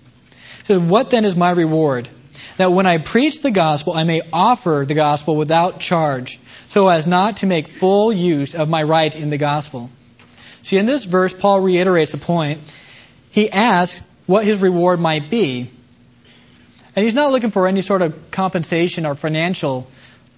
It 0.60 0.66
says, 0.66 0.78
What 0.78 1.08
then 1.08 1.24
is 1.24 1.34
my 1.34 1.52
reward? 1.52 2.10
That 2.56 2.72
when 2.72 2.86
I 2.86 2.98
preach 2.98 3.42
the 3.42 3.50
gospel, 3.50 3.94
I 3.94 4.04
may 4.04 4.22
offer 4.32 4.84
the 4.86 4.94
gospel 4.94 5.36
without 5.36 5.80
charge, 5.80 6.38
so 6.68 6.88
as 6.88 7.06
not 7.06 7.38
to 7.38 7.46
make 7.46 7.68
full 7.68 8.12
use 8.12 8.54
of 8.54 8.68
my 8.68 8.82
right 8.82 9.14
in 9.14 9.30
the 9.30 9.38
gospel. 9.38 9.90
See, 10.62 10.76
in 10.76 10.86
this 10.86 11.04
verse, 11.04 11.32
Paul 11.32 11.60
reiterates 11.60 12.14
a 12.14 12.18
point. 12.18 12.60
He 13.30 13.50
asks 13.50 14.04
what 14.26 14.44
his 14.44 14.60
reward 14.60 15.00
might 15.00 15.30
be. 15.30 15.70
And 16.94 17.04
he's 17.04 17.14
not 17.14 17.30
looking 17.30 17.50
for 17.50 17.68
any 17.68 17.80
sort 17.80 18.02
of 18.02 18.30
compensation 18.30 19.06
or 19.06 19.14
financial, 19.14 19.88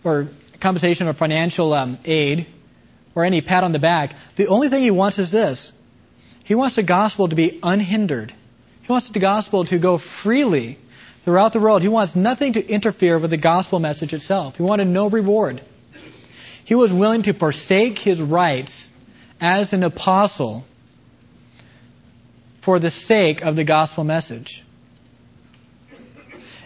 or 0.05 0.28
compensation 0.61 1.09
or 1.09 1.14
financial 1.14 1.72
um, 1.72 1.98
aid, 2.05 2.46
or 3.14 3.24
any 3.24 3.40
pat 3.40 3.64
on 3.64 3.72
the 3.72 3.78
back. 3.78 4.14
The 4.36 4.48
only 4.48 4.68
thing 4.68 4.82
he 4.82 4.90
wants 4.90 5.18
is 5.18 5.30
this. 5.30 5.72
He 6.44 6.55
wants 6.55 6.76
the 6.76 6.82
gospel 6.82 7.28
to 7.28 7.36
be 7.36 7.59
unhindered. 7.62 8.32
He 8.82 8.92
wants 8.92 9.09
the 9.09 9.18
gospel 9.18 9.64
to 9.66 9.78
go 9.78 9.98
freely 9.98 10.78
throughout 11.22 11.52
the 11.52 11.60
world. 11.60 11.82
He 11.82 11.88
wants 11.88 12.16
nothing 12.16 12.54
to 12.54 12.66
interfere 12.66 13.18
with 13.18 13.30
the 13.30 13.36
gospel 13.36 13.78
message 13.78 14.12
itself. 14.12 14.56
He 14.56 14.62
wanted 14.62 14.88
no 14.88 15.08
reward. 15.08 15.60
He 16.64 16.74
was 16.74 16.92
willing 16.92 17.22
to 17.22 17.32
forsake 17.32 17.98
his 17.98 18.20
rights 18.20 18.90
as 19.40 19.72
an 19.72 19.82
apostle 19.82 20.64
for 22.60 22.78
the 22.78 22.90
sake 22.90 23.42
of 23.42 23.56
the 23.56 23.64
gospel 23.64 24.04
message. 24.04 24.62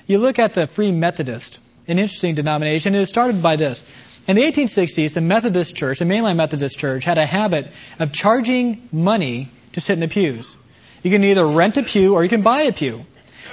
You 0.06 0.18
look 0.18 0.38
at 0.38 0.54
the 0.54 0.66
Free 0.66 0.92
Methodist, 0.92 1.60
an 1.88 1.98
interesting 1.98 2.34
denomination. 2.34 2.94
It 2.94 3.06
started 3.06 3.42
by 3.42 3.56
this. 3.56 3.84
In 4.26 4.36
the 4.36 4.42
1860s, 4.42 5.14
the 5.14 5.20
Methodist 5.20 5.76
Church, 5.76 5.98
the 5.98 6.04
mainline 6.04 6.36
Methodist 6.36 6.78
Church, 6.78 7.04
had 7.04 7.18
a 7.18 7.26
habit 7.26 7.68
of 7.98 8.12
charging 8.12 8.88
money 8.90 9.48
to 9.72 9.80
sit 9.80 9.94
in 9.94 10.00
the 10.00 10.08
pews. 10.08 10.56
You 11.02 11.10
can 11.10 11.24
either 11.24 11.46
rent 11.46 11.76
a 11.76 11.82
pew 11.82 12.14
or 12.14 12.22
you 12.22 12.28
can 12.28 12.42
buy 12.42 12.62
a 12.62 12.72
pew. 12.72 13.04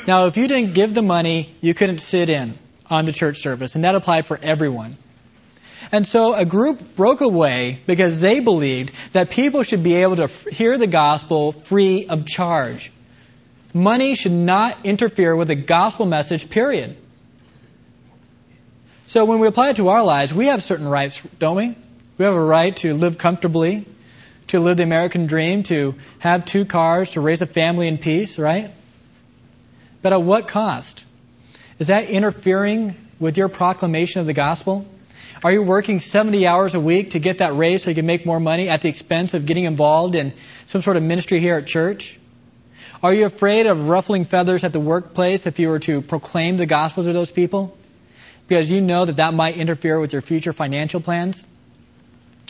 Now, 0.07 0.25
if 0.25 0.37
you 0.37 0.47
didn't 0.47 0.73
give 0.73 0.93
the 0.93 1.01
money, 1.01 1.53
you 1.61 1.73
couldn't 1.73 1.99
sit 1.99 2.29
in 2.29 2.57
on 2.89 3.05
the 3.05 3.11
church 3.11 3.41
service, 3.41 3.75
and 3.75 3.83
that 3.83 3.95
applied 3.95 4.25
for 4.25 4.39
everyone. 4.41 4.97
And 5.91 6.07
so 6.07 6.33
a 6.33 6.45
group 6.45 6.95
broke 6.95 7.21
away 7.21 7.79
because 7.85 8.19
they 8.19 8.39
believed 8.39 8.93
that 9.13 9.29
people 9.29 9.63
should 9.63 9.83
be 9.83 9.95
able 9.95 10.15
to 10.17 10.27
hear 10.27 10.77
the 10.77 10.87
gospel 10.87 11.51
free 11.51 12.05
of 12.07 12.25
charge. 12.25 12.91
Money 13.73 14.15
should 14.15 14.31
not 14.31 14.77
interfere 14.85 15.35
with 15.35 15.47
the 15.47 15.55
gospel 15.55 16.05
message, 16.05 16.49
period. 16.49 16.97
So 19.07 19.25
when 19.25 19.39
we 19.39 19.47
apply 19.47 19.69
it 19.69 19.75
to 19.77 19.89
our 19.89 20.03
lives, 20.03 20.33
we 20.33 20.45
have 20.45 20.63
certain 20.63 20.87
rights, 20.87 21.21
don't 21.39 21.57
we? 21.57 21.75
We 22.17 22.25
have 22.25 22.33
a 22.33 22.43
right 22.43 22.75
to 22.77 22.93
live 22.93 23.17
comfortably, 23.17 23.85
to 24.47 24.59
live 24.59 24.77
the 24.77 24.83
American 24.83 25.27
dream, 25.27 25.63
to 25.63 25.95
have 26.19 26.45
two 26.45 26.65
cars, 26.65 27.11
to 27.11 27.21
raise 27.21 27.41
a 27.41 27.45
family 27.45 27.87
in 27.87 27.97
peace, 27.97 28.37
right? 28.37 28.71
But 30.01 30.13
at 30.13 30.21
what 30.21 30.47
cost? 30.47 31.05
Is 31.79 31.87
that 31.87 32.09
interfering 32.09 32.95
with 33.19 33.37
your 33.37 33.49
proclamation 33.49 34.21
of 34.21 34.27
the 34.27 34.33
gospel? 34.33 34.85
Are 35.43 35.51
you 35.51 35.63
working 35.63 35.99
70 35.99 36.45
hours 36.45 36.75
a 36.75 36.79
week 36.79 37.11
to 37.11 37.19
get 37.19 37.39
that 37.39 37.55
raise 37.55 37.83
so 37.83 37.89
you 37.89 37.95
can 37.95 38.05
make 38.05 38.25
more 38.25 38.39
money 38.39 38.69
at 38.69 38.81
the 38.81 38.89
expense 38.89 39.33
of 39.33 39.45
getting 39.45 39.63
involved 39.63 40.15
in 40.15 40.33
some 40.67 40.81
sort 40.81 40.97
of 40.97 41.03
ministry 41.03 41.39
here 41.39 41.57
at 41.57 41.65
church? 41.65 42.17
Are 43.01 43.13
you 43.13 43.25
afraid 43.25 43.65
of 43.65 43.89
ruffling 43.89 44.25
feathers 44.25 44.63
at 44.63 44.73
the 44.73 44.79
workplace 44.79 45.47
if 45.47 45.57
you 45.57 45.69
were 45.69 45.79
to 45.79 46.01
proclaim 46.01 46.57
the 46.57 46.67
gospel 46.67 47.03
to 47.03 47.13
those 47.13 47.31
people? 47.31 47.75
Because 48.47 48.69
you 48.69 48.81
know 48.81 49.05
that 49.05 49.15
that 49.15 49.33
might 49.33 49.57
interfere 49.57 49.99
with 49.99 50.13
your 50.13 50.21
future 50.21 50.53
financial 50.53 51.01
plans? 51.01 51.45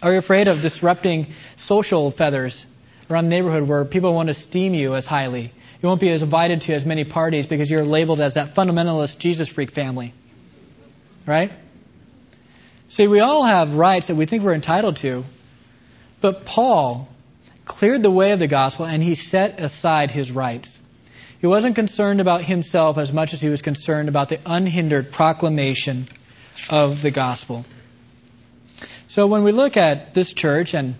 Are 0.03 0.11
you 0.11 0.17
afraid 0.17 0.47
of 0.49 0.61
disrupting 0.61 1.27
social 1.55 2.11
feathers 2.11 2.65
around 3.09 3.25
the 3.25 3.29
neighborhood 3.29 3.63
where 3.63 3.85
people 3.85 4.13
want 4.13 4.27
to 4.27 4.31
esteem 4.31 4.73
you 4.73 4.95
as 4.95 5.05
highly? 5.05 5.53
You 5.81 5.89
won't 5.89 6.01
be 6.01 6.09
as 6.11 6.21
invited 6.21 6.61
to 6.61 6.73
as 6.73 6.85
many 6.85 7.03
parties 7.03 7.47
because 7.47 7.69
you're 7.69 7.83
labeled 7.83 8.19
as 8.19 8.35
that 8.35 8.53
fundamentalist 8.53 9.17
Jesus 9.17 9.49
freak 9.49 9.71
family. 9.71 10.13
Right? 11.25 11.51
See, 12.89 13.07
we 13.07 13.19
all 13.19 13.43
have 13.43 13.75
rights 13.75 14.07
that 14.07 14.15
we 14.15 14.25
think 14.25 14.43
we're 14.43 14.53
entitled 14.53 14.97
to, 14.97 15.23
but 16.19 16.45
Paul 16.45 17.09
cleared 17.65 18.03
the 18.03 18.11
way 18.11 18.31
of 18.31 18.39
the 18.39 18.47
gospel 18.47 18.85
and 18.85 19.01
he 19.01 19.15
set 19.15 19.59
aside 19.59 20.11
his 20.11 20.31
rights. 20.31 20.79
He 21.39 21.47
wasn't 21.47 21.73
concerned 21.75 22.21
about 22.21 22.43
himself 22.43 22.99
as 22.99 23.11
much 23.11 23.33
as 23.33 23.41
he 23.41 23.49
was 23.49 23.63
concerned 23.63 24.09
about 24.09 24.29
the 24.29 24.39
unhindered 24.45 25.11
proclamation 25.11 26.07
of 26.69 27.01
the 27.01 27.09
gospel. 27.09 27.65
So 29.07 29.25
when 29.25 29.43
we 29.43 29.51
look 29.51 29.77
at 29.77 30.13
this 30.13 30.33
church, 30.33 30.75
and 30.75 30.95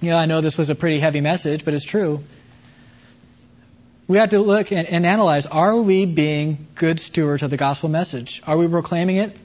you 0.00 0.10
know, 0.10 0.16
I 0.16 0.24
know 0.24 0.40
this 0.40 0.56
was 0.56 0.70
a 0.70 0.74
pretty 0.74 1.00
heavy 1.00 1.20
message, 1.20 1.64
but 1.64 1.74
it's 1.74 1.84
true. 1.84 2.24
We 4.08 4.18
have 4.18 4.30
to 4.30 4.40
look 4.40 4.70
and, 4.72 4.86
and 4.86 5.04
analyze: 5.04 5.46
Are 5.46 5.76
we 5.76 6.06
being 6.06 6.66
good 6.74 7.00
stewards 7.00 7.42
of 7.42 7.50
the 7.50 7.56
gospel 7.56 7.88
message? 7.88 8.42
Are 8.46 8.56
we 8.56 8.68
proclaiming 8.68 9.16
it? 9.16 9.36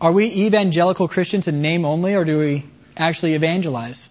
Are 0.00 0.12
we 0.12 0.26
evangelical 0.46 1.08
Christians 1.08 1.46
in 1.46 1.60
name 1.60 1.84
only, 1.84 2.14
or 2.14 2.24
do 2.24 2.38
we 2.38 2.64
actually 2.96 3.34
evangelize? 3.34 4.08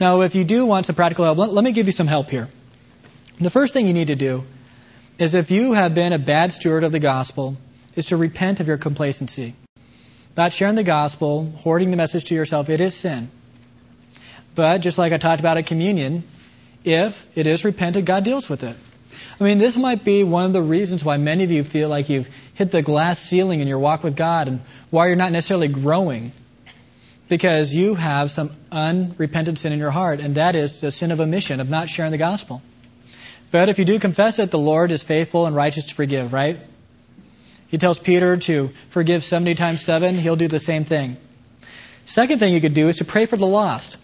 Now, 0.00 0.20
if 0.20 0.34
you 0.34 0.44
do 0.44 0.64
want 0.64 0.86
some 0.86 0.94
practical 0.94 1.24
help, 1.24 1.38
let, 1.38 1.52
let 1.52 1.64
me 1.64 1.72
give 1.72 1.86
you 1.86 1.92
some 1.92 2.06
help 2.06 2.30
here. 2.30 2.48
The 3.40 3.50
first 3.50 3.72
thing 3.72 3.88
you 3.88 3.92
need 3.92 4.08
to 4.08 4.14
do 4.14 4.44
is 5.18 5.34
if 5.34 5.50
you 5.50 5.72
have 5.72 5.94
been 5.94 6.12
a 6.12 6.18
bad 6.18 6.52
steward 6.52 6.84
of 6.84 6.92
the 6.92 7.00
gospel, 7.00 7.56
is 7.96 8.06
to 8.06 8.16
repent 8.16 8.60
of 8.60 8.66
your 8.66 8.78
complacency. 8.78 9.54
Not 10.36 10.52
sharing 10.52 10.76
the 10.76 10.82
gospel, 10.82 11.52
hoarding 11.58 11.90
the 11.90 11.96
message 11.96 12.26
to 12.26 12.34
yourself, 12.34 12.70
it 12.70 12.80
is 12.80 12.94
sin. 12.94 13.30
But 14.54 14.78
just 14.78 14.96
like 14.96 15.12
I 15.12 15.18
talked 15.18 15.40
about 15.40 15.58
at 15.58 15.66
communion, 15.66 16.24
if 16.84 17.26
it 17.36 17.46
is 17.46 17.64
repented, 17.64 18.06
God 18.06 18.24
deals 18.24 18.48
with 18.48 18.62
it. 18.62 18.76
I 19.40 19.44
mean, 19.44 19.58
this 19.58 19.76
might 19.76 20.04
be 20.04 20.24
one 20.24 20.46
of 20.46 20.52
the 20.52 20.62
reasons 20.62 21.04
why 21.04 21.16
many 21.16 21.44
of 21.44 21.50
you 21.50 21.64
feel 21.64 21.88
like 21.88 22.08
you've 22.08 22.28
hit 22.54 22.70
the 22.70 22.82
glass 22.82 23.18
ceiling 23.18 23.60
in 23.60 23.68
your 23.68 23.78
walk 23.78 24.04
with 24.04 24.16
God 24.16 24.48
and 24.48 24.60
why 24.90 25.06
you're 25.06 25.16
not 25.16 25.32
necessarily 25.32 25.68
growing. 25.68 26.32
Because 27.28 27.74
you 27.74 27.94
have 27.94 28.30
some 28.30 28.52
unrepentant 28.70 29.58
sin 29.58 29.72
in 29.72 29.78
your 29.78 29.90
heart, 29.90 30.20
and 30.20 30.34
that 30.34 30.54
is 30.54 30.80
the 30.80 30.92
sin 30.92 31.12
of 31.12 31.20
omission, 31.20 31.60
of 31.60 31.70
not 31.70 31.88
sharing 31.88 32.12
the 32.12 32.18
gospel. 32.18 32.62
But 33.50 33.68
if 33.68 33.78
you 33.78 33.84
do 33.84 33.98
confess 33.98 34.38
it, 34.38 34.50
the 34.50 34.58
Lord 34.58 34.90
is 34.92 35.02
faithful 35.02 35.46
and 35.46 35.56
righteous 35.56 35.86
to 35.86 35.94
forgive, 35.94 36.32
right? 36.32 36.60
He 37.68 37.78
tells 37.78 37.98
Peter 37.98 38.36
to 38.36 38.70
forgive 38.90 39.24
70 39.24 39.54
times 39.54 39.82
7. 39.82 40.16
He'll 40.16 40.36
do 40.36 40.48
the 40.48 40.60
same 40.60 40.84
thing. 40.84 41.16
Second 42.04 42.38
thing 42.38 42.52
you 42.52 42.60
could 42.60 42.74
do 42.74 42.88
is 42.88 42.98
to 42.98 43.04
pray 43.04 43.26
for 43.26 43.36
the 43.36 43.46
lost. 43.46 43.96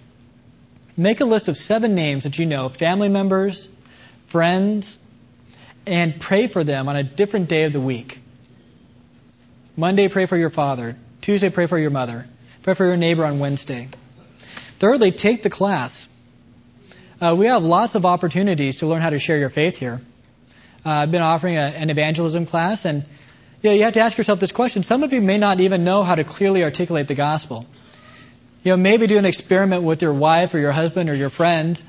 Make 0.99 1.21
a 1.21 1.25
list 1.25 1.47
of 1.47 1.57
seven 1.57 1.95
names 1.95 2.25
that 2.25 2.41
you 2.41 2.47
know, 2.47 2.69
family 2.69 3.09
members, 3.09 3.69
friends, 4.27 4.99
and 5.87 6.21
pray 6.21 6.49
for 6.49 6.65
them 6.65 6.89
on 6.89 6.97
a 6.97 7.05
different 7.05 7.49
day 7.49 7.63
of 7.65 7.73
the 7.73 7.81
week. 7.81 8.19
Monday, 9.77 10.09
pray 10.09 10.27
for 10.27 10.37
your 10.37 10.51
father. 10.51 10.97
Tuesday, 11.21 11.51
pray 11.51 11.67
for 11.67 11.79
your 11.79 11.93
mother. 11.93 12.27
Pray 12.65 12.75
for 12.75 12.85
your 12.85 12.97
neighbor 12.97 13.25
on 13.25 13.39
Wednesday. 13.39 13.89
Thirdly, 14.81 15.13
take 15.13 15.43
the 15.43 15.51
class. 15.51 16.09
Uh, 17.21 17.37
we 17.39 17.47
have 17.47 17.63
lots 17.63 17.95
of 17.95 18.05
opportunities 18.05 18.79
to 18.79 18.89
learn 18.89 19.01
how 19.01 19.11
to 19.11 19.21
share 19.21 19.39
your 19.39 19.51
faith 19.51 19.79
here. 19.79 20.01
Uh, 20.85 20.91
I've 20.91 21.13
been 21.13 21.23
offering 21.23 21.59
a, 21.59 21.61
an 21.61 21.91
evangelism 21.91 22.45
class, 22.45 22.85
and 22.85 23.05
you, 23.63 23.71
know, 23.71 23.77
you 23.77 23.85
have 23.85 23.95
to 23.95 24.01
ask 24.01 24.19
yourself 24.19 24.41
this 24.41 24.51
question. 24.51 24.83
Some 24.83 25.05
of 25.05 25.13
you 25.13 25.23
may 25.23 25.39
not 25.39 25.61
even 25.61 25.85
know 25.85 26.03
how 26.03 26.17
to 26.17 26.25
clearly 26.25 26.65
articulate 26.65 27.07
the 27.07 27.15
gospel. 27.15 27.67
You 28.69 28.75
know, 28.75 28.83
maybe 28.83 29.07
do 29.07 29.17
an 29.17 29.25
experiment 29.25 29.83
with 29.83 30.03
your 30.03 30.13
wife 30.13 30.53
or 30.53 30.59
your 30.59 30.73
husband 30.73 31.09
or 31.09 31.15
your 31.15 31.31
friend 31.31 31.81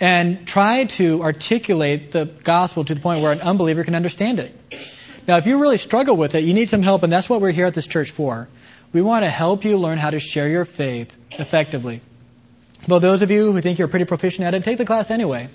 and 0.00 0.44
try 0.44 0.86
to 0.86 1.22
articulate 1.22 2.10
the 2.10 2.24
gospel 2.24 2.84
to 2.84 2.92
the 2.92 3.00
point 3.00 3.20
where 3.20 3.30
an 3.30 3.40
unbeliever 3.40 3.84
can 3.84 3.94
understand 3.94 4.40
it. 4.40 4.52
Now, 5.28 5.36
if 5.36 5.46
you 5.46 5.60
really 5.60 5.78
struggle 5.78 6.16
with 6.16 6.34
it, 6.34 6.42
you 6.42 6.54
need 6.54 6.68
some 6.68 6.82
help, 6.82 7.04
and 7.04 7.12
that's 7.12 7.30
what 7.30 7.40
we're 7.40 7.52
here 7.52 7.66
at 7.66 7.74
this 7.74 7.86
church 7.86 8.10
for. 8.10 8.48
We 8.92 9.00
want 9.00 9.24
to 9.26 9.30
help 9.30 9.64
you 9.64 9.78
learn 9.78 9.96
how 9.96 10.10
to 10.10 10.18
share 10.18 10.48
your 10.48 10.64
faith 10.64 11.16
effectively. 11.30 12.00
Well, 12.88 12.98
those 12.98 13.22
of 13.22 13.30
you 13.30 13.52
who 13.52 13.60
think 13.60 13.78
you're 13.78 13.86
pretty 13.86 14.06
proficient 14.06 14.44
at 14.44 14.54
it, 14.54 14.64
take 14.64 14.78
the 14.78 14.84
class 14.84 15.12
anyway. 15.12 15.48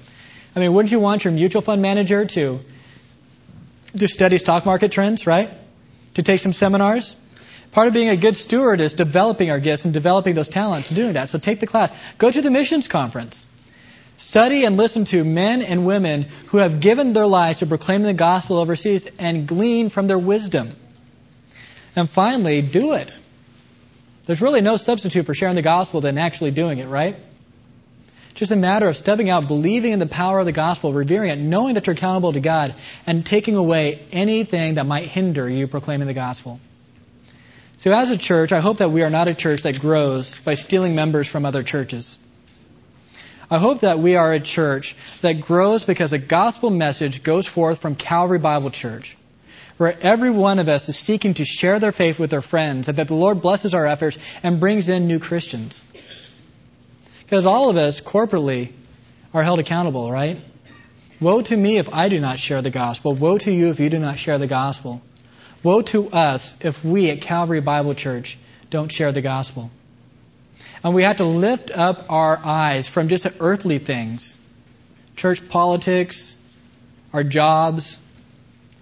I 0.56 0.60
mean, 0.62 0.72
wouldn't 0.72 0.94
you 0.94 1.02
want 1.02 1.26
your 1.26 1.34
mutual 1.34 1.62
fund 1.62 1.82
manager 1.82 2.24
to, 2.24 2.62
to 3.98 4.08
study 4.08 4.38
stock 4.38 4.66
market 4.66 4.94
trends, 4.94 5.28
right? 5.28 5.50
To 6.14 6.24
take 6.24 6.40
some 6.40 6.54
seminars? 6.54 7.18
Part 7.72 7.88
of 7.88 7.94
being 7.94 8.10
a 8.10 8.18
good 8.18 8.36
steward 8.36 8.82
is 8.82 8.94
developing 8.94 9.50
our 9.50 9.60
gifts 9.60 9.86
and 9.86 9.94
developing 9.94 10.36
those 10.36 10.50
talents 10.50 10.90
and 10.90 10.96
doing 10.98 11.14
that. 11.14 11.30
So 11.30 11.40
take 11.40 11.60
the 11.60 11.68
class. 11.68 11.92
Go 12.18 12.30
to 12.30 12.42
the 12.42 12.52
missions 12.52 12.88
conference. 12.88 13.46
Study 14.18 14.66
and 14.66 14.78
listen 14.78 15.06
to 15.06 15.24
men 15.24 15.62
and 15.62 15.86
women 15.86 16.28
who 16.48 16.58
have 16.58 16.80
given 16.80 17.14
their 17.14 17.26
lives 17.26 17.60
to 17.60 17.66
proclaiming 17.66 18.08
the 18.08 18.14
gospel 18.14 18.58
overseas 18.58 19.10
and 19.18 19.48
glean 19.48 19.90
from 19.90 20.08
their 20.08 20.20
wisdom. 20.20 20.76
And 21.96 22.10
finally, 22.10 22.62
do 22.62 22.94
it. 22.94 23.14
There's 24.26 24.42
really 24.42 24.62
no 24.62 24.78
substitute 24.78 25.26
for 25.26 25.34
sharing 25.34 25.56
the 25.56 25.62
gospel 25.62 26.02
than 26.02 26.18
actually 26.18 26.52
doing 26.52 26.78
it, 26.78 26.88
right? 26.88 27.16
Just 28.36 28.52
a 28.52 28.56
matter 28.56 28.88
of 28.88 28.96
stepping 28.96 29.30
out, 29.30 29.48
believing 29.48 29.92
in 29.92 30.00
the 30.00 30.06
power 30.06 30.40
of 30.40 30.46
the 30.46 30.52
gospel, 30.52 30.94
revering 30.94 31.32
it, 31.32 31.40
knowing 31.40 31.74
that 31.76 31.88
you're 31.88 31.96
accountable 31.96 32.34
to 32.34 32.40
God, 32.40 32.76
and 33.08 33.26
taking 33.26 33.56
away 33.56 34.00
anything 34.12 34.76
that 34.76 34.86
might 34.86 35.08
hinder 35.08 35.50
you 35.50 35.68
proclaiming 35.68 36.08
the 36.08 36.14
gospel. 36.14 36.60
So, 37.82 37.92
as 37.92 38.12
a 38.12 38.18
church, 38.18 38.52
I 38.52 38.60
hope 38.60 38.78
that 38.78 38.92
we 38.92 39.02
are 39.02 39.10
not 39.10 39.28
a 39.28 39.34
church 39.34 39.64
that 39.64 39.80
grows 39.80 40.38
by 40.38 40.54
stealing 40.54 40.94
members 40.94 41.28
from 41.28 41.48
other 41.48 41.64
churches. 41.64 42.20
I 43.50 43.58
hope 43.58 43.80
that 43.80 43.98
we 43.98 44.18
are 44.18 44.32
a 44.32 44.40
church 44.40 44.96
that 45.22 45.42
grows 45.42 45.84
because 45.84 46.14
a 46.14 46.20
gospel 46.20 46.70
message 46.70 47.24
goes 47.24 47.48
forth 47.48 47.82
from 47.82 47.96
Calvary 47.96 48.38
Bible 48.38 48.70
Church, 48.70 49.18
where 49.78 49.98
every 50.00 50.30
one 50.30 50.60
of 50.60 50.70
us 50.70 50.90
is 50.90 50.96
seeking 50.96 51.34
to 51.34 51.44
share 51.44 51.80
their 51.80 51.92
faith 51.92 52.20
with 52.20 52.30
their 52.30 52.44
friends, 52.44 52.88
and 52.88 53.00
that 53.00 53.08
the 53.08 53.16
Lord 53.16 53.42
blesses 53.42 53.74
our 53.74 53.88
efforts 53.88 54.20
and 54.44 54.60
brings 54.60 54.88
in 54.88 55.08
new 55.08 55.18
Christians. 55.18 55.84
Because 57.24 57.48
all 57.48 57.72
of 57.72 57.78
us 57.78 58.00
corporately 58.00 58.74
are 59.34 59.42
held 59.42 59.58
accountable, 59.58 60.12
right? 60.12 60.40
Woe 61.20 61.42
to 61.42 61.58
me 61.58 61.80
if 61.80 61.92
I 61.92 62.10
do 62.10 62.20
not 62.20 62.38
share 62.38 62.62
the 62.62 62.70
gospel. 62.70 63.16
Woe 63.16 63.40
to 63.40 63.52
you 63.52 63.72
if 63.72 63.80
you 63.80 63.90
do 63.90 63.98
not 63.98 64.20
share 64.20 64.38
the 64.38 64.46
gospel. 64.46 65.02
Woe 65.64 65.82
to 65.84 66.10
us 66.10 66.56
if 66.62 66.84
we 66.84 67.10
at 67.12 67.22
Calvary 67.22 67.62
Bible 67.62 67.94
Church 67.94 68.38
don't 68.70 68.92
share 68.92 69.12
the 69.12 69.22
gospel. 69.22 69.70
And 70.84 70.96
we 70.96 71.04
have 71.04 71.18
to 71.18 71.26
lift 71.26 71.70
up 71.70 72.06
our 72.10 72.40
eyes 72.44 72.88
from 72.88 73.08
just 73.08 73.28
earthly 73.40 73.78
things 73.78 74.38
church 75.16 75.48
politics, 75.50 76.36
our 77.14 77.24
jobs, 77.24 78.00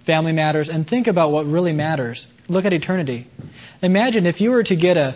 family 0.02 0.32
matters, 0.32 0.70
and 0.70 0.88
think 0.88 1.08
about 1.08 1.32
what 1.32 1.46
really 1.46 1.74
matters. 1.74 2.28
Look 2.48 2.64
at 2.64 2.72
eternity. 2.72 3.28
Imagine 3.82 4.26
if 4.26 4.40
you 4.40 4.52
were 4.52 4.64
to 4.64 4.76
get 4.76 4.96
a, 4.96 5.16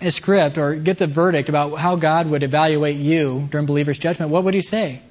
a 0.00 0.10
script 0.10 0.56
or 0.56 0.76
get 0.76 0.96
the 0.96 1.06
verdict 1.06 1.50
about 1.50 1.74
how 1.74 1.96
God 1.96 2.26
would 2.30 2.42
evaluate 2.42 2.96
you 2.96 3.46
during 3.50 3.66
believer's 3.66 3.98
judgment, 3.98 4.30
what 4.30 4.44
would 4.44 4.54
he 4.54 4.62
say? 4.62 5.02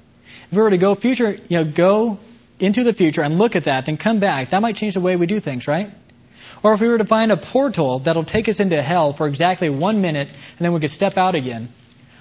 If 0.50 0.52
we 0.52 0.58
were 0.58 0.70
to 0.70 0.78
go 0.78 0.94
future, 0.96 1.30
you 1.30 1.58
know, 1.58 1.64
go 1.64 2.18
into 2.58 2.84
the 2.84 2.92
future 2.92 3.22
and 3.22 3.38
look 3.38 3.56
at 3.56 3.64
that, 3.64 3.86
then 3.86 3.96
come 3.96 4.20
back, 4.20 4.50
that 4.50 4.62
might 4.62 4.76
change 4.76 4.94
the 4.94 5.00
way 5.00 5.16
we 5.16 5.26
do 5.26 5.40
things, 5.40 5.66
right? 5.66 5.90
Or 6.62 6.74
if 6.74 6.80
we 6.80 6.88
were 6.88 6.98
to 6.98 7.04
find 7.04 7.30
a 7.30 7.36
portal 7.36 7.98
that'll 7.98 8.24
take 8.24 8.48
us 8.48 8.60
into 8.60 8.80
hell 8.80 9.12
for 9.12 9.26
exactly 9.26 9.68
one 9.68 10.00
minute 10.00 10.28
and 10.28 10.58
then 10.58 10.72
we 10.72 10.80
could 10.80 10.90
step 10.90 11.18
out 11.18 11.34
again, 11.34 11.68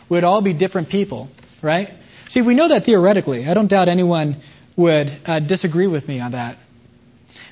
we'd 0.10 0.24
all 0.24 0.42
be 0.42 0.54
different 0.54 0.90
people, 0.90 1.30
right? 1.62 1.90
See, 2.28 2.42
we 2.42 2.56
know 2.56 2.68
that 2.68 2.84
theoretically. 2.84 3.48
I 3.48 3.54
don't 3.54 3.68
doubt 3.68 3.88
anyone 3.88 4.38
would 4.76 5.12
uh, 5.26 5.40
disagree 5.40 5.88
with 5.88 6.08
me 6.08 6.20
on 6.20 6.32
that. 6.32 6.58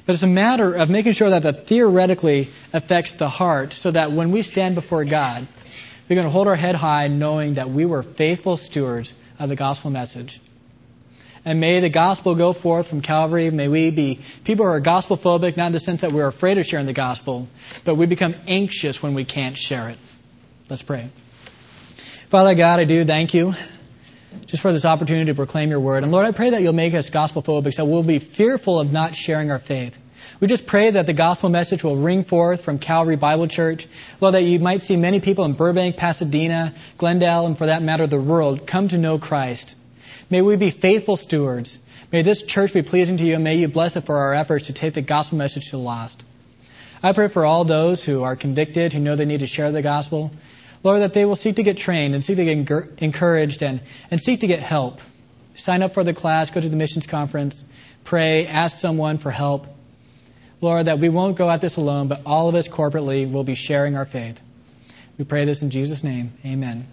But 0.06 0.14
it's 0.14 0.24
a 0.24 0.28
matter 0.28 0.74
of 0.74 0.90
making 0.90 1.14
sure 1.14 1.30
that 1.30 1.44
that 1.44 1.68
theoretically 1.68 2.50
affects 2.74 3.14
the 3.14 3.30
heart 3.30 3.74
so 3.74 3.92
that 3.92 4.12
when 4.12 4.32
we 4.32 4.42
stand 4.42 4.76
before 4.76 5.06
God, 5.06 5.48
we're 6.10 6.16
going 6.16 6.28
to 6.28 6.32
hold 6.32 6.48
our 6.48 6.56
head 6.56 6.76
high 6.76 7.08
knowing 7.08 7.54
that 7.54 7.70
we 7.70 7.86
were 7.86 8.04
faithful 8.04 8.58
stewards 8.58 9.14
of 9.40 9.50
the 9.50 9.56
gospel 9.56 9.92
message. 9.92 10.42
And 11.44 11.60
may 11.60 11.80
the 11.80 11.90
gospel 11.90 12.36
go 12.36 12.54
forth 12.54 12.88
from 12.88 13.02
Calvary. 13.02 13.50
May 13.50 13.68
we 13.68 13.90
be 13.90 14.20
people 14.44 14.66
who 14.66 14.72
are 14.72 14.80
gospel 14.80 15.18
phobic, 15.18 15.58
not 15.58 15.68
in 15.68 15.72
the 15.72 15.80
sense 15.80 16.02
that 16.02 16.12
we're 16.12 16.28
afraid 16.28 16.58
of 16.60 16.66
sharing 16.66 16.86
the 16.86 16.94
gospel, 16.94 17.48
but 17.84 17.96
we 17.96 18.06
become 18.06 18.36
anxious 18.48 19.02
when 19.02 19.16
we 19.16 19.26
can't 19.26 19.58
share 19.58 19.90
it. 19.90 19.98
Let's 20.70 20.84
pray. 20.84 21.10
Father 22.30 22.54
God, 22.54 22.80
I 22.80 22.84
do 22.84 23.04
thank 23.06 23.34
you 23.34 23.56
just 24.46 24.62
for 24.62 24.72
this 24.72 24.86
opportunity 24.86 25.26
to 25.26 25.36
proclaim 25.36 25.70
your 25.70 25.80
word. 25.80 26.04
And 26.04 26.12
Lord, 26.12 26.26
I 26.26 26.32
pray 26.32 26.52
that 26.52 26.62
you'll 26.62 26.74
make 26.74 26.94
us 26.94 27.10
gospel 27.10 27.42
phobic 27.42 27.74
so 27.74 27.86
we'll 27.86 28.04
be 28.04 28.20
fearful 28.20 28.80
of 28.80 28.92
not 28.92 29.16
sharing 29.16 29.52
our 29.52 29.60
faith. 29.60 29.98
We 30.40 30.48
just 30.48 30.68
pray 30.68 30.92
that 30.92 31.08
the 31.08 31.14
gospel 31.14 31.50
message 31.50 31.84
will 31.84 31.96
ring 31.96 32.24
forth 32.24 32.64
from 32.64 32.80
Calvary 32.80 33.16
Bible 33.16 33.48
Church. 33.48 33.88
Lord, 34.20 34.36
that 34.36 34.44
you 34.44 34.60
might 34.60 34.82
see 34.82 34.96
many 34.96 35.20
people 35.20 35.46
in 35.46 35.54
Burbank, 35.54 35.98
Pasadena, 35.98 36.74
Glendale, 36.98 37.48
and 37.48 37.58
for 37.58 37.66
that 37.66 37.82
matter, 37.82 38.08
the 38.08 38.20
world 38.20 38.66
come 38.66 38.88
to 38.90 38.98
know 38.98 39.20
Christ. 39.20 39.76
May 40.32 40.42
we 40.42 40.56
be 40.56 40.70
faithful 40.70 41.18
stewards. 41.18 41.78
May 42.10 42.22
this 42.22 42.42
church 42.42 42.74
be 42.74 42.82
pleasing 42.82 43.18
to 43.18 43.24
you, 43.24 43.36
and 43.36 43.44
may 43.44 43.58
you 43.58 43.68
bless 43.68 43.98
it 43.98 44.06
for 44.06 44.18
our 44.18 44.34
efforts 44.34 44.68
to 44.68 44.74
take 44.74 44.94
the 44.94 45.02
gospel 45.02 45.38
message 45.38 45.66
to 45.66 45.72
the 45.72 45.78
lost. 45.78 46.24
I 47.04 47.12
pray 47.12 47.28
for 47.28 47.46
all 47.46 47.66
those 47.66 48.04
who 48.04 48.24
are 48.24 48.38
convicted, 48.38 48.94
who 48.94 49.02
know 49.02 49.18
they 49.18 49.26
need 49.26 49.42
to 49.42 49.48
share 49.48 49.72
the 49.74 49.82
gospel. 49.82 50.32
Lord, 50.84 51.02
that 51.02 51.12
they 51.12 51.26
will 51.26 51.36
seek 51.36 51.58
to 51.58 51.64
get 51.64 51.78
trained 51.78 52.16
and 52.16 52.24
seek 52.24 52.38
to 52.38 52.46
get 52.46 52.72
encouraged 53.04 53.62
and, 53.62 53.82
and 54.10 54.22
seek 54.22 54.40
to 54.40 54.48
get 54.48 54.60
help. 54.60 55.02
Sign 55.56 55.84
up 55.84 55.94
for 55.94 56.04
the 56.04 56.14
class, 56.14 56.50
go 56.50 56.62
to 56.62 56.70
the 56.70 56.78
missions 56.78 57.08
conference, 57.08 57.66
pray, 58.06 58.48
ask 58.48 58.80
someone 58.80 59.18
for 59.18 59.32
help. 59.32 59.68
Lord, 60.62 60.86
that 60.86 61.00
we 61.00 61.10
won't 61.10 61.36
go 61.36 61.50
at 61.50 61.60
this 61.60 61.76
alone, 61.76 62.08
but 62.08 62.22
all 62.26 62.48
of 62.48 62.56
us 62.56 62.70
corporately 62.70 63.30
will 63.30 63.44
be 63.44 63.56
sharing 63.56 63.98
our 63.98 64.06
faith. 64.06 64.42
We 65.18 65.26
pray 65.26 65.44
this 65.44 65.62
in 65.62 65.72
Jesus' 65.72 66.06
name. 66.06 66.32
Amen. 66.46 66.88